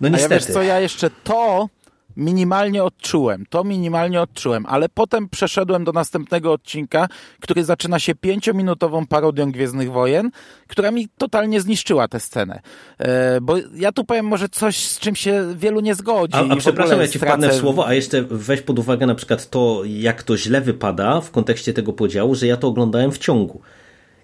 no 0.00 0.08
niestety. 0.08 0.34
A 0.34 0.36
ja 0.36 0.40
wiesz 0.40 0.54
co, 0.54 0.62
ja 0.62 0.80
jeszcze 0.80 1.10
to 1.24 1.68
minimalnie 2.16 2.84
odczułem, 2.84 3.44
to 3.50 3.64
minimalnie 3.64 4.20
odczułem, 4.20 4.66
ale 4.66 4.88
potem 4.88 5.28
przeszedłem 5.28 5.84
do 5.84 5.92
następnego 5.92 6.52
odcinka, 6.52 7.08
który 7.40 7.64
zaczyna 7.64 7.98
się 7.98 8.14
pięciominutową 8.14 9.06
parodią 9.06 9.52
Gwiezdnych 9.52 9.92
Wojen, 9.92 10.30
która 10.66 10.90
mi 10.90 11.08
totalnie 11.18 11.60
zniszczyła 11.60 12.08
tę 12.08 12.20
scenę. 12.20 12.60
E, 12.98 13.40
bo 13.40 13.56
ja 13.74 13.92
tu 13.92 14.04
powiem 14.04 14.26
może 14.26 14.48
coś, 14.48 14.76
z 14.76 14.98
czym 14.98 15.16
się 15.16 15.54
wielu 15.56 15.80
nie 15.80 15.94
zgodzi. 15.94 16.34
A, 16.36 16.44
a 16.48 16.56
przepraszam, 16.56 17.00
ja 17.00 17.08
ci 17.08 17.18
stracę... 17.18 17.26
wpadnę 17.26 17.48
w 17.48 17.54
słowo, 17.54 17.86
a 17.86 17.94
jeszcze 17.94 18.22
weź 18.22 18.62
pod 18.62 18.78
uwagę 18.78 19.06
na 19.06 19.14
przykład 19.14 19.50
to, 19.50 19.82
jak 19.86 20.22
to 20.22 20.36
źle 20.36 20.60
wypada 20.60 21.20
w 21.20 21.30
kontekście 21.30 21.72
tego 21.72 21.92
podziału, 21.92 22.34
że 22.34 22.46
ja 22.46 22.56
to 22.56 22.68
oglądałem 22.68 23.12
w 23.12 23.18
ciągu. 23.18 23.60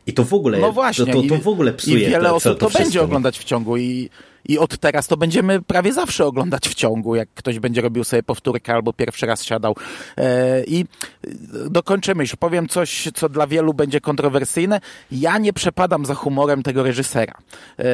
I 0.07 0.13
to 0.13 0.25
w 0.25 0.35
ogóle, 0.35 0.59
no 0.59 0.73
właśnie, 0.73 1.07
to, 1.07 1.23
to, 1.23 1.29
to 1.29 1.39
w 1.39 1.49
ogóle 1.49 1.73
psuje. 1.73 2.07
I 2.07 2.11
wiele 2.11 2.35
osób 2.35 2.59
to, 2.59 2.71
to 2.71 2.79
będzie 2.79 3.03
oglądać 3.03 3.39
w 3.39 3.45
ciągu 3.45 3.77
i 3.77 4.11
i 4.49 4.59
od 4.59 4.79
teraz 4.79 5.07
to 5.07 5.17
będziemy 5.17 5.63
prawie 5.63 5.93
zawsze 5.93 6.27
oglądać 6.27 6.69
w 6.69 6.75
ciągu, 6.75 7.15
jak 7.15 7.29
ktoś 7.35 7.59
będzie 7.59 7.81
robił 7.81 8.05
sobie 8.05 8.23
powtórkę 8.23 8.75
albo 8.75 8.93
pierwszy 8.93 9.27
raz 9.27 9.45
siadał. 9.45 9.77
E, 10.17 10.65
I 10.65 10.85
dokończę 11.71 12.15
myśl, 12.15 12.37
powiem 12.39 12.69
coś, 12.69 13.09
co 13.15 13.29
dla 13.29 13.47
wielu 13.47 13.75
będzie 13.75 14.01
kontrowersyjne. 14.01 14.81
Ja 15.13 15.39
nie 15.39 15.53
przepadam 15.53 16.07
za 16.07 16.15
humorem 16.15 16.63
tego 16.63 16.83
reżysera. 16.83 17.35
E, 17.79 17.85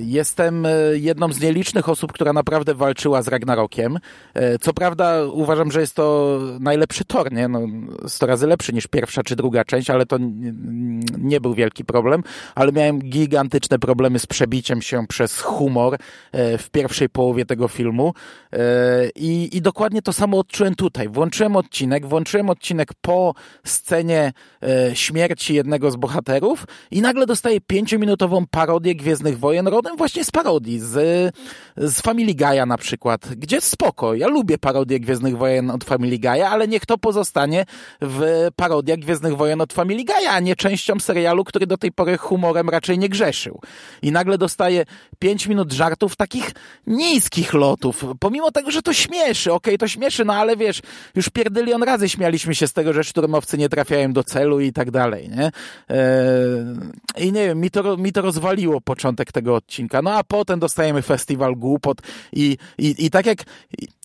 jestem 0.00 0.66
jedną 0.92 1.32
z 1.32 1.40
nielicznych 1.40 1.88
osób, 1.88 2.12
która 2.12 2.32
naprawdę 2.32 2.74
walczyła 2.74 3.22
z 3.22 3.28
Ragnarokiem. 3.28 3.98
E, 4.34 4.58
co 4.58 4.72
prawda 4.72 5.24
uważam, 5.24 5.72
że 5.72 5.80
jest 5.80 5.94
to 5.94 6.38
najlepszy 6.60 7.04
tor, 7.04 7.32
nie? 7.32 7.48
No, 7.48 7.60
100 8.06 8.26
razy 8.26 8.46
lepszy 8.46 8.72
niż 8.72 8.86
pierwsza 8.86 9.22
czy 9.22 9.36
druga 9.36 9.64
część, 9.64 9.90
ale 9.90 10.06
to 10.06 10.16
nie 11.18 11.40
był 11.40 11.54
wielki 11.54 11.84
problem, 11.84 12.22
ale 12.54 12.72
miałem 12.72 12.98
gigantyczne 12.98 13.78
problemy 13.78 14.18
z 14.18 14.26
przebiciem 14.26 14.82
się 14.82 15.06
przez 15.06 15.40
humor 15.66 15.94
e, 16.32 16.58
w 16.58 16.70
pierwszej 16.70 17.08
połowie 17.08 17.44
tego 17.44 17.68
filmu 17.68 18.14
e, 18.52 18.58
i, 19.16 19.56
i 19.56 19.62
dokładnie 19.62 20.02
to 20.02 20.12
samo 20.12 20.38
odczułem 20.38 20.74
tutaj. 20.74 21.08
Włączyłem 21.08 21.56
odcinek, 21.56 22.06
włączyłem 22.06 22.50
odcinek 22.50 22.88
po 23.00 23.34
scenie 23.64 24.32
e, 24.62 24.96
śmierci 24.96 25.54
jednego 25.54 25.90
z 25.90 25.96
bohaterów 25.96 26.66
i 26.90 27.00
nagle 27.00 27.26
dostaję 27.26 27.60
pięciominutową 27.60 28.46
parodię 28.50 28.94
Gwiezdnych 28.94 29.38
Wojen 29.38 29.68
rodem 29.68 29.96
właśnie 29.96 30.24
z 30.24 30.30
parodii, 30.30 30.78
z, 30.80 30.94
z 31.76 32.00
Family 32.00 32.34
Guy'a 32.34 32.66
na 32.66 32.78
przykład, 32.78 33.34
gdzie 33.36 33.60
spoko, 33.60 34.14
ja 34.14 34.28
lubię 34.28 34.58
parodię 34.58 35.00
Gwiezdnych 35.00 35.36
Wojen 35.36 35.70
od 35.70 35.84
Family 35.84 36.18
Guy'a, 36.18 36.42
ale 36.42 36.68
niech 36.68 36.86
to 36.86 36.98
pozostanie 36.98 37.64
w 38.00 38.48
parodiach 38.56 38.98
Gwiezdnych 38.98 39.36
Wojen 39.36 39.60
od 39.60 39.72
Family 39.72 40.04
Guy'a, 40.04 40.28
a 40.30 40.40
nie 40.40 40.56
częścią 40.56 41.00
serialu, 41.00 41.44
który 41.44 41.66
do 41.66 41.76
tej 41.76 41.92
pory 41.92 42.18
humorem 42.18 42.68
raczej 42.68 42.98
nie 42.98 43.08
grzeszył. 43.08 43.60
I 44.02 44.12
nagle 44.12 44.38
dostaje 44.38 44.84
5 45.18 45.46
minut 45.46 45.55
żartów 45.68 46.16
takich 46.16 46.50
niskich 46.86 47.54
lotów, 47.54 48.04
pomimo 48.20 48.50
tego, 48.50 48.70
że 48.70 48.82
to 48.82 48.92
śmieszy, 48.92 49.52
okej, 49.52 49.74
okay, 49.74 49.78
to 49.78 49.88
śmieszy, 49.88 50.24
no 50.24 50.34
ale 50.34 50.56
wiesz, 50.56 50.82
już 51.14 51.28
pierdylion 51.28 51.82
razy 51.82 52.08
śmialiśmy 52.08 52.54
się 52.54 52.66
z 52.66 52.72
tego, 52.72 52.92
że 52.92 53.04
szturmowcy 53.04 53.58
nie 53.58 53.68
trafiają 53.68 54.12
do 54.12 54.24
celu 54.24 54.60
i 54.60 54.72
tak 54.72 54.90
dalej, 54.90 55.28
nie? 55.28 55.50
Eee, 55.88 57.26
I 57.26 57.32
nie 57.32 57.46
wiem, 57.46 57.60
mi 57.60 57.70
to, 57.70 57.96
mi 57.96 58.12
to 58.12 58.22
rozwaliło 58.22 58.80
początek 58.80 59.32
tego 59.32 59.54
odcinka, 59.54 60.02
no 60.02 60.14
a 60.14 60.24
potem 60.24 60.60
dostajemy 60.60 61.02
festiwal 61.02 61.56
głupot 61.56 61.98
i, 62.32 62.56
i, 62.78 63.06
i 63.06 63.10
tak 63.10 63.26
jak 63.26 63.38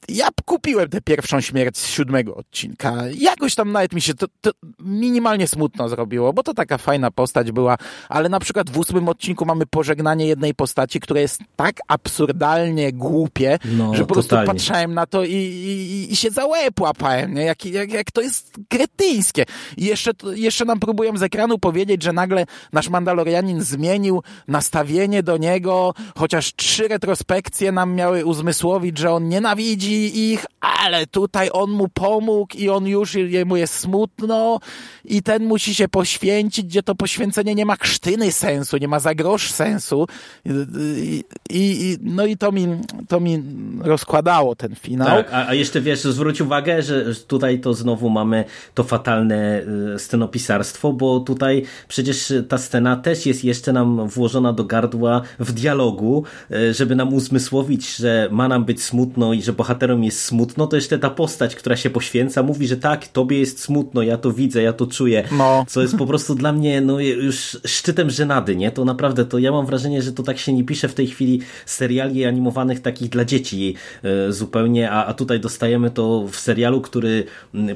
ja 0.10 0.28
kupiłem 0.46 0.90
tę 0.90 1.02
pierwszą 1.02 1.42
śmierć 1.42 1.78
z 1.78 1.88
siódmego 1.88 2.36
odcinka. 2.36 2.94
Jakoś 3.18 3.56
tam 3.56 3.72
nawet 3.72 3.94
mi 3.94 4.02
się 4.02 4.14
to, 4.14 4.28
to, 4.42 4.52
minimalnie 4.80 5.48
smutno 5.48 5.90
zrobiło, 5.90 6.34
bo 6.34 6.44
to 6.44 6.54
taka 6.54 6.78
fajna 6.78 7.12
postać 7.12 7.52
była, 7.52 7.78
ale 8.10 8.30
na 8.30 8.40
przykład 8.40 8.70
w 8.70 8.78
ósmym 8.78 9.10
odcinku 9.10 9.46
mamy 9.46 9.66
pożegnanie 9.66 10.28
jednej 10.28 10.54
postaci, 10.54 11.00
która 11.00 11.20
jest 11.20 11.42
tak 11.56 11.76
absurdalnie 11.88 12.94
głupie, 12.94 13.60
no, 13.66 13.96
że 13.96 14.06
po 14.06 14.14
prostu 14.14 14.30
totalnie. 14.30 14.54
patrzałem 14.54 14.94
na 14.94 15.06
to 15.06 15.24
i, 15.24 15.34
i, 15.34 16.14
i 16.14 16.16
się 16.16 16.30
za 16.30 16.46
łeb 16.46 16.80
łapałem, 16.80 17.34
nie? 17.34 17.44
Jak, 17.44 17.66
jak, 17.66 17.92
jak 17.92 18.12
to 18.12 18.22
jest 18.22 18.54
kretyńskie. 18.70 19.46
I 19.78 19.86
jeszcze, 19.86 20.12
jeszcze 20.34 20.66
nam 20.66 20.80
próbują 20.80 21.18
z 21.18 21.24
ekranu 21.24 21.60
powiedzieć, 21.60 22.04
że 22.04 22.14
nagle 22.14 22.46
nasz 22.74 22.90
Mandalorianin 22.90 23.62
zmienił 23.62 24.24
nastawienie 24.48 25.24
do 25.24 25.38
niego, 25.38 25.94
chociaż 26.18 26.56
trzy 26.56 26.88
retrospekcje 26.88 27.72
nam 27.72 27.94
miały 27.94 28.26
uzmysłowić, 28.26 28.98
że 28.98 29.12
on 29.12 29.30
nienawidzi 29.30 29.91
ich, 29.92 30.46
ale 30.62 31.08
tutaj 31.08 31.50
on 31.54 31.72
mu 31.72 31.88
pomógł 31.88 32.58
i 32.58 32.70
on 32.70 32.88
już, 32.88 33.16
jemu 33.16 33.58
jest 33.58 33.74
smutno 33.74 34.60
i 35.06 35.24
ten 35.24 35.46
musi 35.46 35.76
się 35.76 35.88
poświęcić, 35.88 36.66
gdzie 36.66 36.84
to 36.84 36.96
poświęcenie 36.96 37.56
nie 37.56 37.66
ma 37.66 37.78
krztyny 37.78 38.32
sensu, 38.32 38.78
nie 38.78 38.88
ma 38.88 39.00
za 39.00 39.16
grosz 39.16 39.52
sensu 39.52 40.08
i, 40.50 41.24
i, 41.50 41.98
no 42.02 42.26
i 42.26 42.38
to 42.38 42.52
mi, 42.52 42.68
to 43.08 43.20
mi 43.20 43.44
rozkładało 43.82 44.56
ten 44.56 44.76
finał. 44.76 45.08
Tak, 45.08 45.34
a, 45.34 45.48
a 45.48 45.54
jeszcze 45.54 45.82
wiesz, 45.82 46.02
zwróć 46.02 46.42
uwagę, 46.42 46.82
że 46.82 47.16
tutaj 47.16 47.60
to 47.60 47.74
znowu 47.74 48.10
mamy 48.10 48.46
to 48.74 48.84
fatalne 48.84 49.62
y, 49.96 50.00
scenopisarstwo, 50.00 50.94
bo 50.94 51.20
tutaj 51.20 51.64
przecież 51.88 52.34
ta 52.50 52.58
scena 52.58 52.96
też 52.96 53.26
jest 53.26 53.44
jeszcze 53.44 53.74
nam 53.74 54.08
włożona 54.08 54.54
do 54.54 54.64
gardła 54.64 55.22
w 55.40 55.52
dialogu, 55.52 56.24
y, 56.52 56.74
żeby 56.74 56.96
nam 56.96 57.14
uzmysłowić, 57.14 57.96
że 57.96 58.28
ma 58.32 58.48
nam 58.48 58.66
być 58.66 58.84
smutno 58.84 59.34
i 59.34 59.42
że 59.42 59.54
bohater 59.54 59.81
bohaterom 59.82 60.04
jest 60.04 60.22
smutno, 60.22 60.68
to 60.68 60.76
jeszcze 60.76 61.00
ta 61.00 61.10
postać, 61.10 61.56
która 61.56 61.76
się 61.76 61.90
poświęca, 61.90 62.44
mówi, 62.44 62.68
że 62.68 62.78
tak, 62.78 63.08
tobie 63.08 63.40
jest 63.40 63.60
smutno, 63.60 64.02
ja 64.02 64.18
to 64.18 64.32
widzę, 64.32 64.62
ja 64.62 64.74
to 64.74 64.88
czuję. 64.88 65.24
No. 65.32 65.66
Co 65.68 65.82
jest 65.82 65.98
po 65.98 66.06
prostu 66.06 66.36
dla 66.36 66.54
mnie 66.54 66.82
no, 66.82 67.00
już 67.00 67.58
szczytem 67.66 68.10
żenady, 68.10 68.56
nie? 68.56 68.72
To 68.72 68.86
naprawdę, 68.86 69.26
to 69.26 69.40
ja 69.40 69.52
mam 69.52 69.66
wrażenie, 69.66 70.02
że 70.02 70.12
to 70.12 70.24
tak 70.24 70.38
się 70.38 70.54
nie 70.54 70.64
pisze 70.64 70.88
w 70.88 70.94
tej 70.94 71.08
chwili 71.08 71.42
seriali 71.66 72.26
animowanych 72.26 72.82
takich 72.82 73.10
dla 73.10 73.26
dzieci 73.26 73.76
e, 74.04 74.32
zupełnie, 74.32 74.92
a, 74.92 75.06
a 75.06 75.14
tutaj 75.14 75.40
dostajemy 75.40 75.92
to 75.92 76.28
w 76.32 76.36
serialu, 76.36 76.82
który 76.82 77.26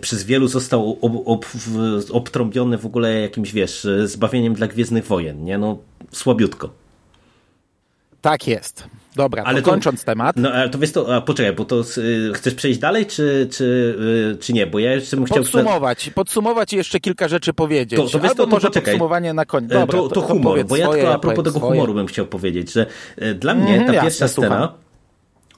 przez 0.01 0.23
wielu 0.23 0.47
został 0.47 0.97
ob, 1.01 1.13
ob, 1.25 1.45
obtrąbiony 2.11 2.77
w 2.77 2.85
ogóle 2.85 3.21
jakimś, 3.21 3.53
wiesz, 3.53 3.87
zbawieniem 4.05 4.53
dla 4.53 4.67
Gwiezdnych 4.67 5.05
Wojen, 5.07 5.43
nie? 5.43 5.57
No, 5.57 5.77
słabiutko. 6.11 6.69
Tak 8.21 8.47
jest. 8.47 8.87
Dobra, 9.15 9.43
ale 9.43 9.61
to 9.61 9.71
kończąc 9.71 10.03
temat. 10.03 10.35
No 10.35 10.51
ale 10.51 10.69
to 10.69 10.77
wiesz 10.77 10.91
to, 10.91 11.15
a, 11.15 11.21
poczekaj, 11.21 11.53
bo 11.53 11.65
to 11.65 11.83
y, 11.97 12.31
chcesz 12.33 12.53
przejść 12.53 12.79
dalej, 12.79 13.05
czy, 13.05 13.47
czy, 13.51 13.63
y, 14.33 14.37
czy 14.37 14.53
nie? 14.53 14.67
Bo 14.67 14.79
ja 14.79 14.93
jeszcze 14.93 15.15
bym 15.15 15.25
chciał... 15.25 15.37
Podsumować, 15.37 16.09
podsumować 16.09 16.73
i 16.73 16.75
jeszcze 16.75 16.99
kilka 16.99 17.27
rzeczy 17.27 17.53
powiedzieć. 17.53 17.99
To, 17.99 18.07
to 18.07 18.19
wiesz, 18.19 18.31
to, 18.31 18.43
to 18.43 18.47
może 18.47 18.67
poczekaj. 18.67 18.93
podsumowanie 18.93 19.33
na 19.33 19.45
koniec. 19.45 19.69
Dobra, 19.69 19.99
to, 19.99 20.09
to, 20.09 20.21
humor, 20.21 20.65
bo 20.65 20.75
ja 20.75 20.89
tylko 20.89 21.13
a 21.13 21.19
propos 21.19 21.45
tego 21.45 21.59
swoje. 21.59 21.71
humoru 21.73 21.93
bym 21.93 22.07
chciał 22.07 22.25
powiedzieć, 22.25 22.73
że 22.73 22.85
y, 23.21 23.35
dla 23.35 23.55
mnie 23.55 23.75
mm, 23.75 23.87
ta 23.87 24.01
pierwsza 24.01 24.27
scena, 24.27 24.49
słucham. 24.49 24.67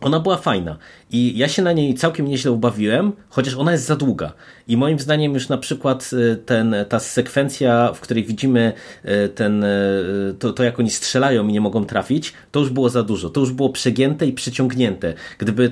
ona 0.02 0.20
była 0.20 0.38
fajna. 0.38 0.78
I 1.12 1.38
ja 1.38 1.48
się 1.48 1.62
na 1.62 1.72
niej 1.74 1.94
całkiem 1.94 2.28
nieźle 2.28 2.52
ubawiłem, 2.52 3.12
chociaż 3.30 3.56
ona 3.56 3.72
jest 3.72 3.86
za 3.86 3.96
długa. 3.96 4.34
I 4.68 4.78
moim 4.78 5.00
zdaniem 5.00 5.34
już 5.34 5.50
na 5.50 5.58
przykład 5.58 6.10
y, 6.14 6.38
ten, 6.46 6.76
ta 6.90 7.00
sekwencja, 7.00 7.94
w 7.94 8.00
której 8.00 8.24
widzimy 8.24 8.74
y, 9.06 9.30
ten, 9.30 9.64
y, 9.64 10.36
to, 10.40 10.54
to 10.54 10.64
jak 10.64 10.80
oni 10.80 10.90
strzelają 10.90 11.48
i 11.48 11.54
nie 11.54 11.62
mogą 11.62 11.86
trafić, 11.86 12.34
to 12.52 12.60
już 12.60 12.70
było 12.70 12.90
za 12.90 13.04
dużo. 13.04 13.30
To 13.30 13.40
już 13.40 13.52
było 13.52 13.70
przegięte 13.70 14.26
i 14.26 14.34
przyciągnięte. 14.34 15.14
Gdyby 15.38 15.72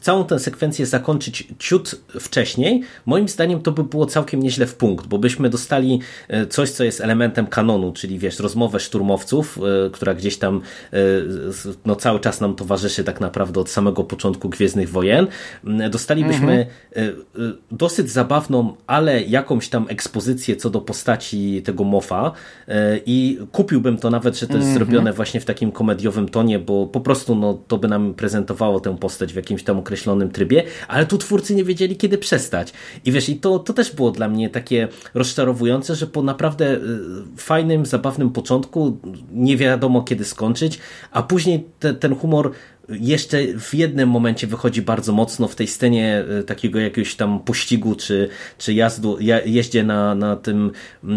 całą 0.00 0.24
tę 0.24 0.38
sekwencję 0.38 0.86
zakończyć 0.86 1.48
ciut 1.58 2.00
wcześniej, 2.20 2.82
moim 3.06 3.28
zdaniem 3.28 3.62
to 3.62 3.72
by 3.72 3.84
było 3.84 4.06
całkiem 4.06 4.42
nieźle 4.42 4.66
w 4.66 4.74
punkt, 4.74 5.06
bo 5.06 5.18
byśmy 5.18 5.50
dostali 5.50 6.00
coś, 6.50 6.70
co 6.70 6.84
jest 6.84 7.00
elementem 7.00 7.46
kanonu, 7.46 7.92
czyli 7.92 8.18
wiesz, 8.18 8.38
rozmowę 8.38 8.80
szturmowców, 8.80 9.58
która 9.92 10.14
gdzieś 10.14 10.38
tam 10.38 10.60
no, 11.84 11.96
cały 11.96 12.20
czas 12.20 12.40
nam 12.40 12.54
towarzyszy 12.54 13.04
tak 13.04 13.20
naprawdę 13.20 13.60
od 13.60 13.70
samego 13.70 14.04
początku 14.04 14.48
Gwiezdnych 14.48 14.65
Gwiezdnych 14.66 14.90
Wojen, 14.90 15.26
mm, 15.64 15.90
dostalibyśmy 15.90 16.52
mhm. 16.52 16.66
E, 16.96 17.00
e, 17.00 17.12
dosyć 17.70 18.10
zabawną, 18.10 18.74
ale 18.86 19.22
jakąś 19.22 19.68
tam 19.68 19.86
ekspozycję 19.88 20.56
co 20.56 20.70
do 20.70 20.80
postaci 20.80 21.62
tego 21.64 21.84
Mofa 21.84 22.32
e, 22.68 23.00
i 23.06 23.38
kupiłbym 23.52 23.98
to 23.98 24.10
nawet, 24.10 24.38
że 24.38 24.46
to 24.46 24.52
jest 24.52 24.68
mhm. 24.68 24.74
zrobione 24.74 25.12
właśnie 25.12 25.40
w 25.40 25.44
takim 25.44 25.72
komediowym 25.72 26.28
tonie, 26.28 26.58
bo 26.58 26.86
po 26.86 27.00
prostu 27.00 27.34
no, 27.34 27.58
to 27.68 27.78
by 27.78 27.88
nam 27.88 28.14
prezentowało 28.14 28.80
tę 28.80 28.96
postać 28.98 29.32
w 29.32 29.36
jakimś 29.36 29.62
tam 29.62 29.78
określonym 29.78 30.30
trybie, 30.30 30.62
ale 30.88 31.06
tu 31.06 31.18
twórcy 31.18 31.54
nie 31.54 31.64
wiedzieli 31.64 31.96
kiedy 31.96 32.18
przestać. 32.18 32.72
I 33.04 33.12
wiesz, 33.12 33.28
i 33.28 33.36
to, 33.36 33.58
to 33.58 33.72
też 33.72 33.94
było 33.94 34.10
dla 34.10 34.28
mnie 34.28 34.50
takie 34.50 34.88
rozczarowujące, 35.14 35.94
że 35.94 36.06
po 36.06 36.22
naprawdę 36.22 36.80
fajnym, 37.36 37.86
zabawnym 37.86 38.30
początku 38.30 38.98
nie 39.32 39.56
wiadomo 39.56 40.02
kiedy 40.02 40.24
skończyć, 40.24 40.78
a 41.10 41.22
później 41.22 41.64
te, 41.80 41.94
ten 41.94 42.14
humor 42.14 42.52
jeszcze 42.88 43.38
w 43.58 43.74
jednym 43.74 44.08
momencie 44.08 44.46
wychodzi 44.46 44.82
bardzo 44.82 45.12
mocno 45.12 45.48
w 45.48 45.54
tej 45.54 45.66
scenie 45.66 46.24
e, 46.38 46.42
takiego 46.42 46.80
jakiegoś 46.80 47.14
tam 47.14 47.40
pościgu, 47.40 47.94
czy, 47.94 48.28
czy 48.58 48.74
jazdu, 48.74 49.18
jeździe 49.44 49.84
na, 49.84 50.14
na 50.14 50.36
tym 50.36 50.70
y, 51.04 51.08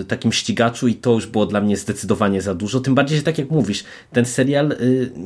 y, 0.00 0.04
takim 0.04 0.32
ścigaczu 0.32 0.88
i 0.88 0.94
to 0.94 1.12
już 1.12 1.26
było 1.26 1.46
dla 1.46 1.60
mnie 1.60 1.76
zdecydowanie 1.76 2.42
za 2.42 2.54
dużo. 2.54 2.80
Tym 2.80 2.94
bardziej, 2.94 3.18
że 3.18 3.24
tak 3.24 3.38
jak 3.38 3.50
mówisz, 3.50 3.84
ten 4.12 4.24
serial 4.24 4.76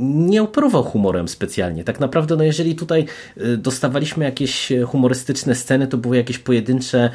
nie 0.00 0.42
operował 0.42 0.82
humorem 0.82 1.28
specjalnie. 1.28 1.84
Tak 1.84 2.00
naprawdę, 2.00 2.36
no 2.36 2.44
jeżeli 2.44 2.74
tutaj 2.74 3.06
dostawaliśmy 3.58 4.24
jakieś 4.24 4.72
humorystyczne 4.86 5.54
sceny, 5.54 5.86
to 5.86 5.96
były 5.96 6.16
jakieś 6.16 6.38
pojedyncze 6.38 7.10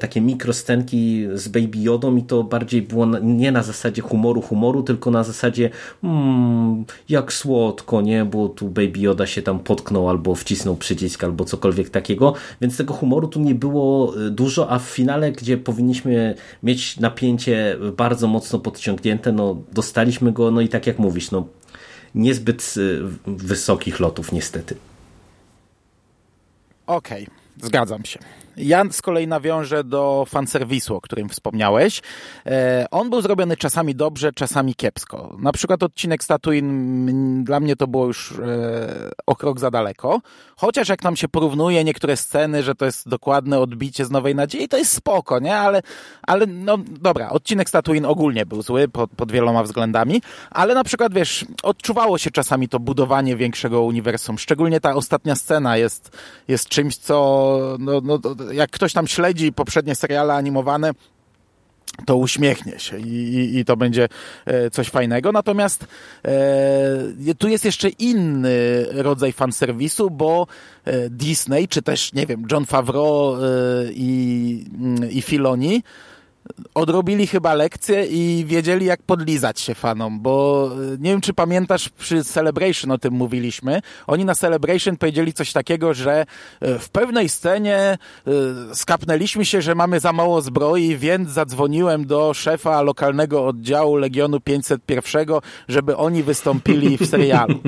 takie 0.00 0.20
mikroscenki 0.20 1.26
z 1.34 1.48
Baby 1.48 1.78
Jodą 1.78 2.16
i 2.16 2.22
to 2.22 2.44
bardziej 2.44 2.82
było 2.82 3.06
nie 3.22 3.52
na 3.52 3.62
zasadzie 3.62 4.02
humoru, 4.02 4.42
humoru, 4.42 4.82
tylko 4.82 5.10
na 5.10 5.24
zasadzie 5.24 5.70
hmm, 6.02 6.84
jak 7.08 7.32
słowo 7.32 7.65
słodko, 7.66 8.00
nie, 8.00 8.24
bo 8.24 8.48
tu 8.48 8.68
Baby 8.68 8.98
Yoda 9.00 9.26
się 9.26 9.42
tam 9.42 9.58
potknął 9.58 10.08
albo 10.08 10.34
wcisnął 10.34 10.76
przycisk 10.76 11.24
albo 11.24 11.44
cokolwiek 11.44 11.90
takiego, 11.90 12.34
więc 12.60 12.76
tego 12.76 12.94
humoru 12.94 13.28
tu 13.28 13.40
nie 13.40 13.54
było 13.54 14.16
y, 14.20 14.30
dużo, 14.30 14.70
a 14.70 14.78
w 14.78 14.82
finale, 14.82 15.32
gdzie 15.32 15.58
powinniśmy 15.58 16.34
mieć 16.62 17.00
napięcie 17.00 17.76
bardzo 17.96 18.28
mocno 18.28 18.58
podciągnięte, 18.58 19.32
no 19.32 19.56
dostaliśmy 19.72 20.32
go, 20.32 20.50
no 20.50 20.60
i 20.60 20.68
tak 20.68 20.86
jak 20.86 20.98
mówisz, 20.98 21.30
no 21.30 21.46
niezbyt 22.14 22.74
y, 22.76 23.00
wysokich 23.26 24.00
lotów 24.00 24.32
niestety. 24.32 24.76
Okej, 26.86 27.22
okay, 27.22 27.68
zgadzam 27.68 28.04
się. 28.04 28.18
Ja 28.56 28.84
z 28.90 29.02
kolei 29.02 29.26
nawiążę 29.26 29.84
do 29.84 30.24
fanserwisu, 30.28 30.96
o 30.96 31.00
którym 31.00 31.28
wspomniałeś. 31.28 32.02
E, 32.46 32.86
on 32.90 33.10
był 33.10 33.20
zrobiony 33.20 33.56
czasami 33.56 33.94
dobrze, 33.94 34.32
czasami 34.32 34.74
kiepsko. 34.74 35.36
Na 35.38 35.52
przykład 35.52 35.82
odcinek 35.82 36.24
Statuin 36.24 37.44
dla 37.44 37.60
mnie 37.60 37.76
to 37.76 37.86
było 37.86 38.06
już 38.06 38.32
e, 38.32 39.10
o 39.26 39.36
krok 39.36 39.60
za 39.60 39.70
daleko. 39.70 40.20
Chociaż 40.56 40.88
jak 40.88 41.02
nam 41.02 41.16
się 41.16 41.28
porównuje 41.28 41.84
niektóre 41.84 42.16
sceny, 42.16 42.62
że 42.62 42.74
to 42.74 42.84
jest 42.84 43.08
dokładne 43.08 43.58
odbicie 43.58 44.04
z 44.04 44.10
Nowej 44.10 44.34
Nadziei, 44.34 44.68
to 44.68 44.76
jest 44.76 44.92
spoko, 44.92 45.38
nie? 45.38 45.56
Ale, 45.56 45.82
ale 46.22 46.46
no 46.46 46.78
dobra, 47.00 47.30
odcinek 47.30 47.68
Statuin 47.68 48.04
ogólnie 48.04 48.46
był 48.46 48.62
zły 48.62 48.88
pod, 48.88 49.10
pod 49.10 49.32
wieloma 49.32 49.62
względami, 49.62 50.22
ale 50.50 50.74
na 50.74 50.84
przykład, 50.84 51.14
wiesz, 51.14 51.44
odczuwało 51.62 52.18
się 52.18 52.30
czasami 52.30 52.68
to 52.68 52.80
budowanie 52.80 53.36
większego 53.36 53.82
uniwersum. 53.82 54.38
Szczególnie 54.38 54.80
ta 54.80 54.94
ostatnia 54.94 55.34
scena 55.34 55.76
jest, 55.76 56.16
jest 56.48 56.68
czymś, 56.68 56.96
co 56.96 57.16
no, 57.78 58.00
no, 58.04 58.18
jak 58.52 58.70
ktoś 58.70 58.92
tam 58.92 59.06
śledzi 59.06 59.52
poprzednie 59.52 59.94
seriale 59.94 60.34
animowane, 60.34 60.92
to 62.06 62.16
uśmiechnie 62.16 62.78
się 62.78 62.98
i, 62.98 63.34
i, 63.34 63.58
i, 63.58 63.64
to 63.64 63.76
będzie 63.76 64.08
e, 64.44 64.70
coś 64.70 64.88
fajnego. 64.88 65.32
Natomiast 65.32 65.86
e, 66.24 67.34
tu 67.38 67.48
jest 67.48 67.64
jeszcze 67.64 67.88
inny 67.88 68.86
rodzaj 68.90 69.32
fanserwisu, 69.32 70.10
bo 70.10 70.46
e, 70.84 71.10
Disney, 71.10 71.68
czy 71.68 71.82
też, 71.82 72.12
nie 72.12 72.26
wiem, 72.26 72.46
John 72.50 72.66
Favreau 72.66 73.34
e, 73.34 73.38
i, 73.92 74.64
i 75.10 75.22
Filoni 75.22 75.82
odrobili 76.74 77.26
chyba 77.26 77.54
lekcję 77.54 78.06
i 78.06 78.44
wiedzieli, 78.44 78.86
jak 78.86 79.02
podlizać 79.02 79.60
się 79.60 79.74
fanom, 79.74 80.20
bo 80.20 80.70
e, 80.72 80.96
nie 80.98 81.10
wiem, 81.10 81.20
czy 81.20 81.34
pamiętasz, 81.34 81.88
przy 81.88 82.24
Celebration 82.24 82.90
o 82.90 82.98
tym 82.98 83.14
mówiliśmy. 83.14 83.80
Oni 84.06 84.24
na 84.24 84.34
Celebration 84.34 84.96
powiedzieli 84.96 85.32
coś 85.32 85.52
takiego, 85.52 85.94
że 85.94 86.26
e, 86.60 86.78
w 86.78 86.88
pewnej 86.88 87.28
scenie 87.28 87.76
e, 87.76 87.98
skapnęliśmy 88.74 89.44
się, 89.44 89.62
że 89.62 89.74
mamy 89.74 90.00
za 90.00 90.12
mało 90.12 90.42
zbroi, 90.42 90.96
więc 90.96 91.30
zadzwoniłem 91.30 92.06
do 92.06 92.34
szefa 92.34 92.82
lokalnego 92.82 93.46
oddziału 93.46 93.96
Legionu 93.96 94.40
501, 94.40 95.26
żeby 95.68 95.96
oni 95.96 96.22
wystąpili 96.22 96.98
w 96.98 97.06
serialu. 97.06 97.60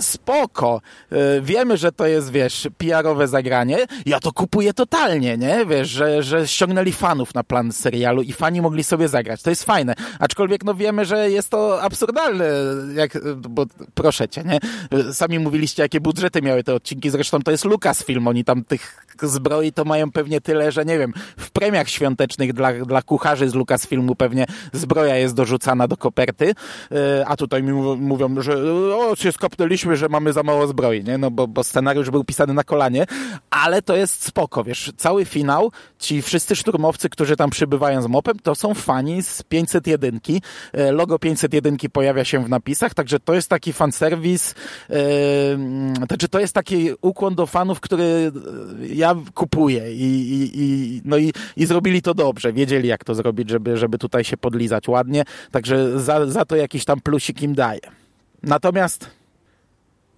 Spoko. 0.00 0.80
Wiemy, 1.42 1.76
że 1.76 1.92
to 1.92 2.06
jest, 2.06 2.30
wiesz, 2.30 2.68
PR-owe 2.78 3.28
zagranie. 3.28 3.78
Ja 4.06 4.20
to 4.20 4.32
kupuję 4.32 4.74
totalnie, 4.74 5.36
nie? 5.36 5.66
Wiesz, 5.66 5.88
że, 5.88 6.22
że 6.22 6.48
ściągnęli 6.48 6.92
fanów 6.92 7.34
na 7.34 7.44
plan 7.44 7.72
serialu 7.72 8.05
serialu 8.06 8.22
i 8.22 8.32
fani 8.32 8.60
mogli 8.60 8.84
sobie 8.84 9.08
zagrać. 9.08 9.42
To 9.42 9.50
jest 9.50 9.64
fajne. 9.64 9.94
Aczkolwiek 10.18 10.64
no 10.64 10.74
wiemy, 10.74 11.04
że 11.04 11.30
jest 11.30 11.48
to 11.50 11.82
absurdalne, 11.82 12.44
jak, 12.94 13.18
bo 13.36 13.66
proszę 13.94 14.28
cię, 14.28 14.44
nie? 14.44 14.58
Sami 15.12 15.38
mówiliście, 15.38 15.82
jakie 15.82 16.00
budżety 16.00 16.42
miały 16.42 16.64
te 16.64 16.74
odcinki, 16.74 17.10
zresztą 17.10 17.42
to 17.42 17.50
jest 17.50 17.64
Lucasfilm, 17.64 18.28
oni 18.28 18.44
tam 18.44 18.64
tych 18.64 19.06
zbroi 19.22 19.72
to 19.72 19.84
mają 19.84 20.12
pewnie 20.12 20.40
tyle, 20.40 20.72
że 20.72 20.84
nie 20.84 20.98
wiem, 20.98 21.12
w 21.36 21.50
premiach 21.50 21.88
świątecznych 21.88 22.52
dla, 22.52 22.72
dla 22.72 23.02
kucharzy 23.02 23.48
z 23.48 23.54
Lucasfilmu 23.54 24.14
pewnie 24.14 24.46
zbroja 24.72 25.16
jest 25.16 25.34
dorzucana 25.34 25.88
do 25.88 25.96
koperty, 25.96 26.54
e, 26.92 27.26
a 27.26 27.36
tutaj 27.36 27.62
mi 27.62 27.72
mówią, 27.96 28.40
że 28.40 28.54
o, 28.96 29.16
się 29.16 29.32
skopnęliśmy, 29.32 29.96
że 29.96 30.08
mamy 30.08 30.32
za 30.32 30.42
mało 30.42 30.66
zbroi, 30.66 31.04
nie? 31.04 31.18
No 31.18 31.30
bo, 31.30 31.48
bo 31.48 31.64
scenariusz 31.64 32.10
był 32.10 32.24
pisany 32.24 32.54
na 32.54 32.64
kolanie, 32.64 33.06
ale 33.50 33.82
to 33.82 33.96
jest 33.96 34.24
spoko, 34.24 34.64
wiesz, 34.64 34.92
cały 34.96 35.24
finał, 35.24 35.72
ci 35.98 36.22
wszyscy 36.22 36.56
szturmowcy, 36.56 37.08
którzy 37.08 37.36
tam 37.36 37.50
przybywają 37.50 37.95
z 38.02 38.06
mopem, 38.06 38.38
to 38.38 38.54
są 38.54 38.74
fani 38.74 39.22
z 39.22 39.42
501. 39.42 40.20
E, 40.72 40.92
logo 40.92 41.18
501 41.18 41.76
pojawia 41.92 42.24
się 42.24 42.44
w 42.44 42.48
napisach, 42.48 42.94
także 42.94 43.20
to 43.20 43.34
jest 43.34 43.48
taki 43.48 43.72
fanserwis, 43.72 44.54
yy, 44.88 44.96
znaczy 46.06 46.28
to 46.28 46.40
jest 46.40 46.52
taki 46.52 46.90
ukłon 47.00 47.34
do 47.34 47.46
fanów, 47.46 47.80
który 47.80 48.32
ja 48.88 49.14
kupuję 49.34 49.94
i, 49.94 50.02
i, 50.02 50.50
i, 50.54 51.02
no 51.04 51.18
i, 51.18 51.32
i 51.56 51.66
zrobili 51.66 52.02
to 52.02 52.14
dobrze, 52.14 52.52
wiedzieli 52.52 52.88
jak 52.88 53.04
to 53.04 53.14
zrobić, 53.14 53.50
żeby, 53.50 53.76
żeby 53.76 53.98
tutaj 53.98 54.24
się 54.24 54.36
podlizać 54.36 54.88
ładnie, 54.88 55.24
także 55.50 56.00
za, 56.00 56.26
za 56.26 56.44
to 56.44 56.56
jakiś 56.56 56.84
tam 56.84 57.00
plusik 57.00 57.42
im 57.42 57.54
daje. 57.54 57.80
Natomiast 58.42 59.10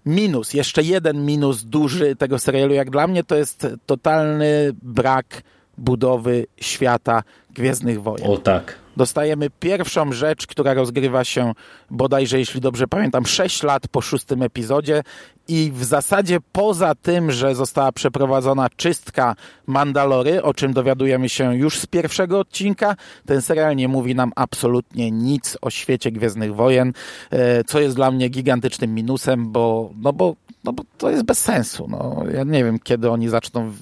minus, 0.07 0.55
jeszcze 0.55 0.83
jeden 0.83 1.27
minus 1.27 1.65
duży 1.65 2.17
tego 2.17 2.39
serialu, 2.39 2.75
jak 2.75 2.91
dla 2.91 3.07
mnie, 3.07 3.25
to 3.25 3.37
jest 3.37 3.67
totalny 3.87 4.71
brak 4.83 5.43
budowy 5.79 6.47
świata 6.61 7.23
Gwiezdnych 7.59 8.03
Wojen. 8.03 8.31
O 8.31 8.37
tak. 8.37 8.75
Dostajemy 8.97 9.51
pierwszą 9.61 10.13
rzecz, 10.13 10.47
która 10.47 10.75
rozgrywa 10.75 11.25
się 11.25 11.53
bodajże, 11.91 12.39
jeśli 12.39 12.61
dobrze 12.61 12.89
pamiętam, 12.89 13.27
6 13.27 13.63
lat 13.63 13.89
po 13.89 14.01
szóstym 14.01 14.43
epizodzie 14.43 15.03
i 15.49 15.73
w 15.75 15.85
zasadzie 15.85 16.39
poza 16.53 16.95
tym, 16.95 17.31
że 17.33 17.55
została 17.55 17.93
przeprowadzona 17.93 18.69
czystka 18.77 19.37
Mandalory, 19.67 20.43
o 20.43 20.55
czym 20.55 20.73
dowiadujemy 20.73 21.29
się 21.29 21.57
już 21.57 21.79
z 21.79 21.87
pierwszego 21.87 22.39
odcinka, 22.39 22.97
ten 23.27 23.43
serial 23.43 23.77
nie 23.77 23.89
mówi 23.89 24.15
nam 24.15 24.33
absolutnie 24.37 25.11
nic 25.11 25.59
o 25.61 25.71
świecie 25.71 26.13
Gwiezdnych 26.13 26.55
Wojen, 26.55 26.93
e, 27.31 27.65
co 27.65 27.81
jest 27.81 27.97
dla 27.97 28.11
mnie 28.11 28.29
gigantycznym 28.29 28.95
minusem, 28.95 29.53
bo, 29.53 29.91
no 30.03 30.13
bo, 30.13 30.37
no 30.65 30.73
bo 30.73 30.83
to 30.99 31.11
jest 31.11 31.25
bez 31.25 31.39
sensu. 31.39 31.87
No, 31.89 32.25
ja 32.35 32.45
nie 32.45 32.65
wiem, 32.65 32.79
kiedy 32.79 33.11
oni 33.11 33.29
zaczną 33.29 33.73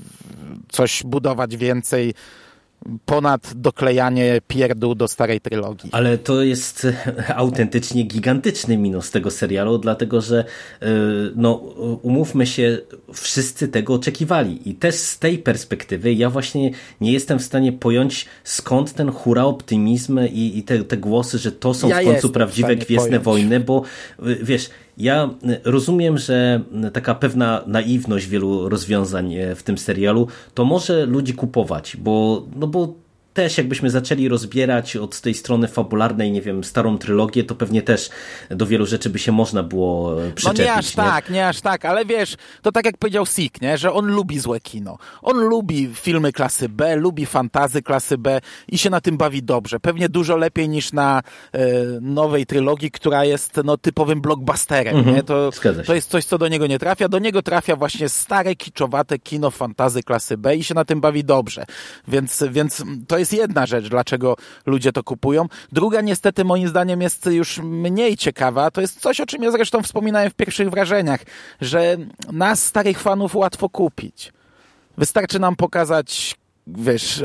coś 0.69 1.03
budować 1.03 1.57
więcej 1.57 2.15
ponad 3.05 3.53
doklejanie 3.55 4.41
pierdół 4.49 4.95
do 4.95 5.09
starej 5.09 5.41
trylogii. 5.41 5.91
Ale 5.93 6.19
to 6.19 6.43
jest 6.43 6.87
autentycznie 7.37 8.03
gigantyczny 8.03 8.79
minus 8.79 9.11
tego 9.11 9.31
serialu, 9.31 9.79
dlatego 9.79 10.21
że 10.21 10.45
e, 10.83 10.87
no, 11.37 11.53
umówmy 12.03 12.47
się, 12.47 12.79
wszyscy 13.13 13.69
tego 13.69 13.95
oczekiwali 13.95 14.71
i 14.71 14.75
też 14.75 14.95
z 14.95 15.19
tej 15.19 15.39
perspektywy 15.39 16.13
ja 16.13 16.31
właśnie 16.31 16.71
nie 17.01 17.13
jestem 17.13 17.39
w 17.39 17.43
stanie 17.43 17.73
pojąć 17.73 18.27
skąd 18.45 18.93
ten 18.93 19.11
hura 19.11 19.45
optymizm 19.45 20.21
i, 20.21 20.59
i 20.59 20.63
te, 20.63 20.85
te 20.85 20.97
głosy, 20.97 21.39
że 21.39 21.53
to 21.53 21.75
są 21.75 21.89
ja 21.89 22.01
w 22.01 22.05
końcu 22.05 22.31
prawdziwe 22.31 22.77
Gwiezdne 22.77 23.21
pojąć. 23.21 23.25
Wojny, 23.25 23.61
bo 23.61 23.83
e, 24.19 24.23
wiesz, 24.43 24.71
ja 24.97 25.31
rozumiem, 25.65 26.19
że 26.19 26.61
taka 26.93 27.15
pewna 27.15 27.63
naiwność 27.67 28.27
wielu 28.27 28.69
rozwiązań 28.69 29.35
e, 29.35 29.55
w 29.55 29.63
tym 29.63 29.79
serialu 29.79 30.29
to 30.55 30.65
może 30.65 31.07
ludzi 31.07 31.35
kupować, 31.35 31.97
bo, 31.97 32.47
no 32.57 32.67
bo 32.67 33.06
też 33.37 33.59
jakbyśmy 33.59 33.91
zaczęli 33.91 34.29
rozbierać 34.29 34.97
od 34.97 35.21
tej 35.21 35.35
strony 35.35 35.69
fabularnej, 35.69 36.33
nie 36.33 36.43
wiem, 36.43 36.65
starą 36.65 36.99
trylogię, 36.99 37.45
to 37.45 37.55
pewnie 37.55 37.83
też 37.83 38.11
do 38.51 38.67
wielu 38.67 38.87
rzeczy 38.87 39.11
by 39.11 39.19
się 39.19 39.33
można 39.33 39.63
było 39.63 40.17
przyczepić. 40.35 40.59
No 40.59 40.65
nie 40.65 40.73
aż 40.73 40.97
nie? 40.97 41.05
tak, 41.05 41.31
nie 41.31 41.49
aż 41.49 41.61
tak, 41.61 41.85
ale 41.85 42.05
wiesz, 42.05 42.37
to 42.63 42.73
tak 42.73 42.87
jak 42.87 42.97
powiedział 42.97 43.27
Sik, 43.27 43.61
nie, 43.61 43.79
że 43.79 43.93
on 43.93 44.07
lubi 44.07 44.39
złe 44.39 44.61
kino. 44.61 44.99
On 45.23 45.37
lubi 45.37 45.91
filmy 45.95 46.33
klasy 46.33 46.69
B, 46.69 46.97
lubi 46.97 47.27
fantazy 47.27 47.83
klasy 47.83 48.19
B 48.19 48.41
i 48.69 48.79
się 48.79 48.91
na 48.91 49.01
tym 49.01 49.17
bawi 49.17 49.43
dobrze. 49.43 49.81
Pewnie 49.81 50.09
dużo 50.09 50.37
lepiej 50.37 50.69
niż 50.69 50.93
na 50.93 51.23
e, 51.53 51.61
nowej 52.01 52.47
trylogii, 52.47 52.91
która 52.91 53.25
jest 53.25 53.61
no, 53.65 53.77
typowym 53.77 54.21
blockbusterem. 54.21 54.97
Mhm, 54.97 55.17
nie? 55.17 55.23
To, 55.23 55.51
to 55.87 55.95
jest 55.95 56.11
coś, 56.11 56.25
co 56.25 56.39
do 56.39 56.49
niego 56.49 56.67
nie 56.67 56.79
trafia. 56.79 57.09
Do 57.09 57.19
niego 57.19 57.43
trafia 57.43 57.77
właśnie 57.77 58.09
stare, 58.09 58.57
kiczowate 58.57 59.19
kino 59.19 59.51
fantazy 59.51 60.03
klasy 60.03 60.39
B 60.39 60.57
i 60.57 60.65
się 60.65 60.75
na 60.75 60.85
tym 60.85 61.01
bawi 61.01 61.25
dobrze. 61.25 61.67
Więc, 62.09 62.45
więc 62.51 62.83
to 63.09 63.19
jest 63.19 63.26
jest 63.27 63.43
jedna 63.43 63.67
rzecz, 63.67 63.89
dlaczego 63.89 64.37
ludzie 64.67 64.93
to 64.93 65.03
kupują. 65.03 65.47
Druga 65.73 66.01
niestety 66.01 66.45
moim 66.45 66.69
zdaniem 66.69 67.03
jest 67.03 67.27
już 67.27 67.59
mniej 67.59 68.17
ciekawa. 68.17 68.71
To 68.71 68.81
jest 68.81 69.01
coś, 69.01 69.21
o 69.21 69.27
czym 69.27 69.43
ja 69.43 69.51
zresztą 69.51 69.83
wspominałem 69.83 70.31
w 70.31 70.35
pierwszych 70.35 70.71
wrażeniach, 70.71 71.21
że 71.61 71.97
nas 72.33 72.65
starych 72.65 73.01
fanów 73.01 73.35
łatwo 73.35 73.69
kupić. 73.69 74.33
Wystarczy 74.99 75.39
nam 75.39 75.57
pokazać 75.57 76.37
wiesz, 76.67 77.25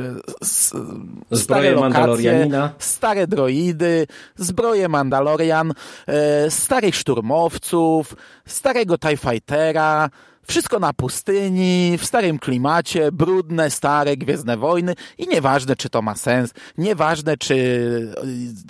stare 1.34 1.72
lokacje, 1.72 2.49
stare 2.80 3.28
droidy, 3.28 4.08
zbroje 4.36 4.88
Mandalorian, 4.88 5.74
e, 6.08 6.52
starych 6.52 6.95
szturmowców, 6.95 8.16
starego 8.45 8.97
TIE 8.97 9.18
Fightera, 9.18 10.10
wszystko 10.48 10.80
na 10.80 10.94
pustyni, 10.94 11.98
w 11.98 12.06
starym 12.06 12.39
klimacie, 12.39 13.12
brudne, 13.12 13.70
stare, 13.70 14.18
Gwiezdne 14.18 14.58
Wojny 14.58 14.96
i 15.18 15.28
nieważne, 15.28 15.76
czy 15.76 15.89
to 15.89 16.02
ma 16.02 16.16
sens, 16.16 16.54
nieważne, 16.78 17.38
czy 17.38 17.56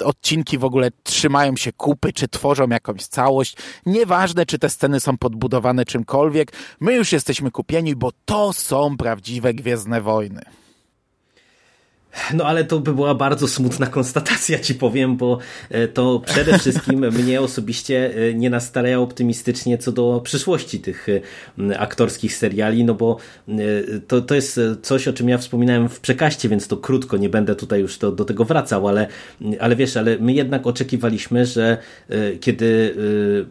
e, 0.01 0.05
odcinki 0.05 0.57
w 0.57 0.65
ogóle 0.65 0.89
trzymają 1.03 1.55
się 1.55 1.74
kupy, 1.74 2.13
czy 2.13 2.28
tworzą 2.28 2.67
jakąś 2.69 3.05
całość, 3.05 3.57
nieważne, 3.86 4.45
czy 4.45 4.59
te 4.59 4.69
sceny 4.69 4.99
są 4.99 5.17
podbudowane 5.17 5.86
czymkolwiek, 5.86 6.51
my 6.80 6.93
już 6.93 7.11
jesteśmy 7.11 7.51
kupieni, 7.51 7.95
bo 7.95 8.11
to 8.26 8.53
są 8.53 8.97
prawdziwe 8.97 9.53
Gwiezdne 9.53 10.01
Wojny. 10.01 10.61
No 12.34 12.45
ale 12.45 12.64
to 12.64 12.80
by 12.80 12.93
była 12.93 13.16
bardzo 13.16 13.47
smutna 13.47 13.88
konstatacja, 13.88 14.59
ci 14.59 14.76
powiem, 14.76 15.18
bo 15.18 15.38
e, 15.70 15.88
to 15.88 16.22
przede 16.26 16.59
wszystkim 16.59 16.99
mnie 17.24 17.41
osobiście 17.41 18.14
e, 18.16 18.34
nie 18.34 18.49
nastawiało 18.49 19.03
optymistycznie 19.03 19.78
co 19.78 19.91
do 19.91 20.22
przyszłości 20.24 20.80
tych 20.80 21.07
e, 21.70 21.80
aktorskich 21.80 22.36
seriali, 22.36 22.84
no 22.84 22.93
bo 22.93 23.18
to, 24.07 24.22
to 24.22 24.36
jest 24.36 24.59
coś, 24.82 25.07
o 25.07 25.14
czym 25.14 25.30
ja 25.30 25.38
wspominałem 25.38 25.89
w 25.89 25.99
przekaście, 25.99 26.49
więc 26.49 26.68
to 26.68 26.78
krótko, 26.78 27.18
nie 27.18 27.30
będę 27.30 27.55
tutaj 27.55 27.82
już 27.82 27.97
do, 27.97 28.12
do 28.12 28.26
tego 28.26 28.45
wracał, 28.45 28.88
ale, 28.88 29.07
ale 29.59 29.76
wiesz, 29.76 29.97
ale 29.97 30.18
my 30.18 30.34
jednak 30.34 30.68
oczekiwaliśmy, 30.68 31.45
że 31.45 31.78
kiedy 32.41 32.95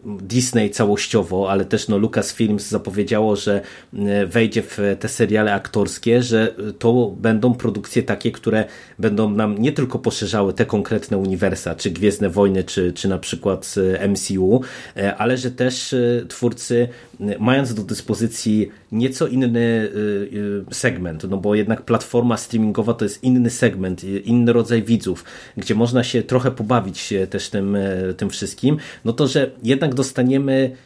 Disney 0.04 0.70
całościowo, 0.70 1.50
ale 1.50 1.64
też 1.64 1.88
no 1.88 1.98
Lucasfilms 1.98 2.68
zapowiedziało, 2.68 3.36
że 3.36 3.60
wejdzie 4.26 4.62
w 4.62 4.78
te 5.00 5.08
seriale 5.08 5.54
aktorskie, 5.54 6.22
że 6.22 6.54
to 6.78 7.14
będą 7.16 7.54
produkcje 7.54 8.02
takie, 8.02 8.30
które 8.32 8.49
które 8.50 8.64
będą 8.98 9.30
nam 9.30 9.58
nie 9.58 9.72
tylko 9.72 9.98
poszerzały 9.98 10.52
te 10.52 10.66
konkretne 10.66 11.18
uniwersa, 11.18 11.74
czy 11.74 11.90
Gwiezdne 11.90 12.30
Wojny, 12.30 12.64
czy, 12.64 12.92
czy 12.92 13.08
na 13.08 13.18
przykład 13.18 13.74
e, 13.98 14.08
MCU, 14.08 14.60
e, 14.96 15.16
ale 15.16 15.36
że 15.36 15.50
też 15.50 15.92
e, 15.92 16.26
twórcy, 16.28 16.88
mając 17.38 17.74
do 17.74 17.82
dyspozycji 17.82 18.68
nieco 18.92 19.26
inny 19.26 19.90
segment, 20.72 21.24
no 21.30 21.36
bo 21.36 21.54
jednak 21.54 21.82
platforma 21.82 22.36
streamingowa 22.36 22.94
to 22.94 23.04
jest 23.04 23.24
inny 23.24 23.50
segment, 23.50 24.04
inny 24.04 24.52
rodzaj 24.52 24.82
widzów, 24.82 25.24
gdzie 25.56 25.74
można 25.74 26.04
się 26.04 26.22
trochę 26.22 26.50
pobawić 26.50 27.14
też 27.30 27.48
tym, 27.48 27.76
tym 28.16 28.30
wszystkim, 28.30 28.76
no 29.04 29.12
to, 29.12 29.26
że 29.26 29.50
jednak 29.62 29.94
dostaniemy 29.94 30.76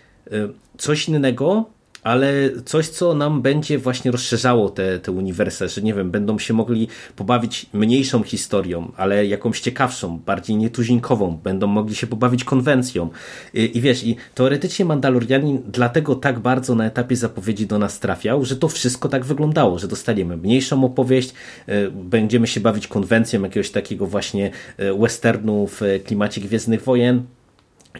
coś 0.78 1.08
innego, 1.08 1.70
ale 2.05 2.50
coś, 2.64 2.88
co 2.88 3.14
nam 3.14 3.42
będzie 3.42 3.78
właśnie 3.78 4.11
rozszerzało 4.11 4.70
te, 4.70 4.98
te 4.98 5.12
uniwersa, 5.12 5.68
że 5.68 5.82
nie 5.82 5.94
wiem, 5.94 6.11
będą 6.11 6.38
się 6.38 6.55
mogli 6.55 6.88
pobawić 7.16 7.66
mniejszą 7.72 8.22
historią, 8.22 8.92
ale 8.96 9.26
jakąś 9.26 9.61
ciekawszą, 9.61 10.18
bardziej 10.18 10.57
nietuzinkową, 10.57 11.40
będą 11.44 11.66
mogli 11.66 11.94
się 11.94 12.07
pobawić 12.07 12.44
konwencją. 12.44 13.11
I, 13.55 13.78
i 13.78 13.80
wiesz, 13.80 14.05
i 14.05 14.16
teoretycznie 14.34 14.84
Mandalorianin 14.84 15.62
dlatego 15.68 16.14
tak 16.14 16.38
bardzo 16.38 16.74
na 16.74 16.86
etapie 16.86 17.16
zapowiedzi 17.16 17.66
do 17.66 17.78
nas 17.78 18.00
trafiał, 18.00 18.44
że 18.44 18.57
to 18.57 18.68
wszystko 18.68 19.09
tak 19.09 19.24
wyglądało, 19.24 19.78
że 19.78 19.88
dostaniemy 19.88 20.36
mniejszą 20.36 20.84
opowieść, 20.84 21.34
e, 21.66 21.90
będziemy 21.90 22.46
się 22.46 22.61
bawić 22.61 22.88
konwencją 22.88 23.42
jakiegoś 23.42 23.70
takiego 23.70 24.07
właśnie 24.07 24.50
e, 24.76 24.94
westernu 24.94 25.66
w 25.66 25.80
klimacie 26.05 26.40
Gwiezdnych 26.40 26.82
Wojen, 26.82 27.22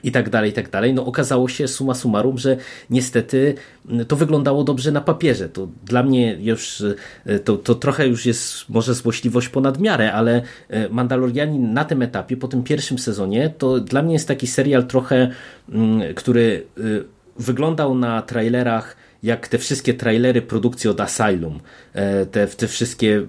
i 0.03 0.13
tak 0.13 0.31
dalej, 0.31 0.51
i 0.51 0.53
tak 0.53 0.71
dalej. 0.71 0.95
No 0.95 1.07
okazało 1.07 1.49
się 1.49 1.69
suma 1.69 1.95
summarum, 1.95 2.39
że 2.39 2.57
niestety 2.91 3.55
mm, 3.89 4.07
to 4.07 4.17
wyglądało 4.17 4.65
dobrze 4.65 4.93
na 4.93 5.01
papierze. 5.01 5.49
To 5.49 5.69
dla 5.85 6.03
mnie 6.03 6.37
już 6.41 6.85
e, 7.27 7.39
to, 7.39 7.57
to 7.57 7.75
trochę 7.75 8.09
już 8.09 8.27
jest 8.27 8.69
może 8.69 8.95
złośliwość 8.95 9.49
ponad 9.49 9.79
miarę, 9.79 10.13
ale 10.13 10.43
e, 10.69 10.89
Mandalorianin 10.89 11.73
na 11.73 11.85
tym 11.85 12.03
etapie, 12.03 12.37
po 12.37 12.49
tym 12.49 12.63
pierwszym 12.63 12.99
sezonie, 12.99 13.51
to 13.59 13.81
dla 13.81 14.03
mnie 14.03 14.13
jest 14.13 14.29
taki 14.29 14.47
serial 14.47 14.87
trochę, 14.87 15.31
mm, 15.69 16.15
który 16.15 16.67
e, 16.79 16.81
wyglądał 17.39 17.95
na 17.95 18.23
trailerach 18.23 18.97
jak 19.23 19.49
te 19.49 19.59
wszystkie 19.59 19.95
trailery 19.95 20.43
produkcji 20.43 20.91
od 20.91 21.01
Asylum, 21.01 21.61
te, 22.31 22.47
te 22.47 22.69
wszystkie 22.69 23.27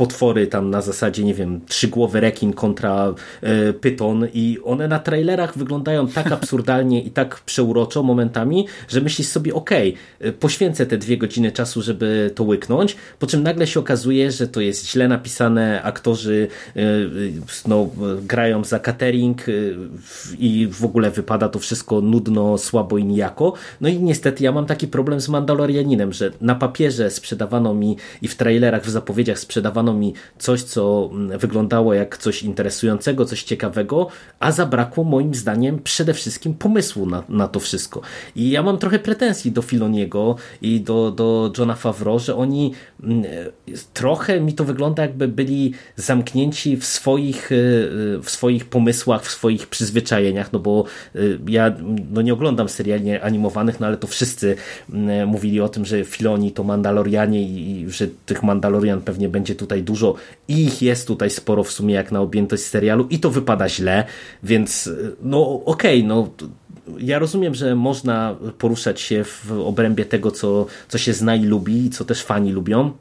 potwory 0.00 0.46
tam 0.46 0.70
na 0.70 0.80
zasadzie, 0.80 1.24
nie 1.24 1.34
wiem, 1.34 1.60
trzygłowy 1.68 2.20
rekin 2.20 2.52
kontra 2.52 3.14
e, 3.42 3.72
pyton 3.72 4.26
i 4.34 4.58
one 4.64 4.88
na 4.88 4.98
trailerach 4.98 5.58
wyglądają 5.58 6.08
tak 6.08 6.32
absurdalnie 6.38 7.02
i 7.02 7.10
tak 7.10 7.40
przeuroczo 7.40 8.02
momentami, 8.02 8.66
że 8.88 9.00
myślisz 9.00 9.28
sobie, 9.28 9.54
okej, 9.54 9.94
okay, 10.20 10.32
poświęcę 10.32 10.86
te 10.86 10.98
dwie 10.98 11.18
godziny 11.18 11.52
czasu, 11.52 11.82
żeby 11.82 12.30
to 12.34 12.44
łyknąć, 12.44 12.96
po 13.18 13.26
czym 13.26 13.42
nagle 13.42 13.66
się 13.66 13.80
okazuje, 13.80 14.30
że 14.30 14.48
to 14.48 14.60
jest 14.60 14.90
źle 14.90 15.08
napisane, 15.08 15.82
aktorzy 15.82 16.48
e, 16.76 16.82
no, 17.66 17.88
grają 18.22 18.64
za 18.64 18.78
catering 18.78 19.48
e, 19.48 19.52
i 20.38 20.68
w 20.72 20.84
ogóle 20.84 21.10
wypada 21.10 21.48
to 21.48 21.58
wszystko 21.58 22.00
nudno, 22.00 22.58
słabo 22.58 22.98
i 22.98 23.04
nijako. 23.04 23.52
No 23.80 23.88
i 23.88 23.98
niestety 23.98 24.44
ja 24.44 24.52
mam 24.52 24.66
taki 24.66 24.88
problem 24.88 25.20
z 25.20 25.28
Mandalorianinem, 25.28 26.12
że 26.12 26.30
na 26.40 26.54
papierze 26.54 27.10
sprzedawano 27.10 27.74
mi 27.74 27.96
i 28.22 28.28
w 28.28 28.34
trailerach, 28.34 28.84
w 28.84 28.90
zapowiedziach 28.90 29.38
sprzedawano 29.38 29.89
mi 29.92 30.14
coś, 30.38 30.62
co 30.62 31.10
mm, 31.12 31.38
wyglądało 31.38 31.94
jak 31.94 32.18
coś 32.18 32.42
interesującego, 32.42 33.24
coś 33.24 33.42
ciekawego, 33.42 34.06
a 34.40 34.52
zabrakło 34.52 35.04
moim 35.04 35.34
zdaniem 35.34 35.78
przede 35.82 36.14
wszystkim 36.14 36.54
pomysłu 36.54 37.06
na, 37.06 37.22
na 37.28 37.48
to 37.48 37.60
wszystko. 37.60 38.00
I 38.36 38.50
ja 38.50 38.62
mam 38.62 38.78
trochę 38.78 38.98
pretensji 38.98 39.52
do 39.52 39.62
Filoniego 39.62 40.36
i 40.62 40.80
do, 40.80 41.10
do 41.10 41.52
Johna 41.58 41.74
Favreau, 41.74 42.18
że 42.18 42.36
oni 42.36 42.72
mm, 43.02 43.24
trochę 43.94 44.40
mi 44.40 44.52
to 44.52 44.64
wygląda 44.64 45.02
jakby 45.02 45.28
byli 45.28 45.72
zamknięci 45.96 46.76
w 46.76 46.84
swoich, 46.84 47.52
y, 47.52 47.54
y, 47.54 48.22
w 48.22 48.30
swoich 48.30 48.64
pomysłach, 48.64 49.22
w 49.22 49.30
swoich 49.30 49.66
przyzwyczajeniach, 49.66 50.52
no 50.52 50.58
bo 50.58 50.84
y, 51.16 51.38
ja 51.48 51.74
no 52.10 52.22
nie 52.22 52.32
oglądam 52.32 52.68
seriali 52.68 53.10
animowanych, 53.16 53.80
no 53.80 53.86
ale 53.86 53.96
to 53.96 54.06
wszyscy 54.06 54.56
mm, 54.92 55.28
mówili 55.28 55.60
o 55.60 55.68
tym, 55.68 55.84
że 55.84 56.04
Filoni 56.04 56.52
to 56.52 56.64
Mandalorianie 56.64 57.42
i, 57.42 57.80
i 57.80 57.90
że 57.90 58.08
tych 58.26 58.42
Mandalorian 58.42 59.00
pewnie 59.00 59.28
będzie 59.28 59.54
tutaj 59.54 59.79
tutaj 59.80 59.84
dużo 59.84 60.14
i 60.48 60.64
ich 60.64 60.82
jest 60.82 61.06
tutaj 61.06 61.30
sporo 61.30 61.64
w 61.64 61.72
sumie 61.72 61.94
jak 61.94 62.12
na 62.12 62.20
objętość 62.20 62.62
serialu 62.62 63.06
i 63.10 63.18
to 63.18 63.30
wypada 63.30 63.68
źle, 63.68 64.04
więc 64.42 64.90
no 65.22 65.64
okej, 65.64 65.98
okay, 65.98 66.08
no 66.08 66.30
ja 66.98 67.18
rozumiem, 67.18 67.54
że 67.54 67.74
można 67.76 68.36
poruszać 68.58 69.00
się 69.00 69.24
w 69.24 69.52
obrębie 69.64 70.04
tego, 70.04 70.30
co, 70.30 70.66
co 70.88 70.98
się 70.98 71.12
zna 71.12 71.36
i 71.36 71.44
lubi 71.44 71.86
i 71.86 71.90
co 71.90 72.04
też 72.04 72.22
fani 72.22 72.52
lubią, 72.52 72.92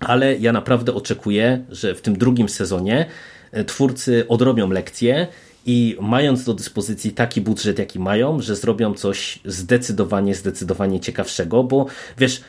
ale 0.00 0.36
ja 0.36 0.52
naprawdę 0.52 0.94
oczekuję, 0.94 1.64
że 1.70 1.94
w 1.94 2.00
tym 2.00 2.18
drugim 2.18 2.48
sezonie 2.48 3.06
e, 3.52 3.64
twórcy 3.64 4.24
odrobią 4.28 4.70
lekcję 4.70 5.28
i 5.66 5.96
mając 6.00 6.44
do 6.44 6.54
dyspozycji 6.54 7.12
taki 7.12 7.40
budżet, 7.40 7.78
jaki 7.78 7.98
mają, 7.98 8.40
że 8.40 8.56
zrobią 8.56 8.94
coś 8.94 9.38
zdecydowanie, 9.44 10.34
zdecydowanie 10.34 11.00
ciekawszego, 11.00 11.64
bo 11.64 11.86
wiesz, 12.18 12.40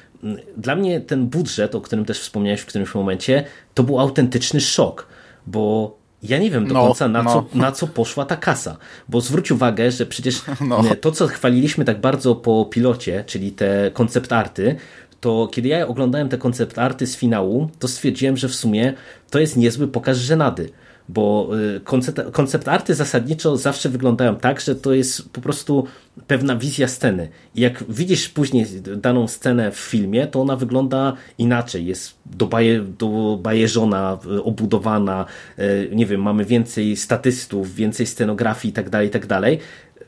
dla 0.57 0.75
mnie 0.75 1.01
ten 1.01 1.27
budżet, 1.27 1.75
o 1.75 1.81
którym 1.81 2.05
też 2.05 2.19
wspomniałeś 2.19 2.61
w 2.61 2.65
którymś 2.65 2.95
momencie, 2.95 3.43
to 3.73 3.83
był 3.83 3.99
autentyczny 3.99 4.61
szok, 4.61 5.07
bo 5.47 5.95
ja 6.23 6.37
nie 6.37 6.51
wiem 6.51 6.67
do 6.67 6.73
no, 6.73 6.87
końca, 6.87 7.07
na, 7.07 7.23
no. 7.23 7.31
co, 7.33 7.57
na 7.57 7.71
co 7.71 7.87
poszła 7.87 8.25
ta 8.25 8.35
kasa. 8.35 8.77
Bo 9.09 9.21
zwróć 9.21 9.51
uwagę, 9.51 9.91
że 9.91 10.05
przecież 10.05 10.41
no. 10.69 10.83
to, 11.01 11.11
co 11.11 11.27
chwaliliśmy 11.27 11.85
tak 11.85 12.01
bardzo 12.01 12.35
po 12.35 12.65
pilocie, 12.65 13.23
czyli 13.27 13.51
te 13.51 13.91
koncept 13.93 14.33
arty, 14.33 14.75
to 15.21 15.49
kiedy 15.51 15.67
ja 15.67 15.87
oglądałem 15.87 16.29
te 16.29 16.37
koncept 16.37 16.79
arty 16.79 17.07
z 17.07 17.17
finału, 17.17 17.69
to 17.79 17.87
stwierdziłem, 17.87 18.37
że 18.37 18.47
w 18.47 18.55
sumie 18.55 18.93
to 19.29 19.39
jest 19.39 19.57
niezły 19.57 19.87
pokaz 19.87 20.17
żenady 20.17 20.69
bo 21.09 21.49
y, 21.75 21.79
koncept, 21.79 22.21
koncept 22.31 22.67
arty 22.67 22.95
zasadniczo 22.95 23.57
zawsze 23.57 23.89
wyglądają 23.89 24.35
tak, 24.35 24.61
że 24.61 24.75
to 24.75 24.93
jest 24.93 25.29
po 25.29 25.41
prostu 25.41 25.87
pewna 26.27 26.55
wizja 26.55 26.87
sceny. 26.87 27.29
I 27.55 27.61
jak 27.61 27.83
widzisz 27.89 28.29
później 28.29 28.65
daną 28.97 29.27
scenę 29.27 29.71
w 29.71 29.79
filmie, 29.79 30.27
to 30.27 30.41
ona 30.41 30.55
wygląda 30.55 31.13
inaczej. 31.37 31.85
Jest 31.85 32.13
dobaje, 32.25 32.81
dobajeżona, 32.99 34.17
y, 34.25 34.43
obudowana, 34.43 35.25
y, 35.59 35.89
nie 35.95 36.05
wiem, 36.05 36.21
mamy 36.21 36.45
więcej 36.45 36.95
statystów, 36.95 37.75
więcej 37.75 38.05
scenografii 38.05 38.69
itd., 38.69 38.89
tak 38.91 39.03
itd. 39.03 39.41
Tak 39.41 39.59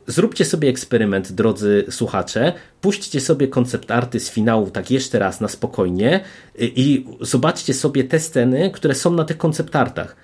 Zróbcie 0.09 0.45
sobie 0.45 0.69
eksperyment, 0.69 1.31
drodzy 1.31 1.85
słuchacze. 1.89 2.53
Puśćcie 2.81 3.21
sobie 3.21 3.47
koncept 3.47 3.91
arty 3.91 4.19
z 4.19 4.29
finału 4.29 4.71
tak 4.71 4.91
jeszcze 4.91 5.19
raz 5.19 5.41
na 5.41 5.47
spokojnie 5.47 6.19
i 6.59 7.05
zobaczcie 7.21 7.73
sobie 7.73 8.03
te 8.03 8.19
sceny, 8.19 8.71
które 8.71 8.95
są 8.95 9.13
na 9.13 9.23
tych 9.23 9.37
koncept 9.37 9.75
artach 9.75 10.15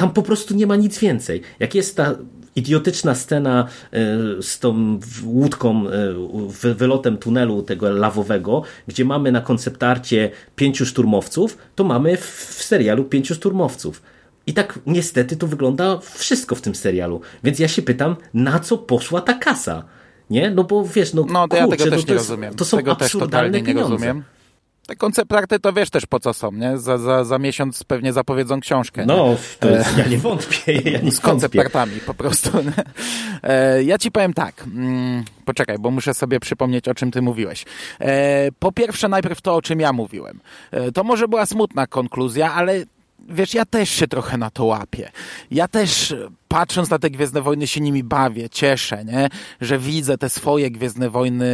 tam 0.00 0.10
po 0.10 0.22
prostu 0.22 0.54
nie 0.54 0.66
ma 0.66 0.76
nic 0.76 0.98
więcej. 0.98 1.42
Jak 1.58 1.74
jest 1.74 1.96
ta 1.96 2.14
idiotyczna 2.56 3.14
scena 3.14 3.66
e, 3.92 3.98
z 4.42 4.58
tą 4.58 4.98
łódką, 5.24 5.84
e, 5.88 6.74
wylotem 6.74 7.18
tunelu 7.18 7.62
tego 7.62 7.90
lawowego, 7.90 8.62
gdzie 8.86 9.04
mamy 9.04 9.32
na 9.32 9.40
konceptarcie 9.40 10.30
pięciu 10.56 10.86
szturmowców, 10.86 11.58
to 11.74 11.84
mamy 11.84 12.16
w 12.16 12.56
serialu 12.62 13.04
pięciu 13.04 13.34
szturmowców. 13.34 14.02
I 14.46 14.54
tak 14.54 14.78
niestety 14.86 15.36
to 15.36 15.46
wygląda 15.46 15.98
wszystko 15.98 16.54
w 16.54 16.60
tym 16.60 16.74
serialu. 16.74 17.20
Więc 17.44 17.58
ja 17.58 17.68
się 17.68 17.82
pytam, 17.82 18.16
na 18.34 18.58
co 18.58 18.78
poszła 18.78 19.20
ta 19.20 19.34
kasa? 19.34 19.84
Nie? 20.30 20.50
No 20.50 20.64
bo 20.64 20.84
wiesz, 20.84 21.14
no, 21.14 21.26
no 21.28 21.48
to 21.48 21.56
kurczę, 21.56 21.56
ja 21.56 21.76
tego 21.76 21.84
no 21.84 21.90
też 21.90 22.04
to, 22.04 22.12
nie 22.12 22.14
jest, 22.14 22.28
rozumiem. 22.28 22.54
to 22.54 22.64
są 22.64 22.76
tego 22.76 22.92
absurdalne 22.92 23.58
też 23.58 23.66
pieniądze. 23.66 23.90
Nie 23.90 23.92
rozumiem. 23.92 24.24
Te 24.90 24.96
konceptarty 24.96 25.60
to 25.60 25.72
wiesz 25.72 25.90
też 25.90 26.06
po 26.06 26.20
co 26.20 26.34
są, 26.34 26.52
nie? 26.52 26.78
Za, 26.78 26.98
za, 26.98 27.24
za 27.24 27.38
miesiąc 27.38 27.84
pewnie 27.84 28.12
zapowiedzą 28.12 28.60
książkę. 28.60 29.06
No, 29.06 29.36
to 29.60 29.70
jest, 29.70 29.98
ja 29.98 30.06
nie 30.06 30.18
wątpię. 30.18 30.72
Ja 30.72 31.00
nie 31.00 31.12
z 31.12 31.20
konceptartami 31.20 32.00
po 32.06 32.14
prostu. 32.14 32.50
E, 33.42 33.82
ja 33.82 33.98
ci 33.98 34.10
powiem 34.10 34.34
tak. 34.34 34.62
Mm, 34.62 35.24
poczekaj, 35.44 35.78
bo 35.78 35.90
muszę 35.90 36.14
sobie 36.14 36.40
przypomnieć, 36.40 36.88
o 36.88 36.94
czym 36.94 37.10
ty 37.10 37.22
mówiłeś. 37.22 37.64
E, 38.00 38.48
po 38.58 38.72
pierwsze, 38.72 39.08
najpierw 39.08 39.40
to, 39.40 39.54
o 39.54 39.62
czym 39.62 39.80
ja 39.80 39.92
mówiłem. 39.92 40.40
E, 40.70 40.92
to 40.92 41.04
może 41.04 41.28
była 41.28 41.46
smutna 41.46 41.86
konkluzja, 41.86 42.54
ale 42.54 42.84
wiesz, 43.28 43.54
ja 43.54 43.64
też 43.64 43.90
się 43.90 44.08
trochę 44.08 44.38
na 44.38 44.50
to 44.50 44.64
łapię. 44.64 45.10
Ja 45.50 45.68
też 45.68 46.14
patrząc 46.52 46.90
na 46.90 46.98
te 46.98 47.10
Gwiezdne 47.10 47.42
Wojny 47.42 47.66
się 47.66 47.80
nimi 47.80 48.04
bawię, 48.04 48.48
cieszę, 48.50 49.04
nie? 49.04 49.28
Że 49.60 49.78
widzę 49.78 50.18
te 50.18 50.28
swoje 50.28 50.70
Gwiezdne 50.70 51.10
Wojny, 51.10 51.46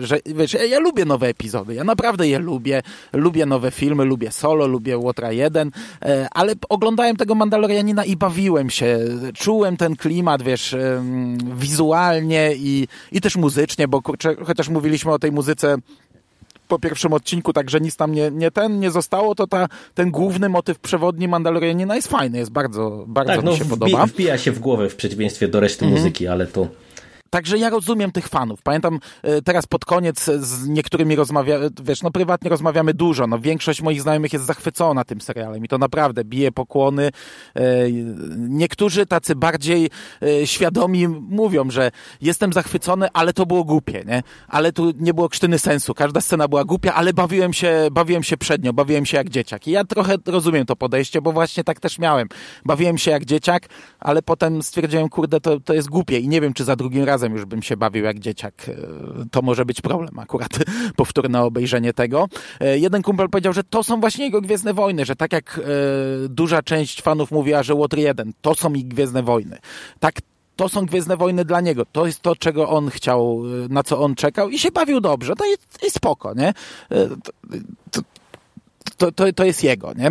że 0.00 0.18
wiesz, 0.26 0.52
ja, 0.52 0.64
ja 0.64 0.78
lubię 0.78 1.04
nowe 1.04 1.28
epizody, 1.28 1.74
ja 1.74 1.84
naprawdę 1.84 2.28
je 2.28 2.38
lubię, 2.38 2.82
lubię 3.12 3.46
nowe 3.46 3.70
filmy, 3.70 4.04
lubię 4.04 4.32
Solo, 4.32 4.66
lubię 4.66 4.98
Łotra 4.98 5.32
1, 5.32 5.70
e, 6.02 6.28
ale 6.30 6.54
oglądałem 6.68 7.16
tego 7.16 7.34
Mandalorianina 7.34 8.04
i 8.04 8.16
bawiłem 8.16 8.70
się, 8.70 8.98
czułem 9.34 9.76
ten 9.76 9.96
klimat, 9.96 10.42
wiesz, 10.42 10.76
wizualnie 11.56 12.52
i, 12.56 12.88
i 13.12 13.20
też 13.20 13.36
muzycznie, 13.36 13.88
bo 13.88 14.02
chociaż 14.46 14.68
mówiliśmy 14.68 15.12
o 15.12 15.18
tej 15.18 15.32
muzyce 15.32 15.76
po 16.68 16.78
pierwszym 16.78 17.12
odcinku, 17.12 17.52
także 17.52 17.80
nic 17.80 17.96
tam 17.96 18.12
nie, 18.12 18.30
nie 18.30 18.50
ten 18.50 18.80
nie 18.80 18.90
zostało, 18.90 19.34
to 19.34 19.46
ta, 19.46 19.68
ten 19.94 20.10
główny 20.10 20.48
motyw 20.48 20.78
przewodni 20.78 21.28
Mandalorianina 21.28 21.96
jest 21.96 22.08
fajny, 22.08 22.38
jest 22.38 22.50
bardzo, 22.52 23.04
bardzo 23.06 23.32
tak, 23.32 23.40
mi 23.44 23.50
no, 23.50 23.56
się 23.56 23.64
wbi- 23.64 23.70
podoba. 23.70 24.06
Wbija 24.06 24.38
się 24.38 24.52
w 24.52 24.58
głowę 24.58 24.88
w 24.88 24.96
przeciwieństwie 24.96 25.48
do 25.48 25.60
reszty 25.60 25.84
Mhm. 25.84 26.02
muzyki, 26.02 26.26
ale 26.26 26.46
to... 26.46 26.66
Także 27.34 27.58
ja 27.58 27.70
rozumiem 27.70 28.12
tych 28.12 28.28
fanów. 28.28 28.62
Pamiętam 28.62 29.00
e, 29.22 29.42
teraz 29.42 29.66
pod 29.66 29.84
koniec 29.84 30.24
z 30.24 30.68
niektórymi 30.68 31.16
rozmawia, 31.16 31.58
wiesz, 31.82 32.02
no 32.02 32.10
prywatnie 32.10 32.50
rozmawiamy 32.50 32.94
dużo. 32.94 33.26
No 33.26 33.38
większość 33.38 33.82
moich 33.82 34.02
znajomych 34.02 34.32
jest 34.32 34.44
zachwycona 34.44 35.04
tym 35.04 35.20
serialem 35.20 35.64
i 35.64 35.68
to 35.68 35.78
naprawdę 35.78 36.24
bije 36.24 36.52
pokłony. 36.52 37.10
E, 37.56 37.62
Niektórzy 38.38 39.06
tacy 39.06 39.36
bardziej 39.36 39.90
e, 40.22 40.46
świadomi 40.46 41.08
mówią, 41.08 41.70
że 41.70 41.90
jestem 42.20 42.52
zachwycony, 42.52 43.08
ale 43.12 43.32
to 43.32 43.46
było 43.46 43.64
głupie, 43.64 44.04
nie? 44.06 44.22
Ale 44.48 44.72
tu 44.72 44.92
nie 44.98 45.14
było 45.14 45.28
krztyny 45.28 45.58
sensu. 45.58 45.94
Każda 45.94 46.20
scena 46.20 46.48
była 46.48 46.64
głupia, 46.64 46.94
ale 46.94 47.12
bawiłem 47.12 47.52
się, 47.52 47.88
bawiłem 47.92 48.22
się 48.22 48.36
przednio, 48.36 48.72
bawiłem 48.72 49.06
się 49.06 49.16
jak 49.16 49.30
dzieciak. 49.30 49.66
I 49.66 49.70
ja 49.70 49.84
trochę 49.84 50.16
rozumiem 50.26 50.66
to 50.66 50.76
podejście, 50.76 51.22
bo 51.22 51.32
właśnie 51.32 51.64
tak 51.64 51.80
też 51.80 51.98
miałem. 51.98 52.28
Bawiłem 52.64 52.98
się 52.98 53.10
jak 53.10 53.24
dzieciak, 53.24 53.68
ale 54.00 54.22
potem 54.22 54.62
stwierdziłem, 54.62 55.08
kurde, 55.08 55.40
to, 55.40 55.60
to 55.60 55.74
jest 55.74 55.88
głupie 55.88 56.18
i 56.18 56.28
nie 56.28 56.40
wiem, 56.40 56.52
czy 56.54 56.64
za 56.64 56.76
drugim 56.76 57.04
razem 57.04 57.23
już 57.32 57.44
bym 57.44 57.62
się 57.62 57.76
bawił 57.76 58.04
jak 58.04 58.18
dzieciak. 58.18 58.54
E, 58.68 58.74
To 59.30 59.42
może 59.42 59.64
być 59.64 59.80
problem 59.80 60.18
akurat, 60.18 60.50
powtórne 60.96 61.42
obejrzenie 61.42 61.92
tego. 61.92 62.28
E, 62.60 62.78
Jeden 62.78 63.02
kumpel 63.02 63.28
powiedział, 63.28 63.52
że 63.52 63.64
to 63.64 63.82
są 63.82 64.00
właśnie 64.00 64.24
jego 64.24 64.40
Gwiezdne 64.40 64.74
Wojny, 64.74 65.04
że 65.04 65.16
tak 65.16 65.32
jak 65.32 65.60
e, 65.64 66.28
duża 66.28 66.62
część 66.62 67.02
fanów 67.02 67.30
mówiła, 67.30 67.62
że 67.62 67.74
Łotr 67.74 67.98
1, 67.98 68.32
to 68.42 68.54
są 68.54 68.72
ich 68.72 68.88
Gwiezdne 68.88 69.22
Wojny. 69.22 69.58
Tak 70.00 70.14
to 70.56 70.68
są 70.68 70.86
Gwiezdne 70.86 71.16
Wojny 71.16 71.44
dla 71.44 71.60
niego. 71.60 71.86
To 71.92 72.06
jest 72.06 72.20
to, 72.20 72.36
czego 72.36 72.68
on 72.68 72.90
chciał, 72.90 73.42
na 73.68 73.82
co 73.82 74.00
on 74.00 74.14
czekał 74.14 74.48
i 74.50 74.58
się 74.58 74.70
bawił 74.70 75.00
dobrze. 75.00 75.34
To 75.36 75.44
jest, 75.46 75.82
jest 75.82 75.96
spoko, 75.96 76.34
nie? 76.34 76.52
To, 76.88 77.36
to, 77.90 78.00
to, 78.96 79.12
to, 79.12 79.32
to 79.32 79.44
jest 79.44 79.64
jego, 79.64 79.92
nie? 79.92 80.10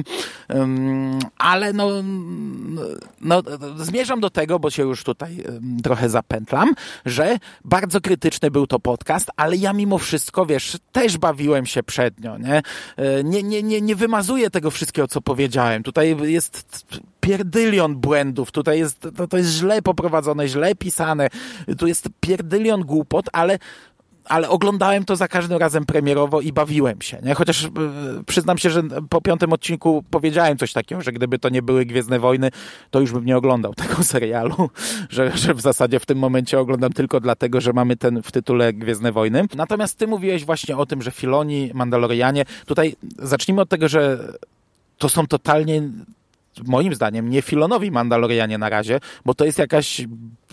Ale 1.37 1.73
no, 1.73 1.89
no, 3.21 3.41
zmierzam 3.77 4.19
do 4.19 4.29
tego, 4.29 4.59
bo 4.59 4.69
się 4.69 4.83
już 4.83 5.03
tutaj 5.03 5.43
trochę 5.83 6.09
zapętlam, 6.09 6.73
że 7.05 7.37
bardzo 7.65 8.01
krytyczny 8.01 8.51
był 8.51 8.67
to 8.67 8.79
podcast, 8.79 9.29
ale 9.35 9.55
ja 9.55 9.73
mimo 9.73 9.97
wszystko, 9.97 10.45
wiesz, 10.45 10.77
też 10.91 11.17
bawiłem 11.17 11.65
się 11.65 11.83
przednio, 11.83 12.37
nie? 12.37 12.61
E, 12.97 13.23
Nie, 13.23 13.43
nie, 13.43 13.63
nie, 13.63 13.81
nie 13.81 13.95
wymazuję 13.95 14.49
tego 14.49 14.71
wszystkiego, 14.71 15.07
co 15.07 15.21
powiedziałem. 15.21 15.83
Tutaj 15.83 16.17
jest 16.23 16.85
pierdylion 17.19 17.95
błędów, 17.95 18.51
tutaj 18.51 18.79
jest, 18.79 19.07
to, 19.17 19.27
to 19.27 19.37
jest 19.37 19.49
źle 19.49 19.81
poprowadzone, 19.81 20.47
źle 20.47 20.75
pisane, 20.75 21.27
tu 21.77 21.87
jest 21.87 22.09
pierdylion 22.19 22.81
głupot, 22.81 23.25
ale 23.33 23.59
ale 24.25 24.49
oglądałem 24.49 25.05
to 25.05 25.15
za 25.15 25.27
każdym 25.27 25.57
razem 25.57 25.85
premierowo 25.85 26.41
i 26.41 26.53
bawiłem 26.53 27.01
się, 27.01 27.19
nie? 27.23 27.33
Chociaż 27.33 27.63
y, 27.63 27.69
przyznam 28.27 28.57
się, 28.57 28.69
że 28.69 28.83
po 29.09 29.21
piątym 29.21 29.53
odcinku 29.53 30.03
powiedziałem 30.09 30.57
coś 30.57 30.73
takiego, 30.73 31.01
że 31.01 31.11
gdyby 31.11 31.39
to 31.39 31.49
nie 31.49 31.61
były 31.61 31.85
Gwiezdne 31.85 32.19
Wojny, 32.19 32.49
to 32.91 32.99
już 32.99 33.11
bym 33.11 33.25
nie 33.25 33.37
oglądał 33.37 33.73
tego 33.83 34.03
serialu, 34.03 34.69
że, 35.09 35.37
że 35.37 35.53
w 35.53 35.61
zasadzie 35.61 35.99
w 35.99 36.05
tym 36.05 36.17
momencie 36.17 36.59
oglądam 36.59 36.93
tylko 36.93 37.19
dlatego, 37.19 37.61
że 37.61 37.73
mamy 37.73 37.97
ten 37.97 38.21
w 38.21 38.31
tytule 38.31 38.73
Gwiezdne 38.73 39.11
Wojny. 39.11 39.45
Natomiast 39.55 39.97
ty 39.97 40.07
mówiłeś 40.07 40.45
właśnie 40.45 40.77
o 40.77 40.85
tym, 40.85 41.01
że 41.01 41.11
Filoni, 41.11 41.71
Mandalorianie, 41.73 42.45
tutaj 42.65 42.95
zacznijmy 43.19 43.61
od 43.61 43.69
tego, 43.69 43.87
że 43.87 44.19
to 44.97 45.09
są 45.09 45.27
totalnie 45.27 45.81
moim 46.65 46.95
zdaniem 46.95 47.29
nie 47.29 47.41
filonowi 47.41 47.91
Mandalorianie 47.91 48.57
na 48.57 48.69
razie, 48.69 48.99
bo 49.25 49.33
to 49.33 49.45
jest 49.45 49.59
jakaś 49.59 50.01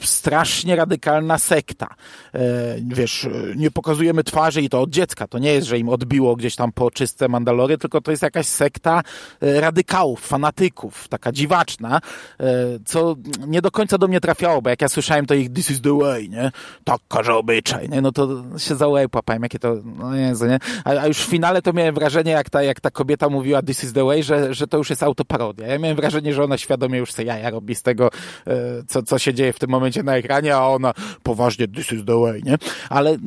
strasznie 0.07 0.77
radykalna 0.77 1.39
sekta. 1.39 1.87
E, 2.35 2.41
wiesz, 2.87 3.29
nie 3.57 3.71
pokazujemy 3.71 4.25
twarzy 4.25 4.63
i 4.63 4.69
to 4.69 4.81
od 4.81 4.91
dziecka. 4.91 5.27
To 5.27 5.39
nie 5.39 5.53
jest, 5.53 5.67
że 5.67 5.79
im 5.79 5.89
odbiło 5.89 6.37
gdzieś 6.37 6.57
tam 6.57 6.73
po 6.73 6.91
czystce 6.91 7.29
Mandalory, 7.29 7.79
tylko 7.79 8.01
to 8.01 8.11
jest 8.11 8.23
jakaś 8.23 8.47
sekta 8.47 9.03
e, 9.41 9.61
radykałów, 9.61 10.21
fanatyków, 10.21 11.09
taka 11.09 11.33
dziwaczna, 11.33 12.01
e, 12.41 12.45
co 12.85 13.17
nie 13.47 13.63
do 13.63 13.71
końca 13.71 13.99
do 13.99 14.09
mnie 14.09 14.21
trafiało, 14.21 14.63
bo 14.63 14.71
jak 14.71 14.83
ja 14.83 14.89
słyszałem 14.89 15.27
to 15.27 15.35
ich 15.35 15.53
this 15.53 15.71
is 15.71 15.81
the 15.81 15.99
way, 15.99 16.29
nie? 16.29 16.51
Tak 16.85 17.01
każe 17.09 17.35
obyczaj, 17.35 17.89
nie? 17.89 18.01
No 18.01 18.13
to 18.13 18.29
się 18.59 18.75
za 18.75 18.89
łeb 18.89 19.15
łapałem, 19.15 19.43
jakie 19.43 19.59
to, 19.59 19.77
no 19.85 20.17
Jezu, 20.17 20.47
nie? 20.47 20.59
A, 20.85 20.91
a 20.91 21.07
już 21.07 21.19
w 21.19 21.31
finale 21.31 21.63
to 21.63 21.73
miałem 21.73 21.95
wrażenie, 21.95 22.33
jak 22.33 22.51
ta, 22.51 22.63
jak 22.63 22.81
ta 22.81 22.91
kobieta 22.91 23.29
mówiła 23.29 23.63
this 23.63 23.85
is 23.85 23.93
the 23.93 24.05
way, 24.05 24.23
że, 24.23 24.55
że 24.55 24.67
to 24.67 24.79
już 24.79 24.91
jest 24.91 25.03
autoparodia. 25.03 25.67
Ja 25.67 25.79
miałem 25.79 25.97
wrażenie, 25.97 26.35
że 26.35 26.45
ona 26.45 26.59
świadomie 26.59 26.99
już 26.99 27.13
sobie 27.13 27.29
jaja 27.29 27.51
robi 27.51 27.75
z 27.75 27.83
tego, 27.83 28.11
e, 28.47 28.53
co, 28.89 29.03
co 29.03 29.19
się 29.19 29.35
dzieje 29.35 29.53
w 29.53 29.59
tym 29.59 29.71
momencie 29.71 29.90
na 29.97 30.17
ekranie, 30.17 30.57
a 30.57 30.67
ona 30.67 30.93
poważnie 31.23 31.69
this 31.69 31.93
is 31.93 32.05
the 32.05 32.21
way, 32.21 32.43
nie? 32.43 32.59
Ale 32.89 33.11
e, 33.11 33.19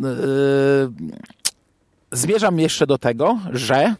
zmierzam 2.12 2.60
jeszcze 2.60 2.88
do 2.88 2.98
tego, 2.98 3.40
że 3.52 3.96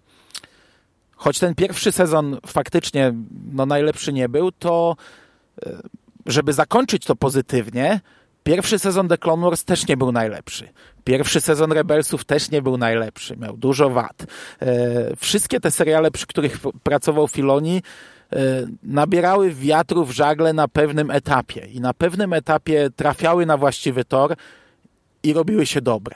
choć 1.16 1.40
ten 1.40 1.56
pierwszy 1.56 1.92
sezon 1.92 2.38
faktycznie 2.48 3.14
no, 3.54 3.66
najlepszy 3.66 4.14
nie 4.14 4.30
był, 4.30 4.52
to 4.52 4.96
e, 5.66 5.78
żeby 6.26 6.54
zakończyć 6.54 7.06
to 7.06 7.16
pozytywnie, 7.16 8.00
pierwszy 8.44 8.80
sezon 8.80 9.08
The 9.08 9.18
Clone 9.18 9.44
Wars 9.44 9.64
też 9.64 9.88
nie 9.88 9.98
był 9.98 10.12
najlepszy. 10.12 10.70
Pierwszy 11.04 11.42
sezon 11.42 11.72
Rebelsów 11.72 12.26
też 12.26 12.52
nie 12.52 12.62
był 12.62 12.78
najlepszy, 12.78 13.38
miał 13.38 13.58
dużo 13.58 13.90
wad. 13.90 14.26
E, 14.62 15.16
wszystkie 15.16 15.60
te 15.60 15.72
seriale, 15.72 16.12
przy 16.12 16.28
których 16.28 16.58
pracował 16.84 17.28
Filoni, 17.28 17.82
nabierały 18.84 19.54
wiatru 19.54 20.06
w 20.06 20.12
żagle 20.12 20.54
na 20.54 20.68
pewnym 20.68 21.12
etapie 21.12 21.66
i 21.66 21.82
na 21.82 21.94
pewnym 21.94 22.34
etapie 22.34 22.90
trafiały 22.96 23.46
na 23.46 23.58
właściwy 23.58 24.06
tor 24.06 24.36
i 25.24 25.34
robiły 25.34 25.66
się 25.66 25.82
dobre. 25.82 26.16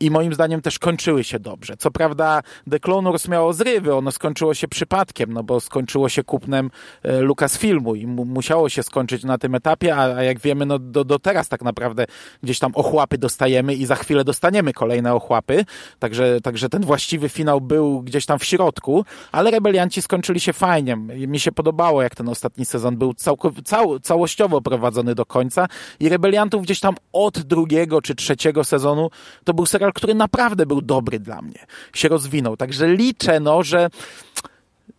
I 0.00 0.10
moim 0.10 0.34
zdaniem 0.34 0.62
też 0.62 0.78
kończyły 0.78 1.24
się 1.24 1.38
dobrze. 1.38 1.76
Co 1.76 1.90
prawda 1.90 2.42
The 2.70 2.80
Clone 2.80 3.10
Wars 3.10 3.28
miało 3.28 3.52
zrywy, 3.52 3.94
ono 3.94 4.12
skończyło 4.12 4.54
się 4.54 4.68
przypadkiem, 4.68 5.32
no 5.32 5.42
bo 5.42 5.60
skończyło 5.60 6.08
się 6.08 6.24
kupnem 6.24 6.70
e, 7.02 7.20
Lucasfilmu 7.20 7.94
i 7.94 8.06
mu, 8.06 8.24
musiało 8.24 8.68
się 8.68 8.82
skończyć 8.82 9.24
na 9.24 9.38
tym 9.38 9.54
etapie, 9.54 9.96
a, 9.96 10.16
a 10.16 10.22
jak 10.22 10.40
wiemy, 10.40 10.66
no 10.66 10.78
do, 10.78 11.04
do 11.04 11.18
teraz 11.18 11.48
tak 11.48 11.62
naprawdę 11.62 12.04
gdzieś 12.42 12.58
tam 12.58 12.72
ochłapy 12.74 13.18
dostajemy 13.18 13.74
i 13.74 13.86
za 13.86 13.94
chwilę 13.94 14.24
dostaniemy 14.24 14.72
kolejne 14.72 15.14
ochłapy, 15.14 15.64
także, 15.98 16.40
także 16.40 16.68
ten 16.68 16.82
właściwy 16.82 17.28
finał 17.28 17.60
był 17.60 18.02
gdzieś 18.02 18.26
tam 18.26 18.38
w 18.38 18.44
środku, 18.44 19.04
ale 19.32 19.50
rebelianci 19.50 20.02
skończyli 20.02 20.40
się 20.40 20.52
fajnie. 20.52 20.96
Mi 21.16 21.40
się 21.40 21.52
podobało, 21.52 22.02
jak 22.02 22.14
ten 22.14 22.28
ostatni 22.28 22.64
sezon 22.64 22.96
był 22.96 23.12
całkow- 23.12 23.62
cał, 23.64 24.00
całościowo 24.00 24.60
prowadzony 24.60 25.14
do 25.14 25.26
końca 25.26 25.66
i 26.00 26.08
rebeliantów 26.08 26.62
gdzieś 26.62 26.80
tam 26.80 26.94
od 27.12 27.38
drugiego 27.38 28.02
czy 28.02 28.14
trzeciego 28.14 28.64
sezonu 28.64 29.10
to 29.44 29.54
był 29.54 29.66
serial, 29.66 29.87
który 29.92 30.14
naprawdę 30.14 30.66
był 30.66 30.82
dobry 30.82 31.20
dla 31.20 31.42
mnie. 31.42 31.66
Się 31.94 32.08
rozwinął. 32.08 32.56
Także 32.56 32.94
liczę, 32.94 33.40
no, 33.40 33.62
że 33.62 33.90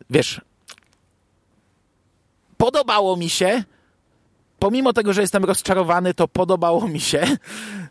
wiesz, 0.09 0.41
podobało 2.57 3.17
mi 3.17 3.29
się, 3.29 3.63
pomimo 4.59 4.93
tego, 4.93 5.13
że 5.13 5.21
jestem 5.21 5.45
rozczarowany, 5.45 6.13
to 6.13 6.27
podobało 6.27 6.87
mi 6.87 6.99
się, 6.99 7.21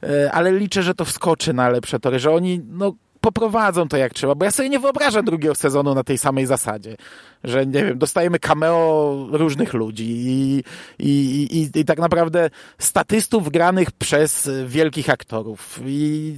e, 0.03 0.33
ale 0.33 0.53
liczę, 0.53 0.83
że 0.83 0.95
to 0.95 1.05
wskoczy 1.05 1.53
na 1.53 1.69
lepsze 1.69 2.01
tory, 2.01 2.19
że 2.19 2.31
oni, 2.31 2.61
no, 2.69 2.95
poprowadzą 3.21 3.89
to 3.89 3.97
jak 3.97 4.15
trzeba, 4.15 4.35
bo 4.35 4.45
ja 4.45 4.51
sobie 4.51 4.69
nie 4.69 4.81
wyobrażam 4.81 5.25
drugiego 5.25 5.55
sezonu 5.55 5.95
na 5.95 6.05
tej 6.05 6.19
samej 6.19 6.47
zasadzie, 6.47 6.97
że 7.45 7.67
nie 7.67 7.85
wiem, 7.85 7.99
dostajemy 7.99 8.39
cameo 8.39 9.27
różnych 9.31 9.75
ludzi 9.75 10.05
i, 10.09 10.65
i, 10.99 11.11
i, 11.59 11.81
i 11.81 11.85
tak 11.85 11.99
naprawdę 11.99 12.51
statystów 12.79 13.51
granych 13.51 13.93
przez 13.93 14.51
wielkich 14.67 15.11
aktorów 15.11 15.81
i 15.87 16.37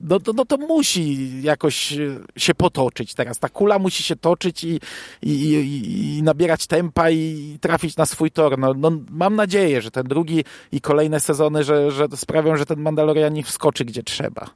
no, 0.00 0.20
to, 0.20 0.32
no 0.32 0.44
to 0.44 0.56
musi 0.56 1.28
jakoś 1.42 1.98
się 2.36 2.54
potoczyć 2.54 3.14
teraz. 3.14 3.38
Ta 3.38 3.48
kula 3.48 3.78
musi 3.78 4.02
się 4.02 4.16
toczyć 4.16 4.64
i, 4.64 4.80
i, 5.22 5.30
i, 5.30 6.18
i 6.18 6.22
nabierać 6.22 6.66
tempa 6.66 7.10
i 7.10 7.58
trafić 7.60 7.96
na 7.96 8.06
swój 8.06 8.30
tor. 8.30 8.58
No, 8.58 8.74
no, 8.74 8.92
mam 9.10 9.36
nadzieję, 9.36 9.82
że 9.82 9.90
ten 9.90 10.06
drugi 10.06 10.44
i 10.72 10.80
kolejne 10.80 11.20
sezony, 11.20 11.64
że, 11.64 11.90
że 11.90 12.08
sprawią, 12.16 12.56
że 12.56 12.66
ten 12.66 12.80
Mandalorianin 12.80 13.42
wskoczy 13.42 13.84
gdzie 13.84 14.02
trzeba. 14.02 14.50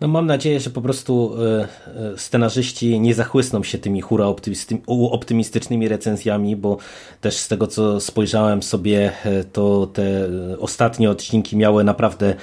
No 0.00 0.08
mam 0.08 0.26
nadzieję, 0.26 0.60
że 0.60 0.70
po 0.70 0.82
prostu 0.82 1.34
e, 1.42 1.68
e, 2.12 2.18
scenarzyści 2.18 3.00
nie 3.00 3.14
zachłysną 3.14 3.62
się 3.62 3.78
tymi 3.78 4.00
hura 4.00 4.26
optymistycznymi 4.86 5.88
recenzjami, 5.88 6.56
bo 6.56 6.76
też 7.20 7.36
z 7.36 7.48
tego 7.48 7.66
co 7.66 8.00
spojrzałem 8.00 8.62
sobie, 8.62 9.12
e, 9.24 9.44
to 9.44 9.86
te 9.86 10.02
e, 10.02 10.58
ostatnie 10.58 11.10
odcinki 11.10 11.56
miały 11.56 11.84
naprawdę 11.84 12.34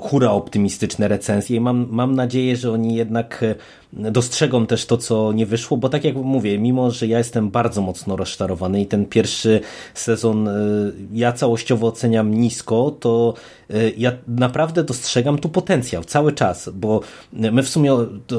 hura 0.00 0.30
optymistyczne 0.30 1.08
recenzje. 1.08 1.56
I 1.56 1.60
mam, 1.60 1.86
mam 1.90 2.14
nadzieję, 2.14 2.56
że 2.56 2.72
oni 2.72 2.94
jednak 2.94 3.44
dostrzegą 3.92 4.66
też 4.66 4.86
to, 4.86 4.96
co 4.96 5.32
nie 5.32 5.46
wyszło, 5.46 5.76
bo 5.76 5.88
tak 5.88 6.04
jak 6.04 6.16
mówię, 6.16 6.58
mimo, 6.58 6.90
że 6.90 7.06
ja 7.06 7.18
jestem 7.18 7.50
bardzo 7.50 7.82
mocno 7.82 8.16
rozczarowany 8.16 8.80
i 8.80 8.86
ten 8.86 9.06
pierwszy 9.06 9.60
sezon 9.94 10.48
ja 11.12 11.32
całościowo 11.32 11.86
oceniam 11.86 12.34
nisko, 12.34 12.96
to 13.00 13.34
ja 13.96 14.12
naprawdę 14.28 14.84
dostrzegam 14.84 15.38
tu 15.38 15.48
potencjał 15.48 16.04
cały 16.04 16.32
czas, 16.32 16.70
bo 16.74 17.00
my 17.32 17.62
w 17.62 17.68
sumie 17.68 17.96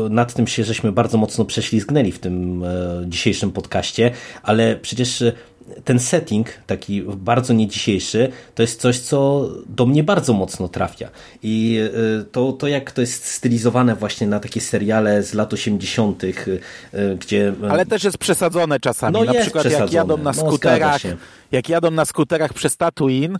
nad 0.09 0.33
tym 0.33 0.47
się 0.47 0.63
żeśmy 0.63 0.91
bardzo 0.91 1.17
mocno 1.17 1.45
prześlizgnęli 1.45 2.11
w 2.11 2.19
tym 2.19 2.63
dzisiejszym 3.07 3.51
podcaście, 3.51 4.11
ale 4.43 4.75
przecież 4.75 5.23
ten 5.83 5.99
setting, 5.99 6.47
taki 6.67 7.01
bardzo 7.01 7.53
nie 7.53 7.67
dzisiejszy, 7.67 8.31
to 8.55 8.61
jest 8.63 8.81
coś, 8.81 8.99
co 8.99 9.49
do 9.65 9.85
mnie 9.85 10.03
bardzo 10.03 10.33
mocno 10.33 10.67
trafia. 10.67 11.09
I 11.43 11.79
y, 12.21 12.25
to, 12.31 12.51
to 12.51 12.67
jak 12.67 12.91
to 12.91 13.01
jest 13.01 13.25
stylizowane 13.25 13.95
właśnie 13.95 14.27
na 14.27 14.39
takie 14.39 14.61
seriale 14.61 15.23
z 15.23 15.33
lat 15.33 15.53
80., 15.53 16.23
y, 16.23 16.33
gdzie. 17.19 17.53
Y, 17.63 17.71
Ale 17.71 17.85
też 17.85 18.03
jest 18.03 18.17
przesadzone 18.17 18.79
czasami. 18.79 19.13
No 19.13 19.23
na 19.23 19.33
przykład 19.33 19.71
jak 19.71 19.93
jadą 19.93 20.17
na 20.17 20.23
no, 20.23 20.33
skuterach. 20.33 21.03
No, 21.03 21.09
jak 21.51 21.69
jadą 21.69 21.91
na 21.91 22.05
skuterach 22.05 22.53
przez 22.53 22.77
Tatooine, 22.77 23.37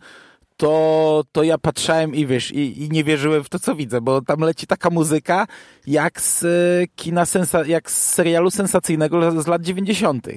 to, 0.58 1.24
to 1.32 1.44
ja 1.44 1.58
patrzałem 1.58 2.16
i 2.16 2.26
wiesz, 2.26 2.52
i, 2.52 2.84
i, 2.84 2.90
nie 2.90 3.04
wierzyłem 3.04 3.44
w 3.44 3.50
to, 3.50 3.60
co 3.60 3.76
widzę, 3.76 4.02
bo 4.02 4.22
tam 4.22 4.40
leci 4.40 4.68
taka 4.68 4.90
muzyka 4.90 5.48
jak 5.88 6.22
z 6.22 6.44
e, 6.44 6.88
kina, 6.96 7.26
sensa, 7.26 7.66
jak 7.66 7.92
z 7.92 8.14
serialu 8.14 8.52
sensacyjnego 8.52 9.42
z 9.42 9.48
lat 9.48 9.62
90. 9.62 10.28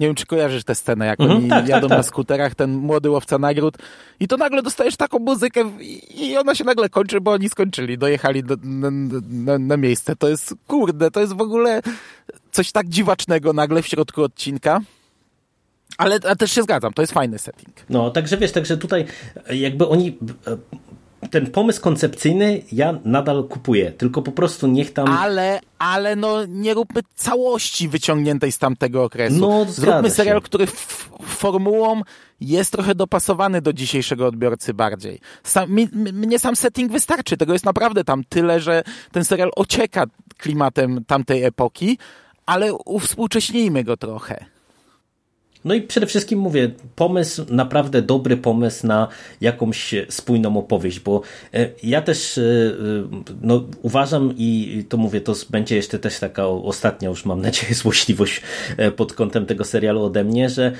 Nie 0.00 0.06
wiem, 0.06 0.14
czy 0.14 0.26
kojarzysz 0.26 0.64
tę 0.64 0.74
scenę, 0.74 1.06
jak 1.06 1.20
mhm, 1.20 1.38
oni 1.38 1.48
tak, 1.48 1.68
jadą 1.68 1.88
tak, 1.88 1.88
tak. 1.88 1.98
na 1.98 2.02
skuterach, 2.02 2.54
ten 2.54 2.74
młody 2.74 3.10
łowca 3.10 3.38
nagród 3.38 3.76
i 4.20 4.28
to 4.28 4.36
nagle 4.36 4.62
dostajesz 4.62 4.96
taką 4.96 5.18
muzykę 5.18 5.70
i 6.14 6.36
ona 6.36 6.54
się 6.54 6.64
nagle 6.64 6.88
kończy, 6.88 7.20
bo 7.20 7.32
oni 7.32 7.48
skończyli, 7.48 7.98
dojechali 7.98 8.42
do, 8.42 8.56
na, 8.62 8.90
na, 9.30 9.58
na 9.58 9.76
miejsce. 9.76 10.16
To 10.16 10.28
jest, 10.28 10.54
kurde, 10.66 11.10
to 11.10 11.20
jest 11.20 11.32
w 11.32 11.40
ogóle 11.40 11.82
coś 12.50 12.72
tak 12.72 12.88
dziwacznego 12.88 13.52
nagle 13.52 13.82
w 13.82 13.86
środku 13.86 14.22
odcinka. 14.22 14.80
Ale, 15.98 16.20
też 16.20 16.52
się 16.52 16.62
zgadzam, 16.62 16.92
to 16.92 17.02
jest 17.02 17.12
fajny 17.12 17.38
setting. 17.38 17.76
No, 17.90 18.10
także 18.10 18.36
wiesz, 18.36 18.52
także 18.52 18.76
tutaj 18.76 19.04
jakby 19.50 19.88
oni 19.88 20.18
e, 20.46 20.56
ten 21.28 21.46
pomysł 21.46 21.80
koncepcyjny 21.80 22.62
ja 22.72 22.98
nadal 23.04 23.44
kupuję, 23.44 23.92
tylko 23.92 24.22
po 24.22 24.32
prostu 24.32 24.66
niech 24.66 24.92
tam... 24.92 25.08
Ale, 25.08 25.60
ale 25.78 26.16
no 26.16 26.44
nie 26.48 26.74
róbmy 26.74 27.00
całości 27.14 27.88
wyciągniętej 27.88 28.52
z 28.52 28.58
tamtego 28.58 29.04
okresu. 29.04 29.36
No, 29.40 29.64
Zróbmy 29.64 30.10
serial, 30.10 30.36
się. 30.36 30.42
który 30.42 30.66
formułą 31.22 32.02
jest 32.40 32.72
trochę 32.72 32.94
dopasowany 32.94 33.62
do 33.62 33.72
dzisiejszego 33.72 34.26
odbiorcy 34.26 34.74
bardziej. 34.74 35.20
Sam, 35.42 35.70
mi, 35.70 35.88
mnie 35.92 36.38
sam 36.38 36.56
setting 36.56 36.92
wystarczy, 36.92 37.36
tego 37.36 37.52
jest 37.52 37.64
naprawdę 37.64 38.04
tam 38.04 38.24
tyle, 38.24 38.60
że 38.60 38.82
ten 39.12 39.24
serial 39.24 39.50
ocieka 39.56 40.04
klimatem 40.38 41.04
tamtej 41.04 41.44
epoki, 41.44 41.98
ale 42.46 42.74
uwspółcześnijmy 42.74 43.84
go 43.84 43.96
trochę. 43.96 44.55
No 45.66 45.74
i 45.74 45.82
przede 45.82 46.06
wszystkim 46.06 46.38
mówię, 46.38 46.70
pomysł, 46.96 47.44
naprawdę 47.50 48.02
dobry 48.02 48.36
pomysł 48.36 48.86
na 48.86 49.08
jakąś 49.40 49.94
spójną 50.08 50.56
opowieść, 50.56 51.00
bo 51.00 51.22
e, 51.54 51.68
ja 51.82 52.02
też 52.02 52.38
e, 52.38 52.42
e, 52.42 53.32
no, 53.42 53.64
uważam 53.82 54.34
i 54.36 54.84
to 54.88 54.96
mówię, 54.96 55.20
to 55.20 55.34
będzie 55.50 55.76
jeszcze 55.76 55.98
też 55.98 56.18
taka 56.18 56.46
ostatnia 56.46 57.08
już 57.08 57.24
mam 57.24 57.40
nadzieję 57.40 57.74
złośliwość 57.84 58.42
pod 58.96 59.12
kątem 59.12 59.46
tego 59.46 59.64
serialu 59.64 60.04
ode 60.04 60.24
mnie, 60.24 60.50
że 60.50 60.72